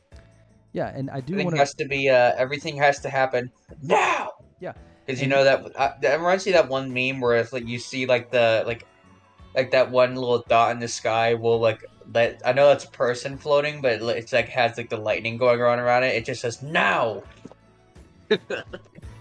Yeah, 0.71 0.91
and 0.95 1.09
I 1.09 1.19
do 1.19 1.33
Everything 1.33 1.45
want 1.45 1.57
has 1.57 1.73
to 1.75 1.85
be. 1.85 2.09
Uh, 2.09 2.33
everything 2.37 2.77
has 2.77 2.99
to 3.01 3.09
happen 3.09 3.51
now. 3.81 4.31
Yeah, 4.59 4.73
Because 5.05 5.21
you 5.21 5.27
know 5.27 5.43
that 5.43 5.75
uh, 5.75 5.91
that 6.01 6.17
reminds 6.17 6.45
me 6.45 6.53
of 6.53 6.63
that 6.63 6.69
one 6.69 6.93
meme 6.93 7.19
where 7.19 7.35
it's 7.35 7.51
like 7.51 7.67
you 7.67 7.77
see 7.77 8.05
like 8.05 8.31
the 8.31 8.63
like 8.65 8.85
like 9.55 9.71
that 9.71 9.91
one 9.91 10.15
little 10.15 10.43
dot 10.47 10.71
in 10.71 10.79
the 10.79 10.87
sky 10.87 11.33
will 11.33 11.59
like 11.59 11.83
let 12.13 12.41
I 12.45 12.53
know 12.53 12.67
that's 12.67 12.85
a 12.85 12.89
person 12.89 13.37
floating, 13.37 13.81
but 13.81 14.01
it's 14.01 14.33
like 14.33 14.49
has 14.49 14.77
like 14.77 14.89
the 14.89 14.97
lightning 14.97 15.37
going 15.37 15.61
on 15.61 15.79
around 15.79 16.03
it. 16.03 16.15
It 16.15 16.25
just 16.25 16.41
says 16.41 16.61
now. 16.61 17.23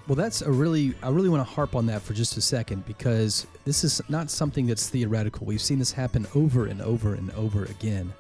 Well, 0.09 0.17
that's 0.17 0.43
a 0.43 0.51
really, 0.51 0.95
I 1.03 1.11
really 1.11 1.29
want 1.29 1.47
to 1.47 1.55
harp 1.55 1.77
on 1.77 1.87
that 1.87 2.03
for 2.03 2.13
just 2.13 2.37
a 2.37 2.41
second 2.41 2.85
because 2.87 3.47
this 3.65 3.85
is 3.85 4.03
not 4.09 4.31
something 4.31 4.67
that's 4.67 4.89
theoretical. 4.89 5.47
We've 5.47 5.61
seen 5.61 5.79
this 5.79 5.93
happen 5.93 6.27
over 6.35 6.67
and 6.67 6.83
over 6.83 7.15
and 7.15 7.31
over 7.33 7.65
again. 7.67 8.13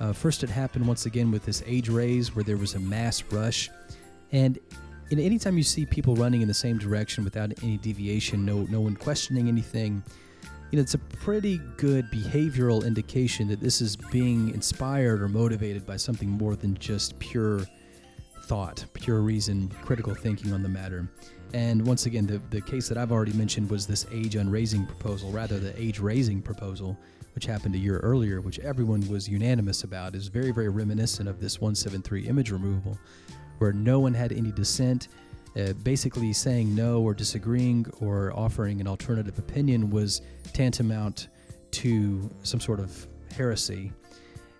Uh, 0.00 0.12
first, 0.12 0.44
it 0.44 0.50
happened 0.50 0.86
once 0.86 1.06
again 1.06 1.30
with 1.30 1.44
this 1.44 1.62
age 1.66 1.88
raise 1.88 2.34
where 2.34 2.44
there 2.44 2.58
was 2.58 2.74
a 2.74 2.78
mass 2.78 3.22
rush. 3.30 3.70
And 4.32 4.58
you 5.08 5.16
know, 5.16 5.22
anytime 5.22 5.56
you 5.56 5.64
see 5.64 5.86
people 5.86 6.14
running 6.14 6.42
in 6.42 6.48
the 6.48 6.54
same 6.54 6.78
direction 6.78 7.24
without 7.24 7.50
any 7.62 7.78
deviation, 7.78 8.44
no, 8.44 8.66
no 8.70 8.80
one 8.80 8.94
questioning 8.94 9.48
anything, 9.48 10.02
you 10.70 10.76
know, 10.76 10.82
it's 10.82 10.94
a 10.94 10.98
pretty 10.98 11.58
good 11.76 12.10
behavioral 12.10 12.86
indication 12.86 13.48
that 13.48 13.60
this 13.60 13.80
is 13.80 13.96
being 13.96 14.50
inspired 14.54 15.20
or 15.20 15.28
motivated 15.28 15.84
by 15.84 15.96
something 15.96 16.28
more 16.28 16.54
than 16.54 16.76
just 16.78 17.18
pure 17.18 17.66
thought, 18.44 18.84
pure 18.92 19.20
reason, 19.20 19.68
critical 19.82 20.14
thinking 20.14 20.52
on 20.52 20.62
the 20.62 20.68
matter. 20.68 21.08
And 21.52 21.84
once 21.84 22.06
again, 22.06 22.26
the, 22.26 22.40
the 22.50 22.60
case 22.60 22.88
that 22.88 22.96
I've 22.96 23.10
already 23.10 23.32
mentioned 23.32 23.68
was 23.68 23.86
this 23.86 24.06
age 24.12 24.36
unraising 24.36 24.86
proposal, 24.86 25.32
rather 25.32 25.58
the 25.58 25.80
age 25.80 25.98
raising 25.98 26.40
proposal, 26.40 26.96
which 27.34 27.46
happened 27.46 27.74
a 27.74 27.78
year 27.78 27.98
earlier, 27.98 28.40
which 28.40 28.60
everyone 28.60 29.06
was 29.08 29.28
unanimous 29.28 29.82
about, 29.82 30.14
is 30.14 30.28
very, 30.28 30.52
very 30.52 30.68
reminiscent 30.68 31.28
of 31.28 31.40
this 31.40 31.60
173 31.60 32.28
image 32.28 32.50
removal, 32.52 32.96
where 33.58 33.72
no 33.72 33.98
one 33.98 34.14
had 34.14 34.32
any 34.32 34.52
dissent. 34.52 35.08
Uh, 35.56 35.72
basically, 35.82 36.32
saying 36.32 36.74
no 36.74 37.00
or 37.02 37.12
disagreeing 37.12 37.84
or 38.00 38.32
offering 38.36 38.80
an 38.80 38.86
alternative 38.86 39.38
opinion 39.38 39.90
was 39.90 40.22
tantamount 40.52 41.28
to 41.72 42.30
some 42.42 42.60
sort 42.60 42.80
of 42.80 43.06
heresy. 43.34 43.92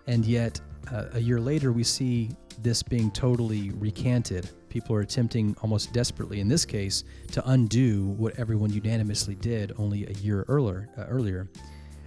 And 0.07 0.25
yet, 0.25 0.59
uh, 0.91 1.05
a 1.13 1.19
year 1.19 1.39
later, 1.39 1.71
we 1.71 1.83
see 1.83 2.31
this 2.61 2.83
being 2.83 3.11
totally 3.11 3.71
recanted. 3.71 4.49
People 4.69 4.95
are 4.95 5.01
attempting 5.01 5.55
almost 5.61 5.93
desperately, 5.93 6.39
in 6.39 6.47
this 6.47 6.65
case, 6.65 7.03
to 7.31 7.49
undo 7.49 8.07
what 8.17 8.37
everyone 8.37 8.71
unanimously 8.71 9.35
did 9.35 9.73
only 9.77 10.05
a 10.07 10.13
year 10.13 10.45
earlier. 10.47 10.89
Uh, 10.97 11.03
earlier. 11.03 11.47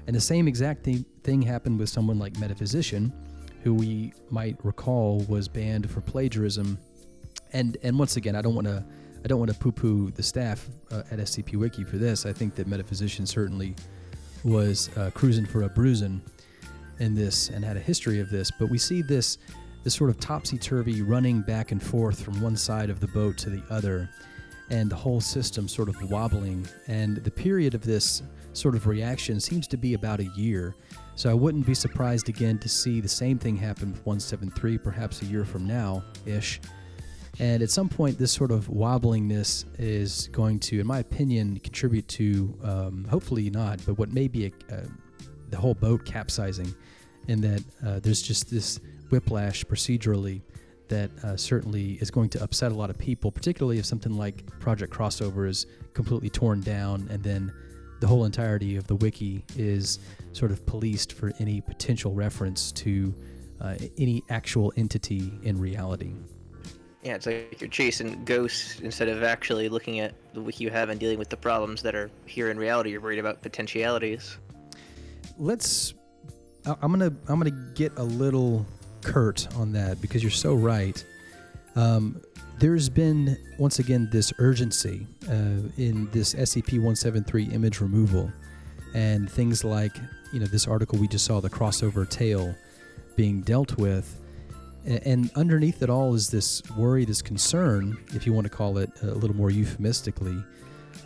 And 0.07 0.14
the 0.14 0.20
same 0.20 0.47
exact 0.49 0.85
thing, 0.85 1.05
thing 1.22 1.41
happened 1.41 1.78
with 1.78 1.89
someone 1.89 2.18
like 2.18 2.39
Metaphysician, 2.39 3.12
who 3.62 3.72
we 3.74 4.12
might 4.30 4.62
recall 4.62 5.20
was 5.28 5.49
banned 5.49 5.91
for 5.91 6.03
plagiarism. 6.03 6.78
And 7.55 7.78
and 7.82 7.98
once 7.98 8.16
again, 8.16 8.36
I 8.36 8.42
don't 8.42 8.55
want 8.55 8.66
to 8.66 8.84
I 9.24 9.28
don't 9.28 9.38
want 9.38 9.50
to 9.50 9.59
poo-poo 9.59 10.11
the 10.11 10.22
staff 10.22 10.68
uh, 10.90 11.02
at 11.11 11.18
SCP 11.18 11.57
Wiki 11.57 11.82
for 11.84 11.96
this. 11.96 12.26
I 12.26 12.32
think 12.32 12.55
that 12.57 12.66
Metaphysician 12.66 13.24
certainly 13.24 13.74
was 14.42 14.94
uh, 14.98 15.11
cruising 15.14 15.46
for 15.46 15.62
a 15.62 15.68
bruising 15.70 16.20
in 16.98 17.14
this 17.14 17.48
and 17.48 17.64
had 17.64 17.78
a 17.78 17.80
history 17.80 18.20
of 18.20 18.28
this. 18.28 18.50
But 18.50 18.68
we 18.68 18.76
see 18.76 19.00
this 19.00 19.38
this 19.82 19.94
sort 19.94 20.09
of 20.11 20.18
topsy-turvy 20.18 21.02
running 21.02 21.42
back 21.42 21.70
and 21.70 21.82
forth 21.82 22.22
from 22.22 22.40
one 22.40 22.57
side 22.57 22.88
of 22.88 23.00
the 23.00 23.09
boat 23.09 23.36
to 23.36 23.50
the 23.50 23.62
other, 23.70 24.09
and 24.70 24.90
the 24.90 24.96
whole 24.96 25.20
system 25.20 25.68
sort 25.68 25.88
of 25.88 26.11
wobbling. 26.11 26.66
And 26.86 27.18
the 27.18 27.30
period 27.30 27.74
of 27.74 27.82
this 27.82 28.22
sort 28.55 28.74
of 28.74 28.86
reaction 28.86 29.40
seems 29.40 29.66
to 29.68 29.76
be 29.76 29.94
about 29.94 30.20
a 30.20 30.24
year. 30.36 30.74
So 31.16 31.30
I 31.30 31.34
wouldn't 31.34 31.66
be 31.66 31.74
surprised 31.74 32.28
again 32.28 32.59
to 32.59 32.68
see 32.68 33.00
the 33.00 33.09
same 33.09 33.38
thing 33.38 33.57
happen 33.57 33.92
with 33.92 34.05
173, 34.07 34.78
perhaps 34.78 35.22
a 35.22 35.26
year 35.26 35.44
from 35.44 35.66
now 35.66 36.02
ish. 36.26 36.61
And 37.41 37.62
at 37.62 37.70
some 37.70 37.89
point, 37.89 38.18
this 38.18 38.32
sort 38.32 38.51
of 38.51 38.68
wobblingness 38.68 39.64
is 39.78 40.28
going 40.28 40.61
to, 40.61 40.80
in 40.80 40.87
my 40.87 41.01
opinion, 41.01 41.59
contribute 41.59 42.07
to, 42.09 42.57
um, 42.62 43.07
hopefully 43.11 43.51
not, 43.51 43.80
but 43.85 43.99
what 43.99 44.12
may 44.12 44.28
be 44.28 44.47
a, 44.47 44.74
uh, 44.74 44.80
the 45.51 45.57
whole 45.57 45.74
boat 45.74 46.05
capsizing, 46.05 46.72
in 47.28 47.41
that 47.41 47.64
uh, 47.85 48.01
there's 48.01 48.22
just 48.22 48.51
this 48.51 48.78
whiplash 49.11 49.64
procedurally 49.64 50.43
that 50.89 51.11
uh, 51.24 51.37
certainly 51.37 51.93
is 51.95 52.11
going 52.11 52.28
to 52.28 52.43
upset 52.43 52.70
a 52.70 52.74
lot 52.74 52.91
of 52.91 52.99
people, 52.99 53.32
particularly 53.32 53.78
if 53.78 53.87
something 53.87 54.16
like 54.16 54.47
Project 54.61 54.93
Crossover 54.93 55.49
is 55.49 55.66
completely 55.95 56.28
torn 56.28 56.61
down 56.61 57.09
and 57.11 57.22
then 57.22 57.53
the 58.01 58.07
whole 58.07 58.24
entirety 58.24 58.76
of 58.76 58.87
the 58.87 58.97
wiki 58.97 59.45
is 59.57 59.99
sort 60.32 60.51
of 60.51 60.66
policed 60.66 61.12
for 61.12 61.32
any 61.39 61.61
potential 61.61 62.12
reference 62.12 62.70
to 62.72 63.14
uh, 63.61 63.76
any 63.97 64.22
actual 64.28 64.72
entity 64.76 65.32
in 65.43 65.59
reality. 65.59 66.12
Yeah, 67.05 67.14
it's 67.16 67.26
like 67.26 67.61
you're 67.61 67.68
chasing 67.68 68.24
ghosts 68.24 68.80
instead 68.80 69.09
of 69.09 69.22
actually 69.22 69.68
looking 69.68 70.00
at 70.00 70.14
the 70.32 70.40
wiki 70.40 70.64
you 70.64 70.70
have 70.70 70.88
and 70.88 70.98
dealing 70.98 71.18
with 71.18 71.28
the 71.28 71.36
problems 71.36 71.82
that 71.82 71.94
are 71.94 72.11
here 72.24 72.50
in 72.50 72.59
reality. 72.59 72.90
You're 72.90 73.02
worried 73.02 73.18
about 73.18 73.42
potentialities. 73.42 74.38
let's 75.38 75.94
i'm 76.66 76.90
gonna 76.92 77.12
i'm 77.28 77.38
gonna 77.38 77.50
get 77.74 77.92
a 77.98 78.02
little 78.02 78.64
curt 79.02 79.46
on 79.57 79.72
that 79.72 80.00
because 80.00 80.22
you're 80.22 80.30
so 80.30 80.55
right 80.55 81.05
um, 81.76 82.20
there's 82.59 82.88
been 82.88 83.36
once 83.59 83.80
again 83.80 84.09
this 84.12 84.32
urgency 84.38 85.07
uh, 85.28 85.68
in 85.76 86.09
this 86.12 86.34
scp-173 86.34 87.52
image 87.52 87.80
removal 87.80 88.32
and 88.94 89.30
things 89.30 89.64
like 89.64 89.92
you 90.32 90.40
know 90.40 90.46
this 90.46 90.66
article 90.66 90.98
we 90.98 91.09
just 91.09 91.24
saw 91.24 91.40
the 91.40 91.50
crossover 91.50 92.09
tale 92.09 92.55
being 93.16 93.42
dealt 93.42 93.76
with 93.76 94.20
And 94.87 95.30
underneath 95.35 95.82
it 95.82 95.89
all 95.89 96.14
is 96.14 96.28
this 96.28 96.62
worry, 96.76 97.05
this 97.07 97.22
concern, 97.22 97.97
if 98.09 98.26
you 98.26 98.35
want 98.35 98.45
to 98.45 98.51
call 98.51 98.76
it 98.78 98.91
a 99.03 99.07
little 99.07 99.37
more 99.37 99.51
euphemistically, 99.51 100.43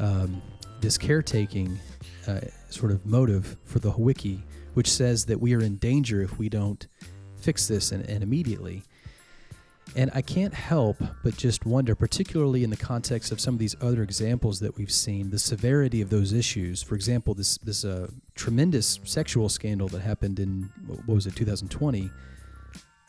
um, 0.00 0.42
this 0.80 0.98
caretaking 0.98 1.78
uh, 2.26 2.40
sort 2.70 2.90
of 2.90 3.06
motive 3.06 3.56
for 3.64 3.78
the 3.78 3.90
wiki, 3.90 4.42
which 4.74 4.90
says 4.90 5.24
that 5.26 5.40
we 5.40 5.54
are 5.54 5.60
in 5.60 5.76
danger 5.76 6.22
if 6.22 6.38
we 6.38 6.48
don't 6.48 6.88
fix 7.36 7.68
this 7.68 7.92
and, 7.92 8.08
and 8.08 8.22
immediately. 8.22 8.82
And 9.96 10.10
I 10.12 10.22
can't 10.22 10.52
help 10.52 11.02
but 11.22 11.36
just 11.36 11.64
wonder, 11.64 11.94
particularly 11.94 12.62
in 12.62 12.70
the 12.70 12.76
context 12.76 13.32
of 13.32 13.40
some 13.40 13.54
of 13.54 13.60
these 13.60 13.74
other 13.80 14.02
examples 14.02 14.60
that 14.60 14.76
we've 14.76 14.92
seen, 14.92 15.30
the 15.30 15.38
severity 15.38 16.02
of 16.02 16.10
those 16.10 16.32
issues. 16.32 16.82
For 16.82 16.94
example, 16.94 17.32
this 17.32 17.58
this 17.58 17.84
uh, 17.84 18.08
tremendous 18.34 19.00
sexual 19.04 19.48
scandal 19.48 19.88
that 19.88 20.00
happened 20.00 20.40
in 20.40 20.70
what 20.86 21.06
was 21.08 21.26
it, 21.26 21.36
2020. 21.36 22.10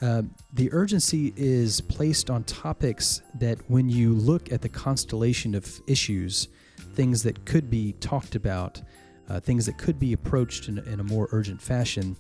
Um, 0.02 0.34
the 0.54 0.72
urgency 0.72 1.34
is 1.36 1.82
placed 1.82 2.30
on 2.30 2.44
topics 2.46 3.22
that, 3.36 3.58
when 3.70 3.90
you 3.90 4.14
look 4.14 4.52
at 4.52 4.62
the 4.62 4.70
constellation 4.70 5.54
of 5.56 5.82
issues, 5.88 6.48
things 6.94 7.22
that 7.24 7.46
could 7.46 7.70
be 7.70 7.94
talked 7.94 8.36
about, 8.36 8.82
uh, 9.30 9.40
things 9.40 9.66
that 9.66 9.78
could 9.78 10.00
be 10.00 10.14
approached 10.14 10.70
in, 10.70 10.80
in 10.80 11.00
a 11.00 11.04
more 11.04 11.28
urgent 11.32 11.62
fashion, 11.62 12.16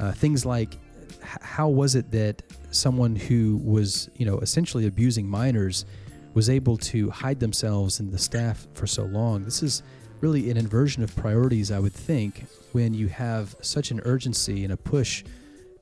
uh, 0.00 0.12
things 0.12 0.44
like 0.44 0.74
h- 0.74 1.38
how 1.40 1.68
was 1.68 1.94
it 1.94 2.10
that 2.10 2.42
someone 2.70 3.14
who 3.14 3.60
was, 3.64 4.10
you 4.16 4.26
know, 4.26 4.38
essentially 4.40 4.86
abusing 4.86 5.26
minors 5.26 5.86
was 6.34 6.50
able 6.50 6.76
to 6.76 7.10
hide 7.10 7.38
themselves 7.38 8.00
in 8.00 8.10
the 8.10 8.18
staff 8.18 8.66
for 8.74 8.88
so 8.88 9.04
long? 9.04 9.44
This 9.44 9.62
is 9.62 9.84
really 10.20 10.50
an 10.50 10.56
inversion 10.56 11.04
of 11.04 11.14
priorities, 11.14 11.70
I 11.70 11.78
would 11.78 11.94
think, 11.94 12.46
when 12.72 12.92
you 12.92 13.06
have 13.06 13.54
such 13.60 13.92
an 13.92 14.00
urgency 14.04 14.64
and 14.64 14.72
a 14.72 14.76
push 14.76 15.22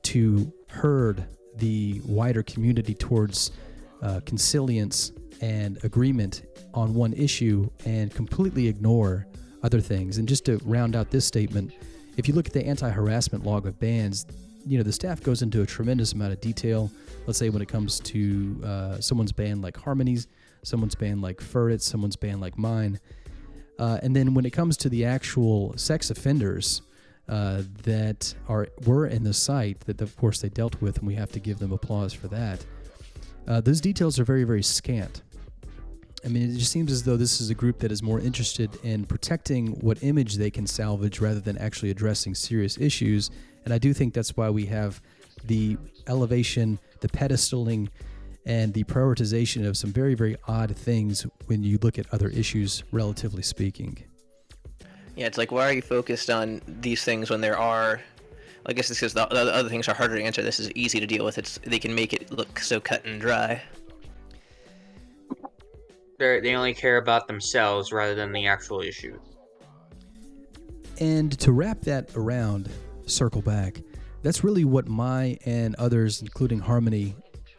to 0.03 0.53
herd 0.73 1.23
the 1.57 2.01
wider 2.05 2.43
community 2.43 2.93
towards 2.93 3.51
uh, 4.01 4.19
consilience 4.25 5.11
and 5.41 5.83
agreement 5.83 6.43
on 6.73 6.93
one 6.93 7.13
issue 7.13 7.69
and 7.85 8.13
completely 8.13 8.67
ignore 8.67 9.27
other 9.61 9.79
things. 9.79 10.17
And 10.17 10.27
just 10.27 10.45
to 10.45 10.57
round 10.65 10.95
out 10.95 11.11
this 11.11 11.25
statement, 11.25 11.73
if 12.17 12.27
you 12.27 12.33
look 12.33 12.47
at 12.47 12.53
the 12.53 12.65
anti 12.65 12.89
harassment 12.89 13.45
log 13.45 13.65
of 13.67 13.79
bands, 13.79 14.25
you 14.65 14.77
know, 14.77 14.83
the 14.83 14.91
staff 14.91 15.21
goes 15.21 15.41
into 15.41 15.61
a 15.61 15.65
tremendous 15.65 16.13
amount 16.13 16.33
of 16.33 16.41
detail. 16.41 16.91
Let's 17.27 17.39
say 17.39 17.49
when 17.49 17.61
it 17.61 17.67
comes 17.67 17.99
to 18.01 18.61
uh, 18.65 18.99
someone's 18.99 19.31
band 19.31 19.61
like 19.61 19.77
Harmonies, 19.77 20.27
someone's 20.63 20.95
band 20.95 21.21
like 21.21 21.37
Furret, 21.37 21.81
someone's 21.81 22.15
band 22.15 22.41
like 22.41 22.57
mine. 22.57 22.99
Uh, 23.79 23.99
and 24.03 24.15
then 24.15 24.33
when 24.33 24.45
it 24.45 24.51
comes 24.51 24.77
to 24.77 24.89
the 24.89 25.05
actual 25.05 25.77
sex 25.77 26.09
offenders 26.09 26.81
uh, 27.29 27.63
that 27.83 28.33
are 28.47 28.67
were 28.85 29.07
in 29.07 29.23
the 29.23 29.33
site, 29.33 29.79
that 29.81 30.01
of 30.01 30.15
course 30.17 30.41
they 30.41 30.49
dealt 30.49 30.81
with, 30.81 30.97
and 30.97 31.07
we 31.07 31.15
have 31.15 31.31
to 31.31 31.39
give 31.39 31.59
them 31.59 31.71
applause 31.71 32.13
for 32.13 32.27
that. 32.27 32.65
Uh, 33.47 33.61
those 33.61 33.81
details 33.81 34.19
are 34.19 34.23
very, 34.23 34.43
very 34.43 34.63
scant. 34.63 35.21
I 36.25 36.29
mean, 36.29 36.49
it 36.49 36.57
just 36.57 36.71
seems 36.71 36.91
as 36.91 37.03
though 37.03 37.17
this 37.17 37.41
is 37.41 37.49
a 37.49 37.55
group 37.55 37.79
that 37.79 37.91
is 37.91 38.01
more 38.01 38.19
interested 38.19 38.77
in 38.83 39.05
protecting 39.05 39.67
what 39.81 40.01
image 40.03 40.35
they 40.35 40.49
can 40.49 40.65
salvage 40.65 41.19
rather 41.19 41.41
than 41.41 41.57
actually 41.57 41.89
addressing 41.89 42.33
serious 42.33 42.77
issues. 42.77 43.29
And 43.65 43.73
I 43.73 43.77
do 43.77 43.93
think 43.93 44.13
that's 44.13 44.37
why 44.37 44.49
we 44.49 44.65
have 44.67 45.01
the 45.43 45.77
elevation, 46.07 46.79
the 47.01 47.09
pedestaling, 47.09 47.89
and 48.45 48.73
the 48.73 48.85
prioritization 48.85 49.67
of 49.67 49.75
some 49.75 49.91
very, 49.91 50.15
very 50.15 50.37
odd 50.47 50.75
things 50.75 51.25
when 51.47 51.63
you 51.63 51.77
look 51.81 51.99
at 51.99 52.05
other 52.13 52.29
issues, 52.29 52.83
relatively 52.91 53.43
speaking. 53.43 54.03
Yeah, 55.15 55.27
it's 55.27 55.37
like 55.37 55.51
why 55.51 55.69
are 55.69 55.73
you 55.73 55.81
focused 55.81 56.29
on 56.29 56.61
these 56.67 57.03
things 57.03 57.29
when 57.29 57.41
there 57.41 57.57
are? 57.57 58.01
I 58.65 58.73
guess 58.73 58.89
it's 58.89 58.99
because 58.99 59.13
the, 59.13 59.25
the 59.25 59.53
other 59.53 59.69
things 59.69 59.87
are 59.87 59.93
harder 59.93 60.15
to 60.15 60.23
answer. 60.23 60.41
This 60.41 60.59
is 60.59 60.71
easy 60.71 60.99
to 60.99 61.05
deal 61.05 61.25
with. 61.25 61.37
It's 61.37 61.59
they 61.65 61.79
can 61.79 61.93
make 61.93 62.13
it 62.13 62.31
look 62.31 62.59
so 62.59 62.79
cut 62.79 63.05
and 63.05 63.19
dry. 63.19 63.61
They're, 66.17 66.41
they 66.41 66.55
only 66.55 66.73
care 66.73 66.97
about 66.97 67.27
themselves 67.27 67.91
rather 67.91 68.15
than 68.15 68.31
the 68.31 68.47
actual 68.47 68.81
issue. 68.81 69.19
And 70.99 71.37
to 71.39 71.51
wrap 71.51 71.81
that 71.81 72.15
around, 72.15 72.69
circle 73.05 73.41
back, 73.41 73.81
that's 74.21 74.43
really 74.43 74.63
what 74.63 74.87
my 74.87 75.37
and 75.45 75.75
others, 75.75 76.21
including 76.21 76.59
Harmony, 76.59 77.15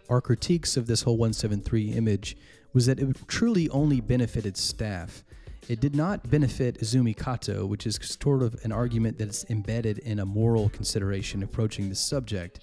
our 0.09 0.21
critiques 0.21 0.77
of 0.77 0.87
this 0.87 1.03
whole 1.03 1.17
173 1.17 1.93
image 1.93 2.37
was 2.73 2.87
that 2.87 2.99
it 2.99 3.17
truly 3.29 3.69
only 3.71 4.01
benefited 4.01 4.57
staff. 4.57 5.25
It 5.69 5.81
did 5.81 5.95
not 5.95 6.29
benefit 6.31 6.81
Izumi 6.81 7.17
Kato, 7.17 7.65
which 7.65 7.87
is 7.87 7.99
sort 8.03 8.43
of 8.43 8.55
an 8.65 8.73
argument 8.73 9.19
that's 9.19 9.45
embedded 9.49 9.99
in 10.01 10.19
a 10.19 10.27
moral 10.27 10.69
consideration 10.69 11.43
approaching 11.43 11.89
this 11.89 12.01
subject. 12.01 12.61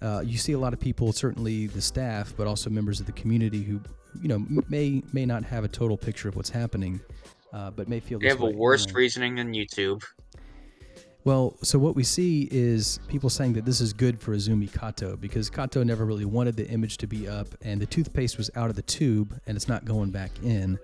Uh, 0.00 0.22
you 0.24 0.36
see 0.36 0.52
a 0.52 0.58
lot 0.58 0.72
of 0.72 0.80
people, 0.80 1.12
certainly 1.12 1.68
the 1.68 1.80
staff, 1.80 2.34
but 2.36 2.48
also 2.48 2.68
members 2.68 2.98
of 2.98 3.06
the 3.06 3.12
community 3.12 3.62
who, 3.62 3.80
you 4.20 4.28
know, 4.28 4.44
may 4.68 5.02
may 5.12 5.24
not 5.24 5.44
have 5.44 5.62
a 5.62 5.68
total 5.68 5.96
picture 5.96 6.28
of 6.28 6.34
what's 6.34 6.50
happening, 6.50 7.00
uh, 7.52 7.70
but 7.70 7.88
may 7.88 8.00
feel 8.00 8.18
They 8.18 8.26
this 8.26 8.34
have 8.34 8.40
a 8.40 8.46
way, 8.46 8.50
you 8.50 8.56
know. 8.56 8.92
reasoning 8.92 9.36
than 9.36 9.54
YouTube. 9.54 10.02
Well, 11.24 11.56
so 11.62 11.78
what 11.78 11.94
we 11.94 12.02
see 12.02 12.48
is 12.50 12.98
people 13.06 13.30
saying 13.30 13.52
that 13.52 13.64
this 13.64 13.80
is 13.80 13.92
good 13.92 14.20
for 14.20 14.34
Izumi 14.34 14.72
Kato 14.72 15.16
because 15.16 15.48
Kato 15.48 15.84
never 15.84 16.04
really 16.04 16.24
wanted 16.24 16.56
the 16.56 16.68
image 16.68 16.96
to 16.96 17.06
be 17.06 17.28
up 17.28 17.46
and 17.62 17.80
the 17.80 17.86
toothpaste 17.86 18.36
was 18.36 18.50
out 18.56 18.70
of 18.70 18.74
the 18.74 18.82
tube 18.82 19.38
and 19.46 19.56
it's 19.56 19.68
not 19.68 19.84
going 19.84 20.10
back 20.10 20.32
in. 20.42 20.80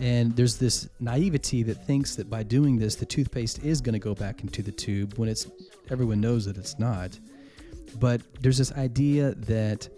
And 0.00 0.34
there's 0.36 0.56
this 0.56 0.88
naivety 1.00 1.62
that 1.64 1.86
thinks 1.86 2.14
that 2.16 2.30
by 2.30 2.42
doing 2.42 2.78
this, 2.78 2.94
the 2.94 3.06
toothpaste 3.06 3.64
is 3.64 3.80
going 3.80 3.94
to 3.94 3.98
go 3.98 4.14
back 4.14 4.42
into 4.42 4.62
the 4.62 4.70
tube 4.70 5.18
when 5.18 5.28
it's 5.28 5.48
everyone 5.90 6.20
knows 6.20 6.44
that 6.44 6.56
it's 6.56 6.78
not. 6.78 7.18
But 7.98 8.20
there's 8.40 8.58
this 8.58 8.72
idea 8.72 9.34
that 9.34 9.88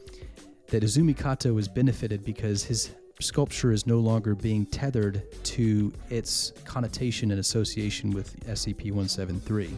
that 0.68 0.82
Izumi 0.84 1.16
Kato 1.16 1.58
is 1.58 1.66
benefited 1.66 2.24
because 2.24 2.62
his 2.62 2.94
sculpture 3.20 3.72
is 3.72 3.86
no 3.86 3.98
longer 3.98 4.34
being 4.34 4.64
tethered 4.66 5.22
to 5.44 5.92
its 6.08 6.52
connotation 6.64 7.32
and 7.32 7.40
association 7.40 8.12
with 8.12 8.38
SCP-173. 8.46 9.76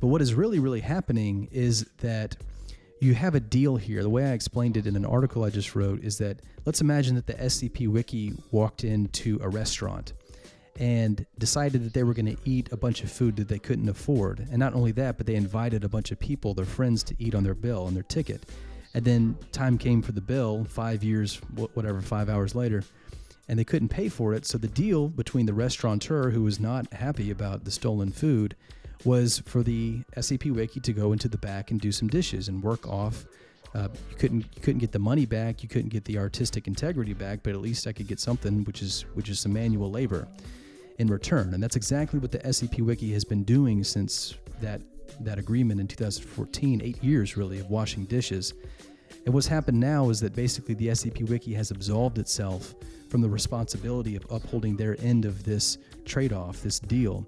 But 0.00 0.06
what 0.06 0.22
is 0.22 0.34
really, 0.34 0.58
really 0.58 0.80
happening 0.80 1.48
is 1.50 1.84
that 1.98 2.36
you 3.04 3.14
have 3.14 3.34
a 3.34 3.40
deal 3.40 3.76
here. 3.76 4.02
The 4.02 4.08
way 4.08 4.24
I 4.24 4.32
explained 4.32 4.78
it 4.78 4.86
in 4.86 4.96
an 4.96 5.04
article 5.04 5.44
I 5.44 5.50
just 5.50 5.74
wrote 5.74 6.02
is 6.02 6.16
that 6.18 6.40
let's 6.64 6.80
imagine 6.80 7.14
that 7.16 7.26
the 7.26 7.34
SCP 7.34 7.86
Wiki 7.86 8.32
walked 8.50 8.82
into 8.82 9.38
a 9.42 9.48
restaurant 9.48 10.14
and 10.80 11.24
decided 11.38 11.84
that 11.84 11.92
they 11.92 12.02
were 12.02 12.14
going 12.14 12.34
to 12.34 12.36
eat 12.44 12.72
a 12.72 12.76
bunch 12.76 13.04
of 13.04 13.12
food 13.12 13.36
that 13.36 13.46
they 13.46 13.58
couldn't 13.58 13.90
afford. 13.90 14.48
And 14.50 14.58
not 14.58 14.74
only 14.74 14.90
that, 14.92 15.18
but 15.18 15.26
they 15.26 15.34
invited 15.34 15.84
a 15.84 15.88
bunch 15.88 16.10
of 16.12 16.18
people, 16.18 16.54
their 16.54 16.64
friends, 16.64 17.02
to 17.04 17.14
eat 17.18 17.34
on 17.34 17.44
their 17.44 17.54
bill, 17.54 17.84
on 17.84 17.92
their 17.94 18.02
ticket. 18.02 18.46
And 18.94 19.04
then 19.04 19.36
time 19.52 19.76
came 19.76 20.00
for 20.00 20.12
the 20.12 20.20
bill, 20.22 20.64
five 20.64 21.04
years, 21.04 21.36
whatever, 21.74 22.00
five 22.00 22.30
hours 22.30 22.54
later, 22.54 22.84
and 23.48 23.58
they 23.58 23.64
couldn't 23.64 23.90
pay 23.90 24.08
for 24.08 24.32
it. 24.32 24.46
So 24.46 24.56
the 24.56 24.68
deal 24.68 25.08
between 25.08 25.46
the 25.46 25.54
restaurateur, 25.54 26.30
who 26.30 26.42
was 26.42 26.58
not 26.58 26.92
happy 26.92 27.30
about 27.30 27.64
the 27.64 27.70
stolen 27.70 28.10
food, 28.10 28.56
was 29.04 29.40
for 29.46 29.62
the 29.62 30.02
SCP 30.16 30.54
Wiki 30.54 30.80
to 30.80 30.92
go 30.92 31.12
into 31.12 31.28
the 31.28 31.38
back 31.38 31.70
and 31.70 31.80
do 31.80 31.92
some 31.92 32.08
dishes 32.08 32.48
and 32.48 32.62
work 32.62 32.88
off. 32.88 33.26
Uh, 33.74 33.88
you 34.10 34.16
couldn't 34.16 34.40
you 34.54 34.62
couldn't 34.62 34.78
get 34.78 34.92
the 34.92 34.98
money 34.98 35.26
back, 35.26 35.62
you 35.62 35.68
couldn't 35.68 35.90
get 35.90 36.04
the 36.04 36.18
artistic 36.18 36.66
integrity 36.68 37.12
back, 37.12 37.40
but 37.42 37.54
at 37.54 37.60
least 37.60 37.86
I 37.86 37.92
could 37.92 38.06
get 38.06 38.20
something, 38.20 38.64
which 38.64 38.82
is 38.82 39.04
which 39.14 39.28
is 39.28 39.40
some 39.40 39.52
manual 39.52 39.90
labor 39.90 40.28
in 40.98 41.08
return. 41.08 41.52
And 41.54 41.62
that's 41.62 41.76
exactly 41.76 42.20
what 42.20 42.30
the 42.30 42.38
SCP 42.38 42.80
Wiki 42.82 43.12
has 43.12 43.24
been 43.24 43.42
doing 43.42 43.82
since 43.82 44.34
that 44.60 44.80
that 45.20 45.38
agreement 45.38 45.80
in 45.80 45.86
2014, 45.86 46.80
eight 46.82 47.02
years 47.02 47.36
really 47.36 47.60
of 47.60 47.70
washing 47.70 48.04
dishes. 48.04 48.54
And 49.24 49.32
what's 49.32 49.46
happened 49.46 49.80
now 49.80 50.10
is 50.10 50.20
that 50.20 50.34
basically 50.34 50.74
the 50.74 50.88
SCP 50.88 51.28
Wiki 51.28 51.54
has 51.54 51.70
absolved 51.70 52.18
itself 52.18 52.74
from 53.08 53.22
the 53.22 53.28
responsibility 53.28 54.16
of 54.16 54.26
upholding 54.30 54.76
their 54.76 54.96
end 55.00 55.24
of 55.24 55.44
this 55.44 55.78
trade 56.04 56.32
off, 56.32 56.62
this 56.62 56.78
deal. 56.78 57.26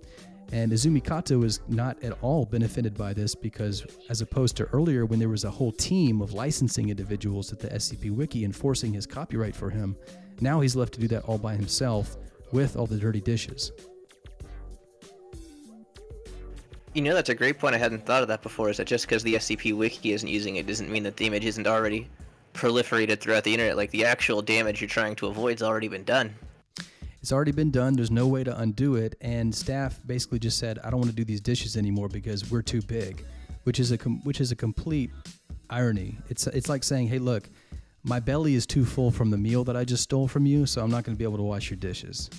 And 0.53 0.71
Izumi 0.71 1.05
Kato 1.05 1.43
is 1.43 1.61
not 1.69 2.03
at 2.05 2.17
all 2.23 2.45
benefited 2.45 2.97
by 2.97 3.13
this 3.13 3.35
because, 3.35 3.85
as 4.09 4.21
opposed 4.21 4.57
to 4.59 4.65
earlier 4.67 5.05
when 5.05 5.19
there 5.19 5.29
was 5.29 5.45
a 5.45 5.51
whole 5.51 5.73
team 5.73 6.23
of 6.23 6.33
licensing 6.35 6.89
individuals 6.89 7.53
at 7.53 7.59
the 7.59 7.69
SCP 7.69 8.11
Wiki 8.11 8.45
enforcing 8.45 8.93
his 8.93 9.07
copyright 9.07 9.57
for 9.57 9.71
him, 9.71 9.97
now 10.41 10.61
he's 10.61 10.77
left 10.77 10.95
to 10.95 11.01
do 11.01 11.09
that 11.09 11.25
all 11.25 11.39
by 11.39 11.55
himself 11.55 12.17
with 12.53 12.77
all 12.77 12.87
the 12.87 12.97
dirty 12.97 13.21
dishes. 13.21 13.73
You 16.95 17.03
know, 17.03 17.13
that's 17.13 17.29
a 17.29 17.35
great 17.35 17.59
point. 17.59 17.75
I 17.75 17.79
hadn't 17.79 18.07
thought 18.07 18.23
of 18.23 18.29
that 18.29 18.43
before. 18.43 18.71
Is 18.71 18.79
that 18.79 18.87
just 18.87 19.07
because 19.07 19.23
the 19.23 19.35
SCP 19.35 19.77
Wiki 19.77 20.13
isn't 20.13 20.29
using 20.29 20.57
it 20.57 20.67
doesn't 20.67 20.91
mean 20.91 21.03
that 21.03 21.17
the 21.17 21.27
image 21.27 21.45
isn't 21.45 21.67
already 21.67 22.09
proliferated 22.55 23.21
throughout 23.21 23.45
the 23.45 23.53
internet? 23.53 23.77
Like 23.77 23.91
the 23.91 24.05
actual 24.05 24.41
damage 24.41 24.81
you're 24.81 24.89
trying 24.89 25.17
to 25.17 25.27
avoid's 25.27 25.63
already 25.63 25.89
been 25.89 26.05
done. 26.05 26.35
It's 27.27 27.33
already 27.33 27.51
been 27.51 27.73
done. 27.73 27.95
There's 27.95 28.13
no 28.13 28.29
way 28.29 28.45
to 28.45 28.57
undo 28.57 28.95
it. 28.95 29.17
And 29.21 29.53
staff 29.53 29.99
basically 30.07 30.39
just 30.39 30.61
said, 30.61 30.79
"I 30.85 30.91
don't 30.91 31.01
want 31.01 31.11
to 31.11 31.17
do 31.17 31.25
these 31.25 31.41
dishes 31.41 31.77
anymore 31.77 32.09
because 32.09 32.53
we're 32.53 32.63
too 32.63 32.81
big," 32.83 33.25
which 33.65 33.81
is 33.81 33.91
a 33.91 33.99
com- 33.99 34.23
which 34.23 34.41
is 34.41 34.53
a 34.53 34.55
complete 34.55 35.11
irony. 35.69 36.19
It's 36.29 36.47
it's 36.47 36.69
like 36.69 36.85
saying, 36.85 37.09
"Hey, 37.09 37.19
look, 37.19 37.51
my 38.05 38.21
belly 38.21 38.55
is 38.55 38.65
too 38.65 38.85
full 38.85 39.11
from 39.11 39.31
the 39.31 39.37
meal 39.37 39.65
that 39.65 39.77
I 39.77 39.85
just 39.85 40.05
stole 40.05 40.29
from 40.29 40.47
you, 40.47 40.67
so 40.67 40.85
I'm 40.85 40.91
not 40.93 41.03
going 41.03 41.17
to 41.17 41.19
be 41.19 41.25
able 41.25 41.39
to 41.39 41.43
wash 41.43 41.69
your 41.69 41.79
dishes." 41.79 42.31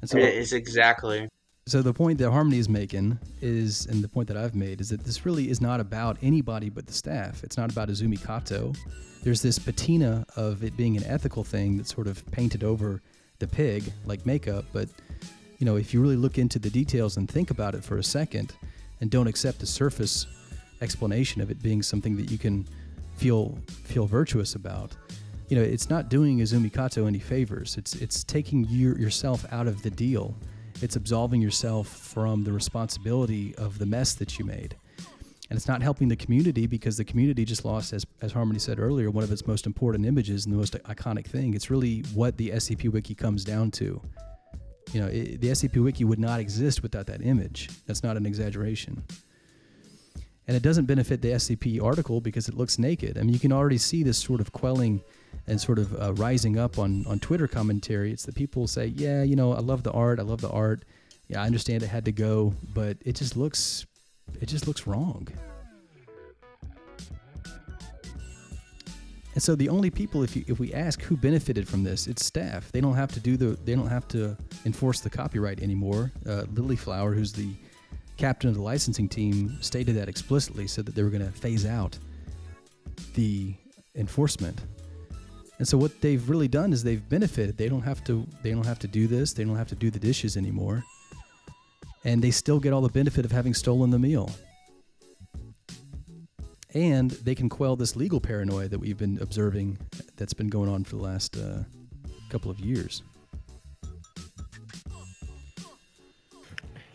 And 0.00 0.08
so, 0.08 0.16
It 0.16 0.36
is 0.36 0.54
exactly. 0.54 1.28
So 1.66 1.82
the 1.82 1.92
point 1.92 2.18
that 2.18 2.30
Harmony 2.30 2.58
is 2.58 2.68
making 2.68 3.18
is, 3.40 3.86
and 3.86 4.02
the 4.02 4.08
point 4.08 4.28
that 4.28 4.36
I've 4.36 4.54
made 4.54 4.80
is 4.80 4.88
that 4.88 5.04
this 5.04 5.24
really 5.24 5.50
is 5.50 5.60
not 5.60 5.78
about 5.78 6.16
anybody 6.22 6.68
but 6.68 6.86
the 6.86 6.92
staff. 6.92 7.44
It's 7.44 7.56
not 7.56 7.70
about 7.70 7.88
Izumi 7.88 8.24
Kato. 8.24 8.72
There's 9.22 9.42
this 9.42 9.58
patina 9.58 10.26
of 10.36 10.64
it 10.64 10.76
being 10.76 10.96
an 10.96 11.04
ethical 11.04 11.44
thing 11.44 11.76
that's 11.76 11.94
sort 11.94 12.06
of 12.06 12.28
painted 12.32 12.64
over 12.64 13.02
the 13.38 13.46
pig 13.46 13.92
like 14.04 14.24
makeup, 14.26 14.64
but 14.72 14.88
you 15.58 15.66
know, 15.66 15.76
if 15.76 15.92
you 15.92 16.00
really 16.00 16.16
look 16.16 16.38
into 16.38 16.58
the 16.58 16.70
details 16.70 17.18
and 17.18 17.30
think 17.30 17.50
about 17.50 17.74
it 17.74 17.84
for 17.84 17.98
a 17.98 18.02
second 18.02 18.54
and 19.00 19.10
don't 19.10 19.26
accept 19.26 19.60
the 19.60 19.66
surface 19.66 20.26
explanation 20.80 21.42
of 21.42 21.50
it 21.50 21.62
being 21.62 21.82
something 21.82 22.16
that 22.16 22.30
you 22.30 22.38
can 22.38 22.66
feel 23.16 23.58
feel 23.84 24.06
virtuous 24.06 24.54
about, 24.54 24.96
you 25.48 25.56
know, 25.56 25.62
it's 25.62 25.90
not 25.90 26.08
doing 26.08 26.38
Izumi 26.38 26.72
Kato 26.72 27.06
any 27.06 27.18
favors. 27.18 27.76
It's 27.76 27.94
it's 27.96 28.24
taking 28.24 28.64
your, 28.70 28.98
yourself 28.98 29.44
out 29.52 29.66
of 29.66 29.82
the 29.82 29.90
deal. 29.90 30.34
It's 30.82 30.96
absolving 30.96 31.42
yourself 31.42 31.88
from 31.88 32.44
the 32.44 32.52
responsibility 32.52 33.54
of 33.56 33.78
the 33.78 33.86
mess 33.86 34.14
that 34.14 34.38
you 34.38 34.44
made. 34.44 34.76
And 35.50 35.56
it's 35.56 35.66
not 35.68 35.82
helping 35.82 36.08
the 36.08 36.16
community 36.16 36.66
because 36.66 36.96
the 36.96 37.04
community 37.04 37.44
just 37.44 37.64
lost, 37.64 37.92
as, 37.92 38.06
as 38.22 38.32
Harmony 38.32 38.60
said 38.60 38.78
earlier, 38.78 39.10
one 39.10 39.24
of 39.24 39.32
its 39.32 39.46
most 39.46 39.66
important 39.66 40.06
images 40.06 40.46
and 40.46 40.54
the 40.54 40.56
most 40.56 40.74
iconic 40.84 41.26
thing. 41.26 41.54
It's 41.54 41.70
really 41.70 42.00
what 42.14 42.36
the 42.36 42.50
SCP 42.50 42.90
Wiki 42.90 43.14
comes 43.14 43.44
down 43.44 43.72
to. 43.72 44.00
You 44.92 45.00
know, 45.00 45.08
it, 45.08 45.40
the 45.40 45.48
SCP 45.48 45.82
Wiki 45.82 46.04
would 46.04 46.20
not 46.20 46.40
exist 46.40 46.82
without 46.82 47.06
that 47.08 47.20
image. 47.22 47.68
That's 47.86 48.02
not 48.02 48.16
an 48.16 48.26
exaggeration. 48.26 49.02
And 50.50 50.56
it 50.56 50.64
doesn't 50.64 50.86
benefit 50.86 51.22
the 51.22 51.28
SCP 51.28 51.80
article 51.80 52.20
because 52.20 52.48
it 52.48 52.56
looks 52.56 52.76
naked. 52.76 53.16
I 53.16 53.22
mean, 53.22 53.32
you 53.32 53.38
can 53.38 53.52
already 53.52 53.78
see 53.78 54.02
this 54.02 54.18
sort 54.18 54.40
of 54.40 54.50
quelling 54.50 55.00
and 55.46 55.60
sort 55.60 55.78
of 55.78 55.94
uh, 55.94 56.12
rising 56.14 56.58
up 56.58 56.76
on, 56.76 57.06
on 57.06 57.20
Twitter 57.20 57.46
commentary. 57.46 58.10
It's 58.10 58.24
that 58.24 58.34
people 58.34 58.66
say, 58.66 58.86
yeah, 58.86 59.22
you 59.22 59.36
know, 59.36 59.52
I 59.52 59.60
love 59.60 59.84
the 59.84 59.92
art. 59.92 60.18
I 60.18 60.22
love 60.22 60.40
the 60.40 60.50
art. 60.50 60.84
Yeah, 61.28 61.40
I 61.40 61.46
understand 61.46 61.84
it 61.84 61.86
had 61.86 62.04
to 62.06 62.10
go, 62.10 62.52
but 62.74 62.96
it 63.04 63.14
just 63.14 63.36
looks, 63.36 63.86
it 64.40 64.46
just 64.46 64.66
looks 64.66 64.88
wrong. 64.88 65.28
And 69.34 69.40
so 69.40 69.54
the 69.54 69.68
only 69.68 69.90
people, 69.90 70.24
if 70.24 70.34
you, 70.34 70.44
if 70.48 70.58
we 70.58 70.74
ask 70.74 71.00
who 71.00 71.16
benefited 71.16 71.68
from 71.68 71.84
this, 71.84 72.08
it's 72.08 72.26
staff. 72.26 72.72
They 72.72 72.80
don't 72.80 72.96
have 72.96 73.12
to 73.12 73.20
do 73.20 73.36
the, 73.36 73.56
they 73.64 73.76
don't 73.76 73.86
have 73.86 74.08
to 74.08 74.36
enforce 74.66 74.98
the 74.98 75.10
copyright 75.10 75.62
anymore. 75.62 76.10
Uh, 76.26 76.42
Lilyflower, 76.52 77.14
who's 77.14 77.32
the 77.32 77.50
captain 78.20 78.48
of 78.48 78.54
the 78.54 78.62
licensing 78.62 79.08
team, 79.08 79.56
stated 79.60 79.96
that 79.96 80.08
explicitly, 80.08 80.66
said 80.66 80.86
that 80.86 80.94
they 80.94 81.02
were 81.02 81.10
going 81.10 81.24
to 81.24 81.32
phase 81.32 81.66
out 81.66 81.98
the 83.14 83.54
enforcement. 83.94 84.60
And 85.58 85.66
so 85.66 85.76
what 85.76 86.00
they've 86.00 86.28
really 86.28 86.48
done 86.48 86.72
is 86.72 86.82
they've 86.82 87.06
benefited. 87.08 87.56
They 87.56 87.68
don't 87.68 87.82
have 87.82 88.04
to, 88.04 88.26
they 88.42 88.50
don't 88.50 88.66
have 88.66 88.78
to 88.80 88.88
do 88.88 89.06
this. 89.06 89.32
They 89.32 89.44
don't 89.44 89.56
have 89.56 89.68
to 89.68 89.74
do 89.74 89.90
the 89.90 89.98
dishes 89.98 90.36
anymore, 90.36 90.84
and 92.04 92.22
they 92.22 92.30
still 92.30 92.60
get 92.60 92.72
all 92.72 92.82
the 92.82 92.88
benefit 92.88 93.24
of 93.24 93.32
having 93.32 93.54
stolen 93.54 93.90
the 93.90 93.98
meal 93.98 94.30
and 96.74 97.10
they 97.10 97.34
can 97.34 97.48
quell 97.48 97.76
this 97.76 97.96
legal 97.96 98.20
paranoia 98.20 98.68
that 98.68 98.78
we've 98.78 98.98
been 98.98 99.18
observing 99.20 99.78
that's 100.16 100.32
been 100.32 100.48
going 100.48 100.68
on 100.68 100.84
for 100.84 100.96
the 100.96 101.02
last 101.02 101.36
uh, 101.36 101.62
couple 102.28 102.50
of 102.50 102.60
years. 102.60 103.02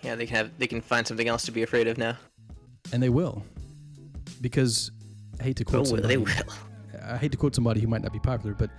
Yeah, 0.05 0.15
they 0.15 0.25
can 0.27 0.35
have 0.35 0.51
they 0.57 0.67
can 0.67 0.81
find 0.81 1.05
something 1.05 1.27
else 1.27 1.43
to 1.45 1.51
be 1.51 1.63
afraid 1.63 1.87
of 1.87 1.97
now. 1.97 2.17
And 2.93 3.01
they 3.01 3.09
will, 3.09 3.43
because 4.41 4.91
I 5.39 5.43
hate 5.43 5.57
to 5.57 5.65
quote 5.65 5.81
Oh, 5.81 5.85
somebody. 5.85 6.07
they 6.07 6.17
will. 6.17 6.31
I 7.03 7.17
hate 7.17 7.31
to 7.31 7.37
quote 7.37 7.55
somebody 7.55 7.81
who 7.81 7.87
might 7.87 8.01
not 8.01 8.13
be 8.13 8.19
popular, 8.19 8.55
but 8.55 8.69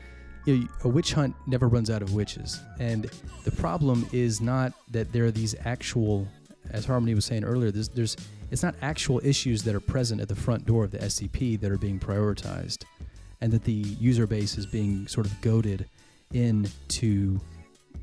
you 0.47 0.57
know, 0.59 0.69
a 0.85 0.89
witch 0.89 1.13
hunt 1.13 1.35
never 1.47 1.69
runs 1.69 1.91
out 1.91 2.03
of 2.03 2.15
witches. 2.15 2.61
And 2.79 3.11
the 3.45 3.51
problem 3.51 4.07
is 4.13 4.41
not 4.41 4.73
that 4.93 5.13
there 5.13 5.25
are 5.25 5.31
these 5.33 5.55
actual, 5.65 6.27
as 6.71 6.85
Harmony 6.87 7.15
was 7.15 7.25
saying 7.25 7.45
earlier, 7.45 7.71
there's, 7.73 7.89
there's 7.89 8.17
it's 8.53 8.63
not 8.63 8.77
actual 8.81 9.21
issues 9.25 9.65
that 9.65 9.75
are 9.75 9.81
present 9.81 10.21
at 10.21 10.29
the 10.29 10.37
front 10.37 10.65
door 10.67 10.85
of 10.85 10.93
the 10.93 10.99
SCP 10.99 11.61
that 11.61 11.71
are 11.73 11.79
being 11.79 11.99
prioritized, 11.99 12.85
and 13.41 13.53
that 13.53 13.65
the 13.65 13.73
user 13.73 14.27
base 14.29 14.57
is 14.57 14.67
being 14.67 15.09
sort 15.09 15.27
of 15.27 15.41
goaded 15.41 15.89
into, 16.33 17.41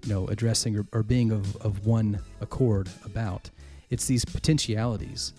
you 0.03 0.13
know, 0.13 0.27
addressing 0.27 0.77
or, 0.77 0.85
or 0.91 1.03
being 1.03 1.31
of, 1.31 1.55
of 1.57 1.85
one 1.85 2.19
accord 2.41 2.89
about. 3.05 3.49
It's 3.89 4.05
these 4.05 4.25
potentialities. 4.25 5.33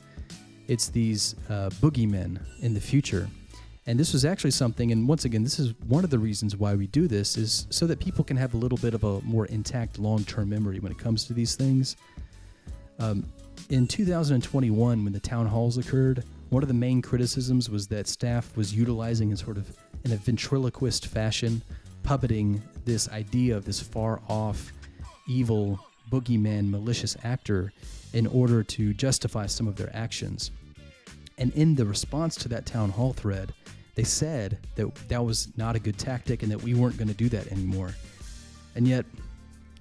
It's 0.69 0.89
these 0.89 1.35
uh, 1.49 1.71
boogeymen 1.81 2.41
in 2.61 2.75
the 2.75 2.81
future 2.81 3.29
and 3.87 4.01
this 4.01 4.15
was 4.15 4.25
actually 4.25 4.53
something, 4.53 4.93
and 4.93 5.07
once 5.07 5.27
again, 5.27 5.43
this 5.43 5.59
is 5.59 5.75
one 5.89 6.05
of 6.05 6.11
the 6.11 6.19
reasons 6.19 6.57
why 6.57 6.75
we 6.75 6.87
do 6.87 7.07
this, 7.07 7.37
is 7.37 7.67
so 7.69 7.87
that 7.87 8.01
people 8.01 8.25
can 8.25 8.37
have 8.37 8.55
a 8.55 8.57
little 8.57 8.79
bit 8.79 8.95
of 8.95 9.05
a 9.05 9.21
more 9.21 9.45
intact 9.47 9.99
long 9.99 10.25
term 10.25 10.49
memory 10.49 10.81
when 10.81 10.91
it 10.91 10.99
comes 10.99 11.25
to 11.27 11.35
these 11.35 11.55
things. 11.55 11.97
Um, 12.99 13.27
in 13.69 13.87
2021, 13.87 15.05
when 15.05 15.13
the 15.13 15.21
town 15.21 15.47
halls 15.47 15.77
occurred, 15.77 16.25
one 16.49 16.63
of 16.63 16.69
the 16.69 16.75
main 16.75 17.03
criticisms 17.03 17.69
was 17.69 17.87
that 17.89 18.07
staff 18.07 18.57
was 18.57 18.75
utilizing 18.75 19.31
in 19.31 19.37
sort 19.37 19.59
of 19.59 19.71
in 20.05 20.13
a 20.13 20.17
ventriloquist 20.17 21.07
fashion, 21.07 21.61
puppeting 22.05 22.61
this 22.85 23.09
idea 23.09 23.57
of 23.57 23.65
this 23.65 23.81
far 23.81 24.21
off, 24.29 24.73
evil, 25.27 25.81
boogeyman, 26.11 26.71
malicious 26.71 27.17
actor 27.25 27.73
in 28.13 28.27
order 28.29 28.63
to 28.63 28.95
justify 28.95 29.47
some 29.47 29.67
of 29.67 29.77
their 29.77 29.91
actions. 29.95 30.51
And 31.39 31.53
in 31.55 31.75
the 31.75 31.85
response 31.85 32.37
to 32.37 32.49
that 32.51 32.67
town 32.67 32.91
hall 32.91 33.13
thread, 33.13 33.53
they 33.95 34.05
said 34.05 34.59
that 34.77 34.95
that 35.09 35.25
was 35.25 35.49
not 35.57 35.77
a 35.77 35.79
good 35.79 35.99
tactic 35.99 36.43
and 36.43 36.53
that 36.53 36.63
we 36.63 36.75
weren't 36.75 36.97
going 36.97 37.09
to 37.09 37.15
do 37.15 37.29
that 37.31 37.51
anymore. 37.51 37.95
And 38.77 38.87
yet, 38.87 39.07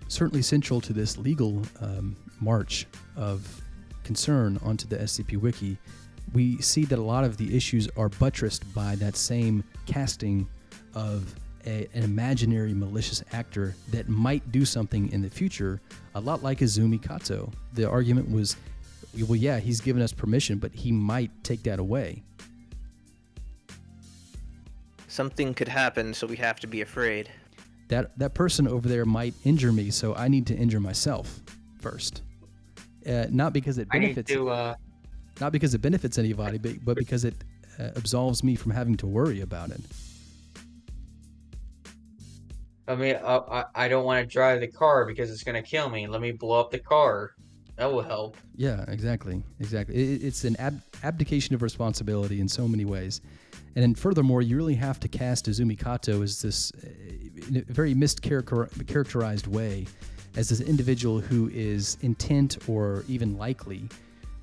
certainly 0.08 0.42
central 0.42 0.82
to 0.82 0.94
this 0.94 1.18
legal 1.18 1.62
um, 1.82 2.16
march 2.40 2.88
of 3.16 3.62
concern 4.04 4.60
onto 4.64 4.88
the 4.88 4.98
SCP 4.98 5.38
Wiki, 5.38 5.78
we 6.34 6.60
see 6.62 6.86
that 6.86 6.98
a 6.98 7.02
lot 7.02 7.24
of 7.24 7.38
the 7.38 7.56
issues 7.56 7.88
are 7.98 8.10
buttressed 8.10 8.72
by 8.74 8.96
that 8.96 9.16
same 9.16 9.64
casting 9.86 10.48
of 10.96 11.36
a, 11.66 11.88
an 11.94 12.04
imaginary 12.04 12.74
malicious 12.74 13.24
actor 13.32 13.76
that 13.92 14.10
might 14.10 14.52
do 14.52 14.66
something 14.66 15.12
in 15.12 15.22
the 15.22 15.30
future, 15.30 15.82
a 16.16 16.20
lot 16.20 16.44
like 16.44 16.60
Izumi 16.60 17.02
Kato. 17.02 17.52
The 17.74 17.90
argument 17.90 18.30
was, 18.32 18.58
well, 19.28 19.36
yeah, 19.36 19.60
he's 19.60 19.82
given 19.82 20.02
us 20.02 20.12
permission, 20.12 20.58
but 20.58 20.74
he 20.74 20.92
might 20.92 21.32
take 21.44 21.64
that 21.64 21.80
away. 21.80 22.24
Something 25.08 25.54
could 25.54 25.68
happen, 25.68 26.14
so 26.14 26.26
we 26.26 26.38
have 26.38 26.60
to 26.62 26.68
be 26.68 26.82
afraid. 26.82 27.30
That 27.90 28.18
that 28.18 28.34
person 28.34 28.68
over 28.68 28.88
there 28.88 29.06
might 29.06 29.36
injure 29.44 29.72
me, 29.72 29.92
so 29.92 30.16
I 30.16 30.28
need 30.28 30.48
to 30.48 30.56
injure 30.56 30.80
myself 30.80 31.42
first. 31.80 32.24
Uh, 33.08 33.28
not 33.30 33.54
because 33.54 33.78
it 33.78 33.88
I 33.92 34.00
need 34.00 34.16
benefits, 34.16 34.32
to. 34.32 34.50
Uh, 34.50 34.76
not 35.40 35.52
because 35.52 35.74
it 35.76 35.82
benefits 35.82 36.18
anybody, 36.18 36.58
but, 36.58 36.84
but 36.84 36.98
because 36.98 37.26
it 37.26 37.36
uh, 37.80 37.90
absolves 37.96 38.44
me 38.44 38.56
from 38.56 38.72
having 38.72 38.96
to 38.98 39.08
worry 39.08 39.42
about 39.42 39.70
it. 39.70 39.82
I 42.88 42.96
mean, 42.96 43.16
I 43.16 43.66
I 43.76 43.88
don't 43.88 44.06
want 44.06 44.28
to 44.28 44.32
drive 44.32 44.60
the 44.60 44.68
car 44.68 45.06
because 45.06 45.32
it's 45.32 45.44
gonna 45.44 45.62
kill 45.62 45.90
me. 45.90 46.08
Let 46.08 46.22
me 46.22 46.32
blow 46.32 46.60
up 46.60 46.72
the 46.72 46.80
car. 46.80 47.36
That 47.76 47.92
will 47.92 48.04
help. 48.04 48.38
Yeah, 48.56 48.86
exactly, 48.88 49.42
exactly. 49.60 49.96
It, 49.96 50.24
it's 50.24 50.44
an 50.44 50.56
ab- 50.58 50.82
abdication 51.04 51.56
of 51.56 51.64
responsibility 51.64 52.40
in 52.40 52.48
so 52.48 52.68
many 52.68 52.86
ways, 52.86 53.22
and 53.76 53.82
then 53.82 53.96
furthermore, 53.96 54.42
you 54.42 54.58
really 54.58 54.76
have 54.76 55.00
to 55.00 55.08
cast 55.08 55.48
Izumi 55.48 55.78
Kato 55.78 56.22
as 56.22 56.42
this, 56.42 56.72
uh, 56.84 57.62
very 57.68 57.96
mischaracterized 57.96 59.48
way, 59.48 59.88
as 60.36 60.50
this 60.50 60.62
individual 60.62 61.20
who 61.20 61.50
is 61.50 61.98
intent 62.02 62.58
or 62.68 63.04
even 63.08 63.38
likely 63.38 63.90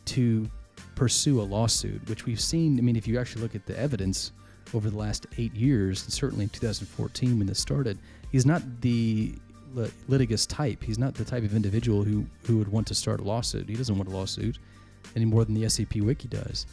to 0.07 0.51
pursue 0.97 1.41
a 1.41 1.43
lawsuit, 1.43 2.01
which 2.09 2.27
we've 2.27 2.41
seen. 2.41 2.79
I 2.79 2.83
mean, 2.83 2.97
if 2.97 3.07
you 3.07 3.19
actually 3.19 3.43
look 3.43 3.55
at 3.55 3.67
the 3.67 3.79
evidence 3.79 4.33
over 4.75 4.91
the 4.91 4.97
last 4.97 5.27
eight 5.39 5.55
years, 5.55 6.03
and 6.05 6.13
certainly 6.13 6.45
in 6.45 6.49
2014 6.51 7.39
when 7.39 7.47
this 7.47 7.61
started, 7.61 7.99
he's 8.31 8.47
not 8.47 8.63
the 8.81 9.35
lit- 9.75 9.93
litigious 10.09 10.47
type. 10.47 10.83
He's 10.83 10.99
not 10.99 11.15
the 11.15 11.25
type 11.25 11.45
of 11.45 11.55
individual 11.55 12.05
who, 12.05 12.27
who 12.45 12.59
would 12.59 12.69
want 12.69 12.87
to 12.89 12.95
start 12.95 13.21
a 13.21 13.25
lawsuit. 13.25 13.69
He 13.69 13.75
doesn't 13.75 13.97
want 13.97 14.09
a 14.09 14.13
lawsuit 14.13 14.59
any 15.17 15.25
more 15.25 15.45
than 15.45 15.55
the 15.55 15.65
SCP 15.65 16.03
Wiki 16.03 16.29
does. 16.29 16.67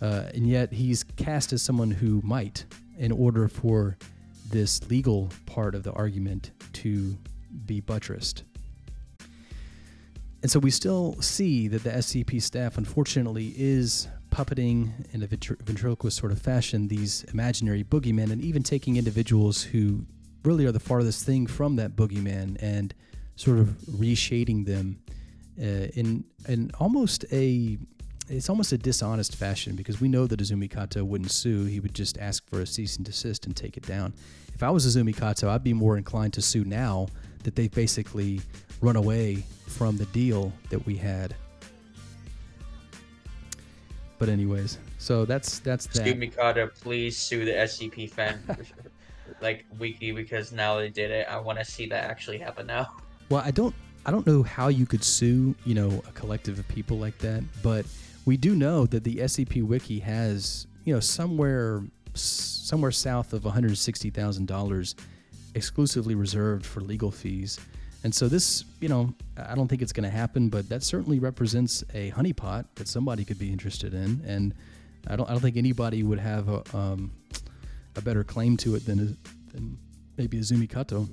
Uh, 0.00 0.24
and 0.34 0.46
yet 0.46 0.72
he's 0.72 1.02
cast 1.02 1.52
as 1.52 1.62
someone 1.62 1.90
who 1.90 2.20
might, 2.24 2.64
in 2.98 3.12
order 3.12 3.48
for 3.48 3.96
this 4.50 4.88
legal 4.88 5.28
part 5.46 5.74
of 5.74 5.82
the 5.82 5.92
argument 5.92 6.52
to 6.72 7.16
be 7.66 7.80
buttressed. 7.80 8.44
And 10.42 10.50
so 10.50 10.60
we 10.60 10.70
still 10.70 11.20
see 11.20 11.66
that 11.68 11.82
the 11.82 11.90
SCP 11.90 12.40
staff, 12.40 12.78
unfortunately, 12.78 13.54
is 13.56 14.08
puppeting 14.30 14.92
in 15.12 15.22
a 15.22 15.26
ventriloquist 15.26 16.16
sort 16.16 16.30
of 16.30 16.40
fashion 16.40 16.86
these 16.86 17.24
imaginary 17.32 17.82
boogeymen 17.82 18.30
and 18.30 18.40
even 18.40 18.62
taking 18.62 18.96
individuals 18.96 19.62
who 19.62 20.04
really 20.48 20.64
are 20.64 20.72
the 20.72 20.80
farthest 20.80 21.26
thing 21.26 21.46
from 21.46 21.76
that 21.76 21.94
boogeyman 21.94 22.56
and 22.62 22.94
sort 23.36 23.58
of 23.58 23.76
reshading 24.00 24.64
them 24.64 24.98
uh, 25.60 25.92
in 25.94 26.24
in 26.48 26.70
almost 26.80 27.26
a 27.30 27.76
it's 28.28 28.48
almost 28.48 28.72
a 28.72 28.78
dishonest 28.78 29.36
fashion 29.36 29.76
because 29.76 30.00
we 30.00 30.08
know 30.08 30.26
that 30.26 30.40
Izumi 30.40 30.70
Kato 30.70 31.04
wouldn't 31.04 31.30
sue. 31.30 31.64
He 31.64 31.80
would 31.80 31.94
just 31.94 32.16
ask 32.18 32.48
for 32.48 32.60
a 32.60 32.66
cease 32.66 32.96
and 32.96 33.04
desist 33.04 33.46
and 33.46 33.54
take 33.54 33.76
it 33.76 33.86
down. 33.86 34.14
If 34.54 34.62
I 34.62 34.70
was 34.70 34.86
Izumi 34.86 35.14
Kato, 35.14 35.50
I'd 35.50 35.64
be 35.64 35.74
more 35.74 35.96
inclined 35.98 36.32
to 36.34 36.42
sue 36.42 36.64
now 36.64 37.08
that 37.44 37.54
they've 37.54 37.70
basically 37.70 38.40
run 38.80 38.96
away 38.96 39.44
from 39.66 39.96
the 39.98 40.06
deal 40.06 40.52
that 40.70 40.84
we 40.86 40.96
had. 40.96 41.34
But 44.18 44.28
anyways, 44.30 44.78
so 44.98 45.26
that's 45.26 45.58
that's 45.58 45.86
that. 45.88 46.06
Izumi 46.06 46.34
Kato, 46.34 46.68
please 46.68 47.18
sue 47.18 47.44
the 47.44 47.52
SCP 47.52 48.10
fan 48.10 48.40
like 49.40 49.64
wiki 49.78 50.12
because 50.12 50.52
now 50.52 50.76
they 50.76 50.88
did 50.88 51.10
it. 51.10 51.26
I 51.28 51.38
want 51.38 51.58
to 51.58 51.64
see 51.64 51.86
that 51.86 52.04
actually 52.04 52.38
happen 52.38 52.66
now. 52.66 52.92
Well, 53.30 53.42
I 53.44 53.50
don't 53.50 53.74
I 54.06 54.10
don't 54.10 54.26
know 54.26 54.42
how 54.42 54.68
you 54.68 54.86
could 54.86 55.04
sue, 55.04 55.54
you 55.66 55.74
know, 55.74 56.02
a 56.08 56.12
collective 56.12 56.58
of 56.58 56.66
people 56.66 56.96
like 56.96 57.18
that, 57.18 57.44
but 57.62 57.84
we 58.24 58.38
do 58.38 58.54
know 58.54 58.86
that 58.86 59.04
the 59.04 59.16
SCP 59.16 59.62
wiki 59.62 59.98
has, 59.98 60.66
you 60.86 60.94
know, 60.94 61.00
somewhere 61.00 61.82
somewhere 62.14 62.90
south 62.90 63.34
of 63.34 63.42
$160,000 63.42 64.94
exclusively 65.54 66.14
reserved 66.14 66.64
for 66.64 66.80
legal 66.80 67.10
fees. 67.10 67.58
And 68.04 68.14
so 68.14 68.28
this, 68.28 68.64
you 68.80 68.88
know, 68.88 69.12
I 69.36 69.54
don't 69.54 69.68
think 69.68 69.82
it's 69.82 69.92
going 69.92 70.08
to 70.08 70.16
happen, 70.16 70.48
but 70.48 70.68
that 70.68 70.82
certainly 70.82 71.18
represents 71.18 71.82
a 71.94 72.10
honeypot 72.12 72.64
that 72.76 72.88
somebody 72.88 73.24
could 73.24 73.38
be 73.38 73.50
interested 73.50 73.92
in, 73.92 74.22
and 74.26 74.54
I 75.06 75.16
don't, 75.16 75.28
I 75.28 75.32
don't 75.32 75.40
think 75.40 75.56
anybody 75.56 76.02
would 76.02 76.18
have 76.18 76.48
a, 76.48 76.62
um, 76.76 77.10
a 77.98 78.02
better 78.02 78.24
claim 78.24 78.56
to 78.58 78.74
it 78.76 78.86
than, 78.86 79.16
than 79.52 79.76
maybe 80.16 80.38
Izumi 80.38 80.70
Kato. 80.70 81.08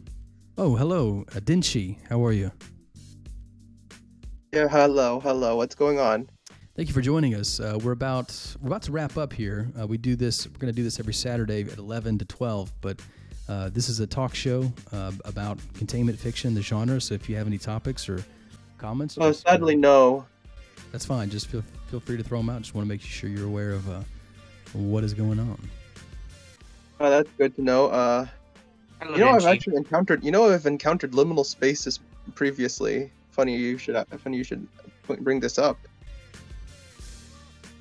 Oh, 0.58 0.76
hello, 0.76 1.26
Dinshi. 1.32 1.98
How 2.08 2.24
are 2.24 2.32
you? 2.32 2.52
Yeah, 4.54 4.70
hello, 4.70 5.20
hello. 5.20 5.58
What's 5.58 5.76
going 5.76 6.00
on? 6.00 6.30
Thank 6.76 6.88
you 6.88 6.94
for 6.94 7.02
joining 7.02 7.36
us. 7.36 7.60
Uh, 7.60 7.80
we're 7.84 7.92
about 7.92 8.56
we're 8.62 8.68
about 8.68 8.84
to 8.84 8.92
wrap 8.92 9.18
up 9.18 9.34
here. 9.34 9.70
Uh, 9.80 9.88
we 9.88 9.98
do 9.98 10.16
this. 10.16 10.46
We're 10.46 10.60
going 10.60 10.72
to 10.72 10.76
do 10.76 10.84
this 10.84 11.00
every 11.00 11.14
Saturday 11.14 11.62
at 11.64 11.78
11 11.78 12.20
to 12.20 12.26
12, 12.26 12.72
but 12.82 13.02
uh, 13.50 13.70
this 13.70 13.90
is 13.90 14.00
a 14.00 14.08
talk 14.08 14.36
show 14.36 14.72
uh, 14.92 15.12
about 15.26 15.58
containment 15.74 16.20
fiction, 16.20 16.54
the 16.54 16.62
genre. 16.62 17.02
So 17.02 17.14
if 17.14 17.30
you 17.30 17.36
have 17.36 17.48
any 17.48 17.58
topics 17.58 18.08
or 18.08 18.24
comments, 18.78 19.18
oh, 19.20 19.32
sadly, 19.32 19.76
no. 19.76 20.26
That's 20.92 21.06
fine. 21.06 21.30
Just 21.30 21.48
feel 21.48 21.64
feel 21.88 22.00
free 22.00 22.18
to 22.18 22.24
throw 22.24 22.40
them 22.40 22.50
out. 22.50 22.62
Just 22.62 22.76
want 22.76 22.86
to 22.86 22.90
make 22.90 23.02
sure 23.02 23.30
you're 23.30 23.48
aware 23.48 23.72
of 23.72 23.90
uh, 23.90 24.02
what 24.74 25.04
is 25.04 25.14
going 25.14 25.40
on. 25.40 25.70
Oh, 27.00 27.10
that's 27.10 27.30
good 27.38 27.56
to 27.56 27.62
know. 27.62 27.88
Uh, 27.88 28.28
you 29.12 29.18
know, 29.18 29.32
I've 29.32 29.46
actually 29.46 29.76
encountered. 29.76 30.24
You 30.24 30.32
know, 30.32 30.50
I've 30.50 30.66
encountered 30.66 31.12
liminal 31.12 31.46
spaces 31.46 32.00
previously. 32.34 33.12
Funny 33.32 33.58
you 33.58 33.78
should. 33.78 33.96
Funny 34.18 34.38
you 34.38 34.44
should 34.44 34.66
bring 35.20 35.40
this 35.40 35.58
up. 35.58 35.78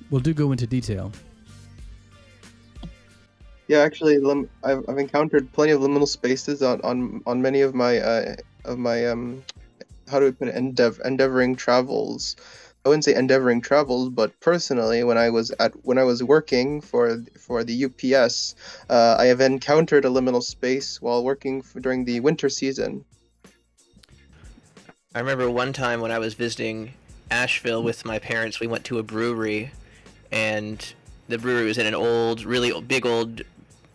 Well, 0.09 0.21
do 0.21 0.33
go 0.33 0.51
into 0.51 0.67
detail. 0.67 1.11
Yeah, 3.67 3.79
actually, 3.79 4.19
lim- 4.19 4.49
I've, 4.63 4.87
I've 4.87 4.99
encountered 4.99 5.51
plenty 5.51 5.71
of 5.71 5.81
liminal 5.81 6.07
spaces 6.07 6.61
on, 6.61 6.81
on, 6.81 7.23
on 7.25 7.41
many 7.41 7.61
of 7.61 7.73
my 7.73 7.97
uh, 7.97 8.35
of 8.63 8.77
my 8.77 9.07
um, 9.07 9.43
how 10.07 10.19
do 10.19 10.25
we 10.25 10.31
put 10.31 10.49
it, 10.49 10.55
endeav- 10.55 11.03
endeavoring 11.03 11.55
travels. 11.55 12.35
I 12.85 12.89
wouldn't 12.89 13.03
say 13.03 13.15
endeavoring 13.15 13.61
travels, 13.61 14.09
but 14.09 14.39
personally, 14.41 15.03
when 15.03 15.17
I 15.17 15.31
was 15.31 15.49
at 15.59 15.73
when 15.83 15.97
I 15.97 16.03
was 16.03 16.23
working 16.23 16.81
for 16.81 17.17
for 17.39 17.63
the 17.63 17.85
UPS, 17.85 18.53
uh, 18.91 19.15
I 19.17 19.25
have 19.25 19.41
encountered 19.41 20.05
a 20.05 20.09
liminal 20.09 20.43
space 20.43 21.01
while 21.01 21.23
working 21.23 21.63
for, 21.63 21.79
during 21.79 22.05
the 22.05 22.19
winter 22.19 22.47
season. 22.47 23.03
I 25.15 25.19
remember 25.19 25.49
one 25.49 25.73
time 25.73 25.99
when 25.99 26.11
I 26.11 26.19
was 26.19 26.35
visiting 26.35 26.93
Asheville 27.31 27.81
with 27.81 28.05
my 28.05 28.19
parents, 28.19 28.59
we 28.59 28.67
went 28.67 28.83
to 28.85 28.99
a 28.99 29.03
brewery, 29.03 29.71
and 30.31 30.93
the 31.27 31.39
brewery 31.39 31.65
was 31.65 31.79
in 31.79 31.87
an 31.87 31.95
old, 31.95 32.45
really 32.45 32.79
big 32.81 33.07
old 33.07 33.41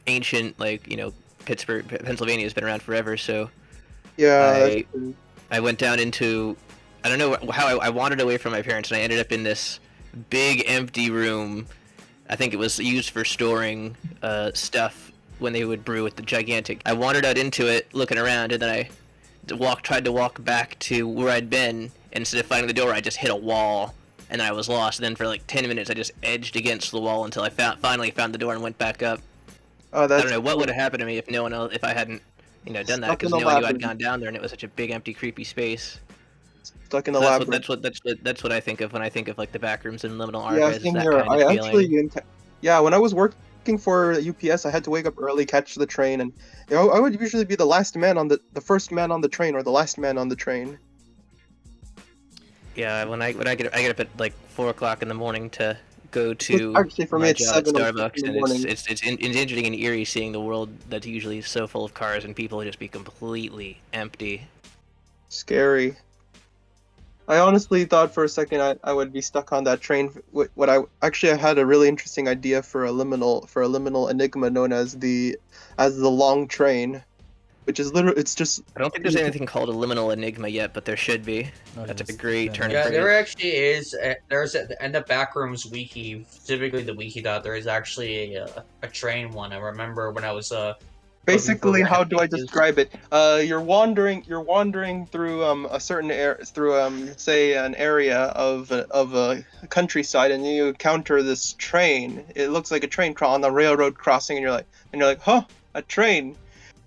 ancient 0.08 0.58
like 0.58 0.90
you 0.90 0.96
know 0.96 1.12
Pittsburgh, 1.44 1.86
Pennsylvania 1.86 2.44
has 2.44 2.54
been 2.54 2.64
around 2.64 2.82
forever. 2.82 3.16
So 3.16 3.50
yeah, 4.16 4.52
I, 4.52 4.84
I 5.48 5.60
went 5.60 5.78
down 5.78 6.00
into 6.00 6.56
I 7.02 7.08
don't 7.08 7.18
know 7.18 7.50
how 7.50 7.78
I, 7.78 7.86
I, 7.86 7.88
wandered 7.88 8.20
away 8.20 8.36
from 8.36 8.52
my 8.52 8.62
parents 8.62 8.90
and 8.90 8.98
I 8.98 9.02
ended 9.02 9.20
up 9.20 9.32
in 9.32 9.42
this 9.42 9.80
big 10.28 10.64
empty 10.66 11.10
room. 11.10 11.66
I 12.28 12.36
think 12.36 12.52
it 12.52 12.58
was 12.58 12.78
used 12.78 13.10
for 13.10 13.24
storing 13.24 13.96
uh, 14.22 14.50
stuff 14.54 15.10
when 15.38 15.52
they 15.52 15.64
would 15.64 15.84
brew 15.84 16.04
with 16.04 16.16
the 16.16 16.22
gigantic. 16.22 16.82
I 16.84 16.92
wandered 16.92 17.24
out 17.24 17.38
into 17.38 17.66
it, 17.66 17.92
looking 17.94 18.18
around, 18.18 18.52
and 18.52 18.60
then 18.60 18.68
I 18.70 19.54
walked, 19.54 19.84
tried 19.84 20.04
to 20.04 20.12
walk 20.12 20.42
back 20.44 20.78
to 20.80 21.08
where 21.08 21.30
I'd 21.30 21.50
been. 21.50 21.90
Instead 22.12 22.40
of 22.40 22.46
finding 22.46 22.66
the 22.66 22.74
door, 22.74 22.92
I 22.92 23.00
just 23.00 23.16
hit 23.16 23.30
a 23.30 23.36
wall, 23.36 23.94
and 24.28 24.42
I 24.42 24.52
was 24.52 24.68
lost. 24.68 24.98
And 24.98 25.04
then 25.04 25.16
for 25.16 25.26
like 25.26 25.46
ten 25.46 25.66
minutes, 25.66 25.90
I 25.90 25.94
just 25.94 26.12
edged 26.22 26.56
against 26.56 26.90
the 26.90 27.00
wall 27.00 27.24
until 27.24 27.42
I 27.42 27.48
found, 27.48 27.80
finally 27.80 28.10
found 28.10 28.34
the 28.34 28.38
door 28.38 28.52
and 28.52 28.62
went 28.62 28.78
back 28.78 29.02
up. 29.02 29.20
Oh, 29.92 30.06
that's 30.06 30.20
I 30.20 30.22
don't 30.22 30.32
know 30.32 30.40
what 30.40 30.58
would 30.58 30.68
have 30.68 30.76
happened 30.76 31.00
to 31.00 31.06
me 31.06 31.16
if 31.16 31.28
no 31.30 31.42
one 31.42 31.52
else, 31.52 31.72
if 31.74 31.82
I 31.82 31.92
hadn't, 31.92 32.22
you 32.64 32.72
know, 32.72 32.82
done 32.82 33.00
that 33.00 33.10
because 33.10 33.30
no 33.30 33.38
one 33.38 33.60
knew 33.60 33.66
I'd 33.66 33.80
gone 33.80 33.96
down 33.96 34.20
there 34.20 34.28
and 34.28 34.36
it 34.36 34.42
was 34.42 34.50
such 34.50 34.62
a 34.62 34.68
big, 34.68 34.90
empty, 34.90 35.14
creepy 35.14 35.44
space. 35.44 35.98
Stuck 36.62 37.08
in 37.08 37.14
the 37.14 37.20
so 37.20 37.26
lab. 37.26 37.46
That's 37.46 37.68
what, 37.68 37.82
that's 37.82 38.00
what 38.00 38.04
that's 38.04 38.04
what 38.04 38.24
that's 38.24 38.42
what 38.42 38.52
I 38.52 38.60
think 38.60 38.80
of 38.80 38.92
when 38.92 39.02
I 39.02 39.08
think 39.08 39.28
of 39.28 39.38
like 39.38 39.52
the 39.52 39.58
back 39.58 39.84
rooms 39.84 40.04
and 40.04 40.14
liminal 40.14 40.58
yeah, 40.58 40.76
same 40.78 40.96
here. 40.96 41.14
I 41.14 41.54
actually, 41.54 42.10
yeah, 42.60 42.80
when 42.80 42.94
I 42.94 42.98
was 42.98 43.14
working 43.14 43.78
for 43.78 44.12
UPS, 44.12 44.66
I 44.66 44.70
had 44.70 44.84
to 44.84 44.90
wake 44.90 45.06
up 45.06 45.14
early, 45.18 45.46
catch 45.46 45.74
the 45.76 45.86
train, 45.86 46.20
and 46.20 46.32
you 46.68 46.76
know, 46.76 46.90
I 46.90 46.98
would 46.98 47.18
usually 47.20 47.44
be 47.44 47.56
the 47.56 47.66
last 47.66 47.96
man 47.96 48.18
on 48.18 48.28
the 48.28 48.40
the 48.54 48.60
first 48.60 48.92
man 48.92 49.12
on 49.12 49.20
the 49.20 49.28
train 49.28 49.54
or 49.54 49.62
the 49.62 49.70
last 49.70 49.98
man 49.98 50.18
on 50.18 50.28
the 50.28 50.36
train. 50.36 50.78
Yeah, 52.74 53.04
when 53.04 53.22
I 53.22 53.32
when 53.32 53.46
I 53.46 53.54
get 53.54 53.74
I 53.74 53.82
get 53.82 53.90
up 53.90 54.00
at 54.00 54.08
like 54.18 54.32
four 54.48 54.70
o'clock 54.70 55.02
in 55.02 55.08
the 55.08 55.14
morning 55.14 55.50
to 55.50 55.76
go 56.10 56.34
to 56.34 56.76
actually 56.76 57.06
for 57.06 57.18
me 57.18 57.30
it's 57.30 57.44
job 57.44 57.58
at 57.58 57.66
seven 57.66 57.82
Starbucks, 57.82 58.22
and 58.24 58.36
it's 58.36 58.64
it's 58.64 58.86
it's, 58.88 59.02
in, 59.02 59.14
it's 59.14 59.36
interesting 59.36 59.66
and 59.66 59.74
eerie 59.74 60.04
seeing 60.04 60.32
the 60.32 60.40
world 60.40 60.70
that's 60.88 61.06
usually 61.06 61.40
so 61.40 61.66
full 61.66 61.84
of 61.84 61.94
cars 61.94 62.24
and 62.24 62.34
people 62.34 62.62
just 62.64 62.78
be 62.78 62.88
completely 62.88 63.80
empty. 63.92 64.48
Scary. 65.28 65.96
I 67.30 67.38
honestly 67.38 67.84
thought 67.84 68.12
for 68.12 68.24
a 68.24 68.28
second 68.28 68.60
I, 68.60 68.74
I 68.82 68.92
would 68.92 69.12
be 69.12 69.20
stuck 69.20 69.52
on 69.52 69.62
that 69.64 69.80
train. 69.80 70.10
What, 70.32 70.50
what 70.54 70.68
I 70.68 70.80
actually 71.00 71.30
I 71.30 71.36
had 71.36 71.58
a 71.58 71.64
really 71.64 71.86
interesting 71.86 72.26
idea 72.26 72.60
for 72.60 72.84
a 72.84 72.90
liminal 72.90 73.48
for 73.48 73.62
a 73.62 73.68
liminal 73.68 74.10
enigma 74.10 74.50
known 74.50 74.72
as 74.72 74.98
the 74.98 75.38
as 75.78 75.96
the 75.96 76.10
long 76.10 76.48
train, 76.48 77.04
which 77.64 77.78
is 77.78 77.92
literally 77.92 78.18
it's 78.20 78.34
just 78.34 78.62
I 78.74 78.80
don't 78.80 78.90
think 78.92 79.04
there's 79.04 79.14
anything 79.14 79.46
called 79.46 79.68
a 79.68 79.72
liminal 79.72 80.12
enigma 80.12 80.48
yet, 80.48 80.74
but 80.74 80.84
there 80.84 80.96
should 80.96 81.24
be. 81.24 81.48
Oh, 81.78 81.86
That's 81.86 82.00
yes, 82.00 82.10
a 82.10 82.18
great 82.18 82.48
that 82.48 82.54
turn 82.56 82.66
of 82.66 82.72
Yeah, 82.72 82.82
phrase. 82.82 82.94
there 82.94 83.16
actually 83.16 83.50
is. 83.50 83.94
A, 83.94 84.16
there's 84.28 84.56
a, 84.56 84.66
in 84.84 84.90
the 84.90 85.02
backrooms 85.02 85.70
wiki, 85.70 86.26
typically 86.44 86.82
the 86.82 86.94
wiki 86.94 87.22
dot. 87.22 87.44
There 87.44 87.54
is 87.54 87.68
actually 87.68 88.34
a, 88.34 88.46
uh, 88.46 88.62
a 88.82 88.88
train 88.88 89.30
one. 89.30 89.52
I 89.52 89.58
remember 89.58 90.10
when 90.10 90.24
I 90.24 90.32
was 90.32 90.50
uh 90.50 90.74
basically 91.24 91.82
how 91.82 92.04
do 92.04 92.18
I 92.18 92.26
describe 92.26 92.78
it? 92.78 92.92
Uh, 93.10 93.40
you're 93.44 93.60
wandering 93.60 94.24
you're 94.26 94.40
wandering 94.40 95.06
through 95.06 95.44
um 95.44 95.66
a 95.70 95.80
certain 95.80 96.10
air 96.10 96.38
through 96.44 96.78
um 96.80 97.16
say 97.16 97.54
an 97.54 97.74
area 97.74 98.18
of 98.18 98.70
a, 98.70 98.86
of 98.88 99.14
a 99.14 99.44
countryside 99.68 100.30
and 100.30 100.46
you 100.46 100.68
encounter 100.68 101.22
this 101.22 101.54
train. 101.54 102.24
It 102.34 102.48
looks 102.48 102.70
like 102.70 102.84
a 102.84 102.88
train 102.88 103.14
on 103.20 103.40
the 103.40 103.50
railroad 103.50 103.96
crossing 103.96 104.36
and 104.36 104.42
you're 104.42 104.52
like 104.52 104.66
and 104.92 105.00
you're 105.00 105.08
like 105.08 105.20
huh 105.20 105.42
a 105.74 105.82
train. 105.82 106.36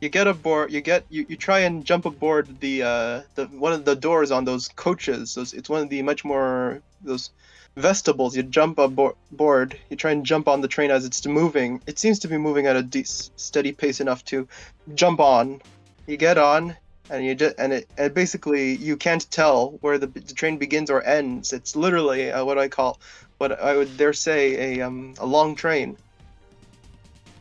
You 0.03 0.09
get 0.09 0.27
aboard. 0.27 0.73
You 0.73 0.81
get 0.81 1.05
you, 1.09 1.25
you 1.29 1.37
try 1.37 1.59
and 1.59 1.85
jump 1.85 2.05
aboard 2.05 2.59
the 2.59 2.83
uh 2.83 3.21
the 3.35 3.45
one 3.57 3.71
of 3.71 3.85
the 3.85 3.95
doors 3.95 4.31
on 4.31 4.43
those 4.43 4.67
coaches. 4.67 5.33
Those 5.33 5.53
it's 5.53 5.69
one 5.69 5.81
of 5.81 5.87
the 5.87 6.01
much 6.01 6.25
more 6.25 6.81
those 7.01 7.29
vestibles. 7.77 8.35
You 8.35 8.43
jump 8.43 8.79
aboard. 8.79 9.15
Board. 9.31 9.79
You 9.89 9.95
try 9.95 10.11
and 10.11 10.25
jump 10.25 10.49
on 10.49 10.59
the 10.59 10.67
train 10.67 10.91
as 10.91 11.05
it's 11.05 11.25
moving. 11.25 11.81
It 11.87 11.99
seems 11.99 12.19
to 12.19 12.27
be 12.27 12.37
moving 12.37 12.67
at 12.67 12.75
a 12.75 12.83
de- 12.83 13.05
steady 13.05 13.71
pace 13.71 14.01
enough 14.01 14.25
to 14.25 14.45
jump 14.93 15.21
on. 15.21 15.61
You 16.05 16.17
get 16.17 16.37
on, 16.37 16.75
and 17.09 17.23
you 17.25 17.33
just 17.33 17.55
and 17.57 17.71
it 17.71 17.87
and 17.97 18.13
basically 18.13 18.75
you 18.75 18.97
can't 18.97 19.25
tell 19.31 19.77
where 19.79 19.97
the, 19.97 20.07
the 20.07 20.33
train 20.33 20.57
begins 20.57 20.89
or 20.89 21.01
ends. 21.01 21.53
It's 21.53 21.77
literally 21.77 22.29
uh, 22.29 22.43
what 22.43 22.57
I 22.57 22.67
call 22.67 22.99
what 23.37 23.57
I 23.57 23.77
would 23.77 23.95
dare 23.95 24.11
say 24.11 24.41
a 24.65 24.81
um 24.81 25.13
a 25.17 25.25
long 25.25 25.55
train. 25.55 25.95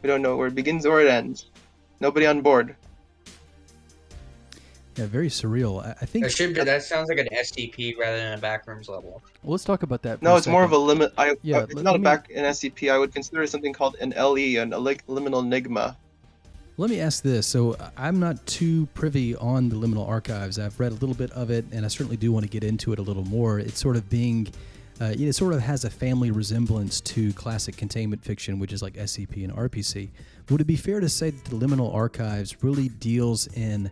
We 0.01 0.07
don't 0.07 0.23
know 0.23 0.37
where 0.37 0.47
it 0.47 0.55
begins 0.55 0.87
or 0.87 1.01
it 1.01 1.09
ends. 1.09 1.47
Nobody 2.03 2.27
on 2.27 2.41
board. 2.41 2.75
Yeah, 4.97 5.07
very 5.07 5.29
surreal. 5.29 5.87
I, 5.87 5.93
I 5.93 6.05
think. 6.05 6.25
That 6.25 6.31
should 6.33 6.53
be. 6.53 6.65
That 6.65 6.83
sounds 6.83 7.09
like 7.09 7.19
an 7.19 7.29
SCP 7.33 7.97
rather 7.97 8.17
than 8.17 8.39
a 8.39 8.43
backrooms 8.43 8.89
level. 8.89 9.23
Well, 9.45 9.53
let's 9.53 9.63
talk 9.63 9.85
about 9.85 10.03
that. 10.03 10.19
for 10.19 10.25
No, 10.25 10.35
it's 10.37 10.49
more 10.49 10.65
of 10.65 10.73
a 10.73 10.75
second. 10.75 10.87
limit. 10.89 11.13
I 11.17 11.37
Yeah, 11.43 11.59
uh, 11.59 11.63
it's 11.63 11.75
let- 11.75 11.85
not 11.85 11.91
let 11.93 11.97
a 11.97 11.99
me- 12.01 12.05
back 12.05 12.29
an 12.35 12.45
SCP. 12.45 12.91
I 12.91 12.99
would 12.99 13.15
consider 13.15 13.41
it 13.43 13.49
something 13.51 13.73
called 13.73 13.95
an 14.01 14.13
LE, 14.17 14.57
an 14.61 14.73
elig- 14.73 15.07
liminal 15.07 15.43
enigma. 15.45 15.97
Let 16.77 16.91
me 16.91 16.99
ask 17.01 17.23
this. 17.23 17.47
So 17.47 17.75
uh, 17.75 17.91
I'm 17.97 18.19
not 18.19 18.45
too 18.47 18.87
privy 18.95 19.37
on 19.37 19.69
the 19.69 19.77
liminal 19.77 20.07
archives. 20.09 20.59
I've 20.59 20.79
read 20.81 20.91
a 20.91 20.97
little 20.97 21.15
bit 21.15 21.31
of 21.31 21.53
it, 21.53 21.65
and 21.71 21.85
I 21.85 21.89
certainly 21.89 22.17
do 22.17 22.33
want 22.33 22.45
to 22.45 22.51
get 22.51 22.65
into 22.65 22.93
it 22.93 22.99
a 22.99 23.03
little 23.03 23.25
more. 23.25 23.61
It's 23.61 23.81
sort 23.81 23.95
of 23.95 24.11
being, 24.11 24.49
uh, 25.03 25.15
it 25.19 25.33
sort 25.33 25.53
of 25.53 25.61
has 25.61 25.85
a 25.85 25.91
family 25.91 26.31
resemblance 26.31 27.01
to 27.01 27.33
classic 27.33 27.77
containment 27.77 28.23
fiction, 28.23 28.61
which 28.61 28.73
is 28.73 28.83
like 28.83 28.95
SCP 28.95 29.43
and 29.43 29.53
RPC. 29.53 30.11
Would 30.49 30.61
it 30.61 30.67
be 30.67 30.77
fair 30.77 31.01
to 31.01 31.09
say 31.09 31.31
that 31.31 31.45
the 31.45 31.57
liminal 31.57 31.93
archives 31.93 32.63
really 32.63 32.89
deals 32.89 33.49
in 33.57 33.91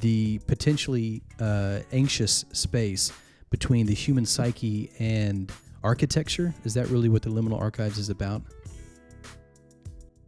the 0.00 0.38
potentially 0.48 1.22
uh, 1.38 1.80
anxious 1.92 2.44
space 2.52 3.12
between 3.50 3.86
the 3.86 3.94
human 3.94 4.26
psyche 4.26 4.90
and 4.98 5.52
architecture? 5.84 6.52
Is 6.64 6.74
that 6.74 6.88
really 6.88 7.08
what 7.08 7.22
the 7.22 7.30
liminal 7.30 7.60
archives 7.60 7.96
is 7.96 8.10
about? 8.10 8.42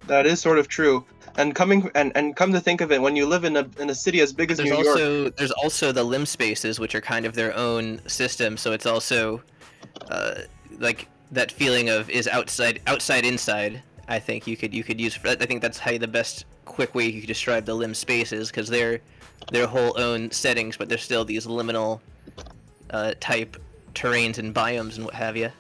That 0.07 0.27
is 0.27 0.41
sort 0.41 0.59
of 0.59 0.69
true. 0.69 1.05
And 1.37 1.57
coming 1.57 1.91
and, 1.97 2.13
and 2.15 2.37
come 2.37 2.53
to 2.53 2.61
think 2.61 2.81
of 2.81 2.93
it, 2.93 3.03
when 3.03 3.17
you 3.17 3.27
live 3.27 3.43
in 3.43 3.57
a 3.57 3.69
in 3.81 3.91
a 3.91 3.95
city 3.97 4.21
as 4.21 4.33
big 4.33 4.53
as 4.53 4.59
There's 4.59 4.71
New 4.71 4.77
York, 4.77 4.87
also 4.87 5.31
there's 5.31 5.53
also 5.53 5.91
the 5.91 6.05
limb 6.05 6.27
spaces, 6.27 6.79
which 6.79 6.95
are 6.95 7.01
kind 7.01 7.27
of 7.27 7.35
their 7.35 7.57
own 7.57 8.01
system. 8.09 8.57
So 8.57 8.73
it's 8.73 8.87
also 8.87 9.43
uh, 10.11 10.43
like 10.79 11.09
that 11.33 11.53
feeling 11.53 11.89
of 11.89 12.11
is 12.11 12.27
outside 12.29 12.81
outside 12.87 13.25
inside. 13.25 13.83
I 14.09 14.19
think 14.19 14.47
you 14.47 14.57
could 14.57 14.75
you 14.75 14.83
could 14.83 15.01
use. 15.01 15.19
I 15.25 15.37
think 15.37 15.63
that's 15.63 15.79
how 15.79 15.97
the 15.97 16.09
best 16.09 16.45
quick 16.65 16.95
way 16.95 17.07
you 17.07 17.21
could 17.21 17.29
describe 17.29 17.65
the 17.65 17.75
limb 17.75 17.95
spaces 17.95 18.51
because 18.51 18.69
they're 18.69 19.01
their 19.53 19.67
whole 19.67 19.99
own 19.99 20.31
settings, 20.31 20.77
but 20.77 20.89
they're 20.89 20.99
still 20.99 21.25
these 21.25 21.47
liminal 21.47 22.01
uh, 22.91 23.15
type 23.21 23.57
terrains 23.95 24.39
and 24.39 24.55
biomes 24.55 24.97
and 24.97 25.05
what 25.05 25.15
have 25.15 25.37
you. 25.37 25.51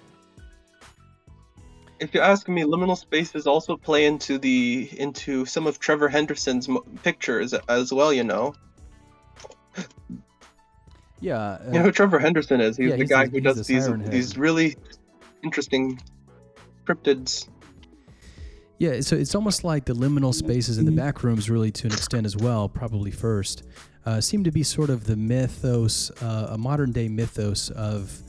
if 2.01 2.14
you 2.14 2.21
ask 2.21 2.49
me, 2.49 2.62
liminal 2.62 2.97
spaces 2.97 3.47
also 3.47 3.77
play 3.77 4.07
into 4.07 4.39
the 4.39 4.89
into 4.99 5.45
some 5.45 5.66
of 5.66 5.79
Trevor 5.79 6.09
Henderson's 6.09 6.68
pictures 7.03 7.55
as 7.68 7.93
well. 7.93 8.12
You 8.12 8.25
know, 8.25 8.55
Yeah. 11.21 11.39
uh, 11.39 11.59
you 11.66 11.73
know 11.73 11.83
who 11.83 11.93
Trevor 11.93 12.18
Henderson 12.18 12.61
is. 12.61 12.77
He's 12.77 12.91
yeah, 12.91 12.97
the 12.97 13.03
he's 13.03 13.09
guy 13.11 13.27
the- 13.27 13.31
who 13.31 13.41
does 13.41 13.57
the 13.66 13.75
these 13.75 14.11
these 14.11 14.37
really 14.39 14.77
interesting 15.43 16.01
cryptids. 16.87 17.49
Yeah, 18.79 19.03
so 19.03 19.14
it's 19.14 19.35
almost 19.35 19.62
like 19.62 19.85
the 19.85 19.93
liminal 19.93 20.33
spaces 20.33 20.79
in 20.79 20.87
the 20.87 20.91
back 20.93 21.23
rooms, 21.23 21.51
really, 21.51 21.71
to 21.71 21.87
an 21.87 21.93
extent 21.93 22.25
as 22.25 22.35
well, 22.35 22.66
probably 22.66 23.11
first, 23.11 23.64
uh, 24.07 24.23
seem 24.23 24.43
to 24.45 24.51
be 24.51 24.62
sort 24.62 24.89
of 24.89 25.05
the 25.05 25.16
mythos, 25.16 26.11
uh, 26.23 26.47
a 26.53 26.57
modern 26.57 26.91
day 26.91 27.07
mythos 27.07 27.68
of 27.73 28.23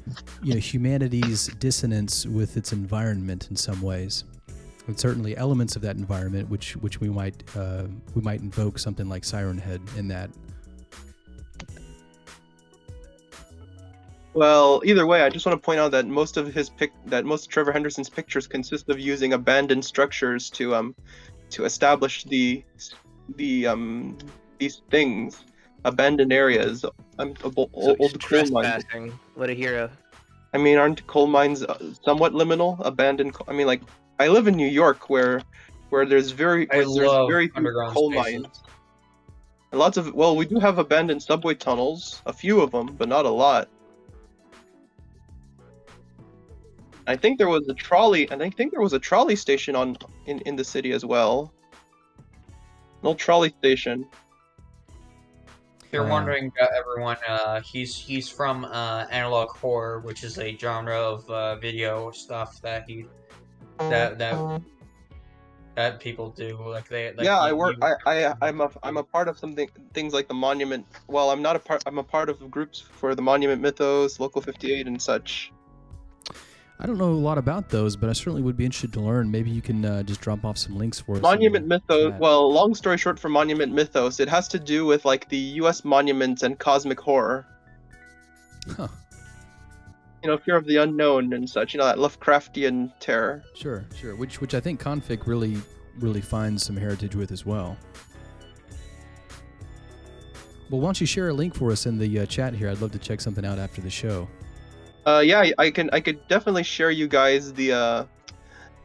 you 0.43 0.53
know 0.53 0.59
humanity's 0.59 1.47
dissonance 1.59 2.25
with 2.25 2.57
its 2.57 2.73
environment 2.73 3.47
in 3.49 3.55
some 3.55 3.81
ways, 3.81 4.25
and 4.87 4.99
certainly 4.99 5.37
elements 5.37 5.77
of 5.77 5.81
that 5.83 5.95
environment, 5.95 6.49
which 6.49 6.75
which 6.77 6.99
we 6.99 7.09
might 7.09 7.43
uh, 7.55 7.83
we 8.13 8.21
might 8.21 8.41
invoke 8.41 8.77
something 8.77 9.07
like 9.07 9.23
Siren 9.23 9.57
Head 9.57 9.81
in 9.97 10.09
that. 10.09 10.29
Well, 14.33 14.81
either 14.85 15.05
way, 15.05 15.23
I 15.23 15.29
just 15.29 15.45
want 15.45 15.61
to 15.61 15.65
point 15.65 15.79
out 15.79 15.91
that 15.91 16.07
most 16.07 16.37
of 16.37 16.53
his 16.53 16.69
pic 16.69 16.93
that 17.07 17.25
most 17.25 17.45
of 17.45 17.51
Trevor 17.51 17.71
Henderson's 17.73 18.09
pictures 18.09 18.47
consist 18.47 18.89
of 18.89 18.99
using 18.99 19.33
abandoned 19.33 19.83
structures 19.83 20.49
to 20.51 20.73
um 20.75 20.95
to 21.51 21.65
establish 21.65 22.23
the 22.23 22.63
the 23.35 23.67
um 23.67 24.17
these 24.57 24.81
things, 24.89 25.43
abandoned 25.83 26.31
areas, 26.31 26.85
um, 27.19 27.33
of 27.43 27.57
old, 27.57 27.71
So 27.73 27.95
old 27.99 28.21
coal 28.21 28.45
mines. 28.51 28.83
trespassing. 28.83 29.19
What 29.35 29.49
a 29.49 29.53
hero. 29.53 29.89
I 30.53 30.57
mean, 30.57 30.77
aren't 30.77 31.05
coal 31.07 31.27
mines 31.27 31.63
uh, 31.63 31.77
somewhat 32.03 32.33
liminal? 32.33 32.77
Abandoned. 32.85 33.33
co- 33.33 33.45
I 33.47 33.53
mean, 33.53 33.67
like 33.67 33.81
I 34.19 34.29
live 34.29 34.47
in 34.47 34.55
New 34.55 34.67
York, 34.67 35.09
where 35.09 35.41
where 35.89 36.05
there's 36.05 36.31
very 36.31 36.69
I 36.71 36.77
where 36.77 36.85
there's 36.85 36.97
love 36.97 37.29
very 37.29 37.47
few 37.47 37.57
underground 37.57 37.93
coal 37.93 38.11
spaces. 38.11 38.33
mines. 38.33 38.63
And 39.71 39.79
lots 39.79 39.97
of 39.97 40.13
well, 40.13 40.37
we 40.37 40.45
do 40.45 40.59
have 40.59 40.79
abandoned 40.79 41.21
subway 41.21 41.55
tunnels, 41.55 42.21
a 42.25 42.33
few 42.33 42.61
of 42.61 42.71
them, 42.71 42.95
but 42.97 43.09
not 43.09 43.25
a 43.25 43.29
lot. 43.29 43.67
I 47.07 47.15
think 47.15 47.37
there 47.37 47.49
was 47.49 47.67
a 47.67 47.73
trolley, 47.73 48.29
and 48.29 48.41
I 48.43 48.49
think 48.49 48.71
there 48.71 48.81
was 48.81 48.93
a 48.93 48.99
trolley 48.99 49.35
station 49.35 49.75
on 49.75 49.97
in, 50.27 50.39
in 50.41 50.55
the 50.55 50.63
city 50.63 50.91
as 50.91 51.03
well. 51.03 51.51
An 53.01 53.07
old 53.07 53.19
trolley 53.19 53.53
station. 53.59 54.05
If 55.83 55.93
you're 55.93 56.07
wondering, 56.07 56.51
uh, 56.61 56.67
everyone, 56.77 57.17
uh, 57.27 57.61
he's 57.61 57.95
he's 57.95 58.29
from 58.29 58.63
uh, 58.65 59.05
analog 59.11 59.49
horror, 59.57 59.99
which 59.99 60.23
is 60.23 60.37
a 60.37 60.55
genre 60.57 60.95
of 60.95 61.29
uh, 61.29 61.55
video 61.57 62.11
stuff 62.11 62.61
that 62.61 62.87
he 62.87 63.05
that 63.79 64.17
that 64.19 64.61
that 65.75 65.99
people 65.99 66.29
do. 66.29 66.57
Like 66.65 66.87
they, 66.87 67.07
like 67.13 67.25
yeah, 67.25 67.39
I 67.39 67.51
work. 67.51 67.75
you- 67.77 67.87
I, 68.05 68.25
I, 68.27 68.35
I'm 68.41 68.61
a, 68.61 68.69
I'm 68.83 68.97
a 68.97 69.03
part 69.03 69.27
of 69.27 69.37
something, 69.37 69.67
things 69.93 70.13
like 70.13 70.27
the 70.27 70.33
Monument. 70.33 70.85
Well, 71.07 71.29
I'm 71.31 71.41
not 71.41 71.55
a 71.55 71.59
part. 71.59 71.83
I'm 71.85 71.97
a 71.97 72.03
part 72.03 72.29
of 72.29 72.49
groups 72.51 72.79
for 72.79 73.15
the 73.15 73.21
Monument 73.21 73.61
Mythos, 73.61 74.19
Local 74.19 74.41
58, 74.41 74.87
and 74.87 75.01
such. 75.01 75.51
I 76.81 76.87
don't 76.87 76.97
know 76.97 77.11
a 77.11 77.13
lot 77.13 77.37
about 77.37 77.69
those, 77.69 77.95
but 77.95 78.09
I 78.09 78.13
certainly 78.13 78.41
would 78.41 78.57
be 78.57 78.65
interested 78.65 78.91
to 78.93 79.01
learn. 79.01 79.29
Maybe 79.29 79.51
you 79.51 79.61
can 79.61 79.85
uh, 79.85 80.01
just 80.01 80.19
drop 80.19 80.43
off 80.43 80.57
some 80.57 80.75
links 80.75 80.99
for 80.99 81.15
us. 81.15 81.21
Monument 81.21 81.67
Mythos. 81.67 82.13
Well, 82.19 82.51
long 82.51 82.73
story 82.73 82.97
short, 82.97 83.19
for 83.19 83.29
Monument 83.29 83.71
Mythos, 83.71 84.19
it 84.19 84.27
has 84.27 84.47
to 84.47 84.59
do 84.59 84.87
with 84.87 85.05
like 85.05 85.29
the 85.29 85.37
U.S. 85.37 85.85
monuments 85.85 86.41
and 86.41 86.57
cosmic 86.57 86.99
horror. 86.99 87.45
Huh. 88.75 88.87
You 90.23 90.31
know, 90.31 90.39
fear 90.39 90.57
of 90.57 90.65
the 90.65 90.77
unknown 90.77 91.33
and 91.33 91.47
such. 91.47 91.75
You 91.75 91.77
know 91.77 91.85
that 91.85 91.97
Lovecraftian 91.97 92.91
terror. 92.99 93.43
Sure, 93.53 93.85
sure. 93.95 94.15
Which 94.15 94.41
which 94.41 94.55
I 94.55 94.59
think 94.59 94.81
ConFic 94.81 95.27
really 95.27 95.57
really 95.99 96.21
finds 96.21 96.63
some 96.63 96.77
heritage 96.77 97.15
with 97.15 97.31
as 97.31 97.45
well. 97.45 97.77
Well, 100.71 100.79
why 100.79 100.87
don't 100.87 101.01
you 101.01 101.07
share 101.07 101.29
a 101.29 101.33
link 101.33 101.53
for 101.53 101.71
us 101.71 101.85
in 101.85 101.99
the 101.99 102.21
uh, 102.21 102.25
chat 102.25 102.55
here? 102.55 102.69
I'd 102.69 102.81
love 102.81 102.91
to 102.93 102.99
check 102.99 103.21
something 103.21 103.45
out 103.45 103.59
after 103.59 103.81
the 103.81 103.89
show. 103.89 104.27
Uh, 105.05 105.23
yeah, 105.25 105.51
I- 105.57 105.71
can 105.71 105.89
I 105.93 105.99
could 105.99 106.27
definitely 106.27 106.63
share 106.63 106.91
you 106.91 107.07
guys 107.07 107.53
the 107.53 107.71
uh, 107.73 108.05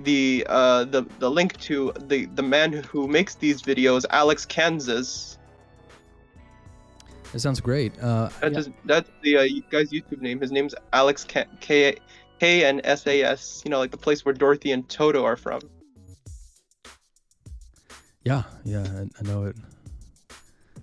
the 0.01 0.47
uh, 0.49 0.85
the 0.85 1.05
the 1.19 1.31
link 1.31 1.59
to 1.61 1.93
the 2.09 2.27
the 2.27 2.43
man 2.43 2.73
who 2.73 3.07
makes 3.07 3.35
these 3.35 3.63
videos, 3.63 4.05
Alex 4.11 4.47
Kansas. 4.47 5.39
That 7.33 7.41
sounds 7.41 7.61
great. 7.61 7.93
Uh, 8.01 8.31
That's 8.41 8.53
yeah, 8.53 8.57
his, 8.57 8.71
that's 8.85 9.11
the 9.23 9.37
uh, 9.37 9.47
guy's 9.71 9.91
YouTube 9.91 10.23
name. 10.23 10.41
His 10.41 10.53
name's 10.53 10.75
Alex 10.93 11.25
K 11.25 11.45
K 11.61 11.97
K 12.41 12.65
and 12.65 12.81
S 12.85 13.07
A 13.07 13.23
S. 13.23 13.63
You 13.65 13.71
know, 13.71 13.79
like 13.79 13.91
the 13.91 13.99
place 13.99 14.25
where 14.25 14.33
Dorothy 14.35 14.73
and 14.73 14.89
Toto 14.89 15.25
are 15.25 15.37
from. 15.37 15.61
yeah, 18.25 18.43
yeah, 18.65 18.83
I, 18.83 19.09
I 19.21 19.23
know 19.23 19.45
it. 19.45 19.57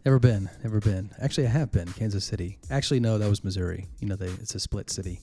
Never 0.06 0.20
been, 0.20 0.50
never 0.62 0.82
been. 0.82 1.12
Actually, 1.22 1.48
I 1.48 1.52
have 1.52 1.72
been 1.72 1.88
Kansas 1.88 2.26
City. 2.26 2.58
Actually, 2.70 3.00
no, 3.00 3.18
that 3.18 3.30
was 3.30 3.42
Missouri. 3.42 3.86
You 4.02 4.10
know, 4.10 4.18
they, 4.18 4.26
it's 4.26 4.54
a 4.54 4.60
split 4.60 4.90
city. 4.90 5.22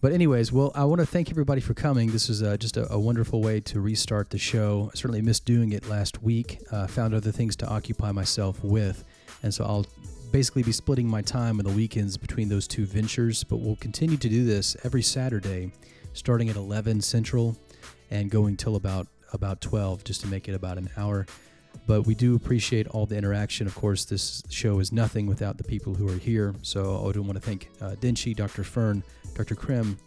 But 0.00 0.12
anyways, 0.12 0.52
well, 0.52 0.72
I 0.74 0.84
want 0.84 1.00
to 1.00 1.06
thank 1.06 1.30
everybody 1.30 1.60
for 1.60 1.74
coming. 1.74 2.12
This 2.12 2.30
is 2.30 2.42
uh, 2.42 2.56
just 2.56 2.78
a, 2.78 2.90
a 2.90 2.98
wonderful 2.98 3.42
way 3.42 3.60
to 3.60 3.80
restart 3.80 4.30
the 4.30 4.38
show. 4.38 4.90
I 4.90 4.96
certainly 4.96 5.20
missed 5.20 5.44
doing 5.44 5.72
it 5.72 5.86
last 5.86 6.22
week. 6.22 6.60
Uh, 6.70 6.86
found 6.86 7.14
other 7.14 7.30
things 7.30 7.56
to 7.56 7.68
occupy 7.68 8.10
myself 8.10 8.62
with, 8.64 9.04
and 9.42 9.52
so 9.52 9.64
I'll 9.64 9.86
basically 10.32 10.62
be 10.62 10.72
splitting 10.72 11.06
my 11.06 11.20
time 11.20 11.58
on 11.58 11.64
the 11.64 11.72
weekends 11.72 12.16
between 12.16 12.48
those 12.48 12.66
two 12.66 12.86
ventures. 12.86 13.44
But 13.44 13.58
we'll 13.58 13.76
continue 13.76 14.16
to 14.16 14.28
do 14.28 14.44
this 14.44 14.78
every 14.82 15.02
Saturday, 15.02 15.72
starting 16.14 16.48
at 16.48 16.56
11 16.56 17.02
Central, 17.02 17.56
and 18.10 18.30
going 18.30 18.56
till 18.56 18.76
about 18.76 19.06
about 19.34 19.60
12, 19.60 20.04
just 20.04 20.22
to 20.22 20.26
make 20.26 20.48
it 20.48 20.54
about 20.54 20.78
an 20.78 20.88
hour. 20.96 21.26
But 21.86 22.06
we 22.06 22.14
do 22.14 22.34
appreciate 22.34 22.86
all 22.88 23.06
the 23.06 23.16
interaction. 23.16 23.66
Of 23.66 23.74
course, 23.74 24.04
this 24.04 24.42
show 24.48 24.78
is 24.78 24.92
nothing 24.92 25.26
without 25.26 25.58
the 25.58 25.64
people 25.64 25.94
who 25.94 26.08
are 26.08 26.18
here. 26.18 26.54
So 26.62 27.06
I 27.06 27.12
do 27.12 27.22
want 27.22 27.34
to 27.34 27.40
thank 27.40 27.68
uh, 27.80 27.90
Denchi, 28.00 28.34
Dr. 28.34 28.64
Fern, 28.64 29.02
Dr. 29.34 29.54
Krim, 29.54 29.98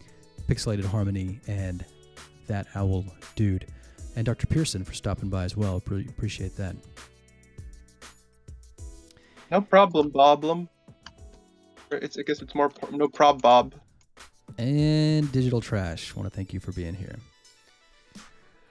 Pixelated 0.48 0.84
Harmony, 0.84 1.40
and 1.46 1.84
that 2.46 2.66
owl 2.74 3.04
dude, 3.36 3.66
and 4.16 4.26
Dr. 4.26 4.46
Pearson 4.46 4.84
for 4.84 4.94
stopping 4.94 5.28
by 5.28 5.44
as 5.44 5.56
well. 5.56 5.80
Pre- 5.80 6.06
appreciate 6.08 6.56
that. 6.56 6.74
No 9.50 9.60
problem, 9.60 10.10
Boblum. 10.10 10.68
It's 11.90 12.18
I 12.18 12.22
guess 12.22 12.42
it's 12.42 12.54
more 12.54 12.70
no 12.90 13.08
prob, 13.08 13.40
Bob. 13.40 13.74
And 14.58 15.30
Digital 15.30 15.60
Trash, 15.60 16.14
want 16.16 16.28
to 16.28 16.34
thank 16.34 16.52
you 16.52 16.60
for 16.60 16.72
being 16.72 16.94
here. 16.94 17.16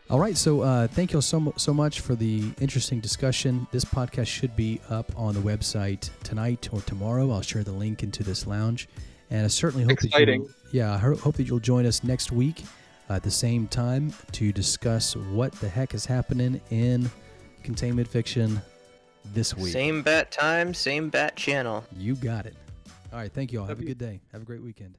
All 0.10 0.20
right, 0.20 0.38
so 0.38 0.62
uh, 0.62 0.88
thank 0.88 1.12
you 1.12 1.18
all 1.18 1.22
so, 1.22 1.54
so 1.58 1.74
much 1.74 2.00
for 2.00 2.16
the 2.16 2.50
interesting 2.62 3.02
discussion. 3.02 3.68
This 3.72 3.84
podcast 3.84 4.28
should 4.28 4.56
be 4.56 4.80
up 4.90 5.12
on 5.18 5.34
the 5.34 5.42
website 5.42 6.10
tonight 6.24 6.70
or 6.72 6.80
tomorrow. 6.82 7.30
I'll 7.30 7.42
share 7.42 7.66
the 7.66 7.74
link 7.74 8.04
into 8.04 8.24
this 8.24 8.48
lounge, 8.48 8.88
and 9.30 9.44
I 9.44 9.48
certainly 9.50 9.84
hope 9.84 10.02
Exciting. 10.02 10.44
that 10.44 10.50
you, 10.72 10.80
yeah, 10.80 10.94
I 10.94 10.98
hope 10.98 11.36
that 11.36 11.44
you'll 11.44 11.60
join 11.60 11.86
us 11.86 12.06
next 12.06 12.32
week 12.32 12.64
at 13.10 13.22
the 13.22 13.32
same 13.32 13.68
time 13.68 14.14
to 14.32 14.54
discuss 14.54 15.18
what 15.18 15.52
the 15.54 15.68
heck 15.68 15.94
is 15.94 16.06
happening 16.06 16.62
in 16.70 17.12
containment 17.64 18.08
fiction 18.08 18.62
this 19.34 19.58
week. 19.58 19.74
Same 19.74 20.04
bat 20.04 20.32
time, 20.32 20.74
same 20.74 21.10
bat 21.10 21.36
channel. 21.36 21.84
You 21.98 22.16
got 22.16 22.46
it. 22.46 22.56
All 23.12 23.20
right, 23.20 23.32
thank 23.32 23.52
you 23.52 23.60
all. 23.60 23.66
Have 23.66 23.80
a 23.80 23.82
you. 23.82 23.90
good 23.90 23.98
day. 23.98 24.22
Have 24.32 24.42
a 24.42 24.46
great 24.46 24.64
weekend. 24.64 24.98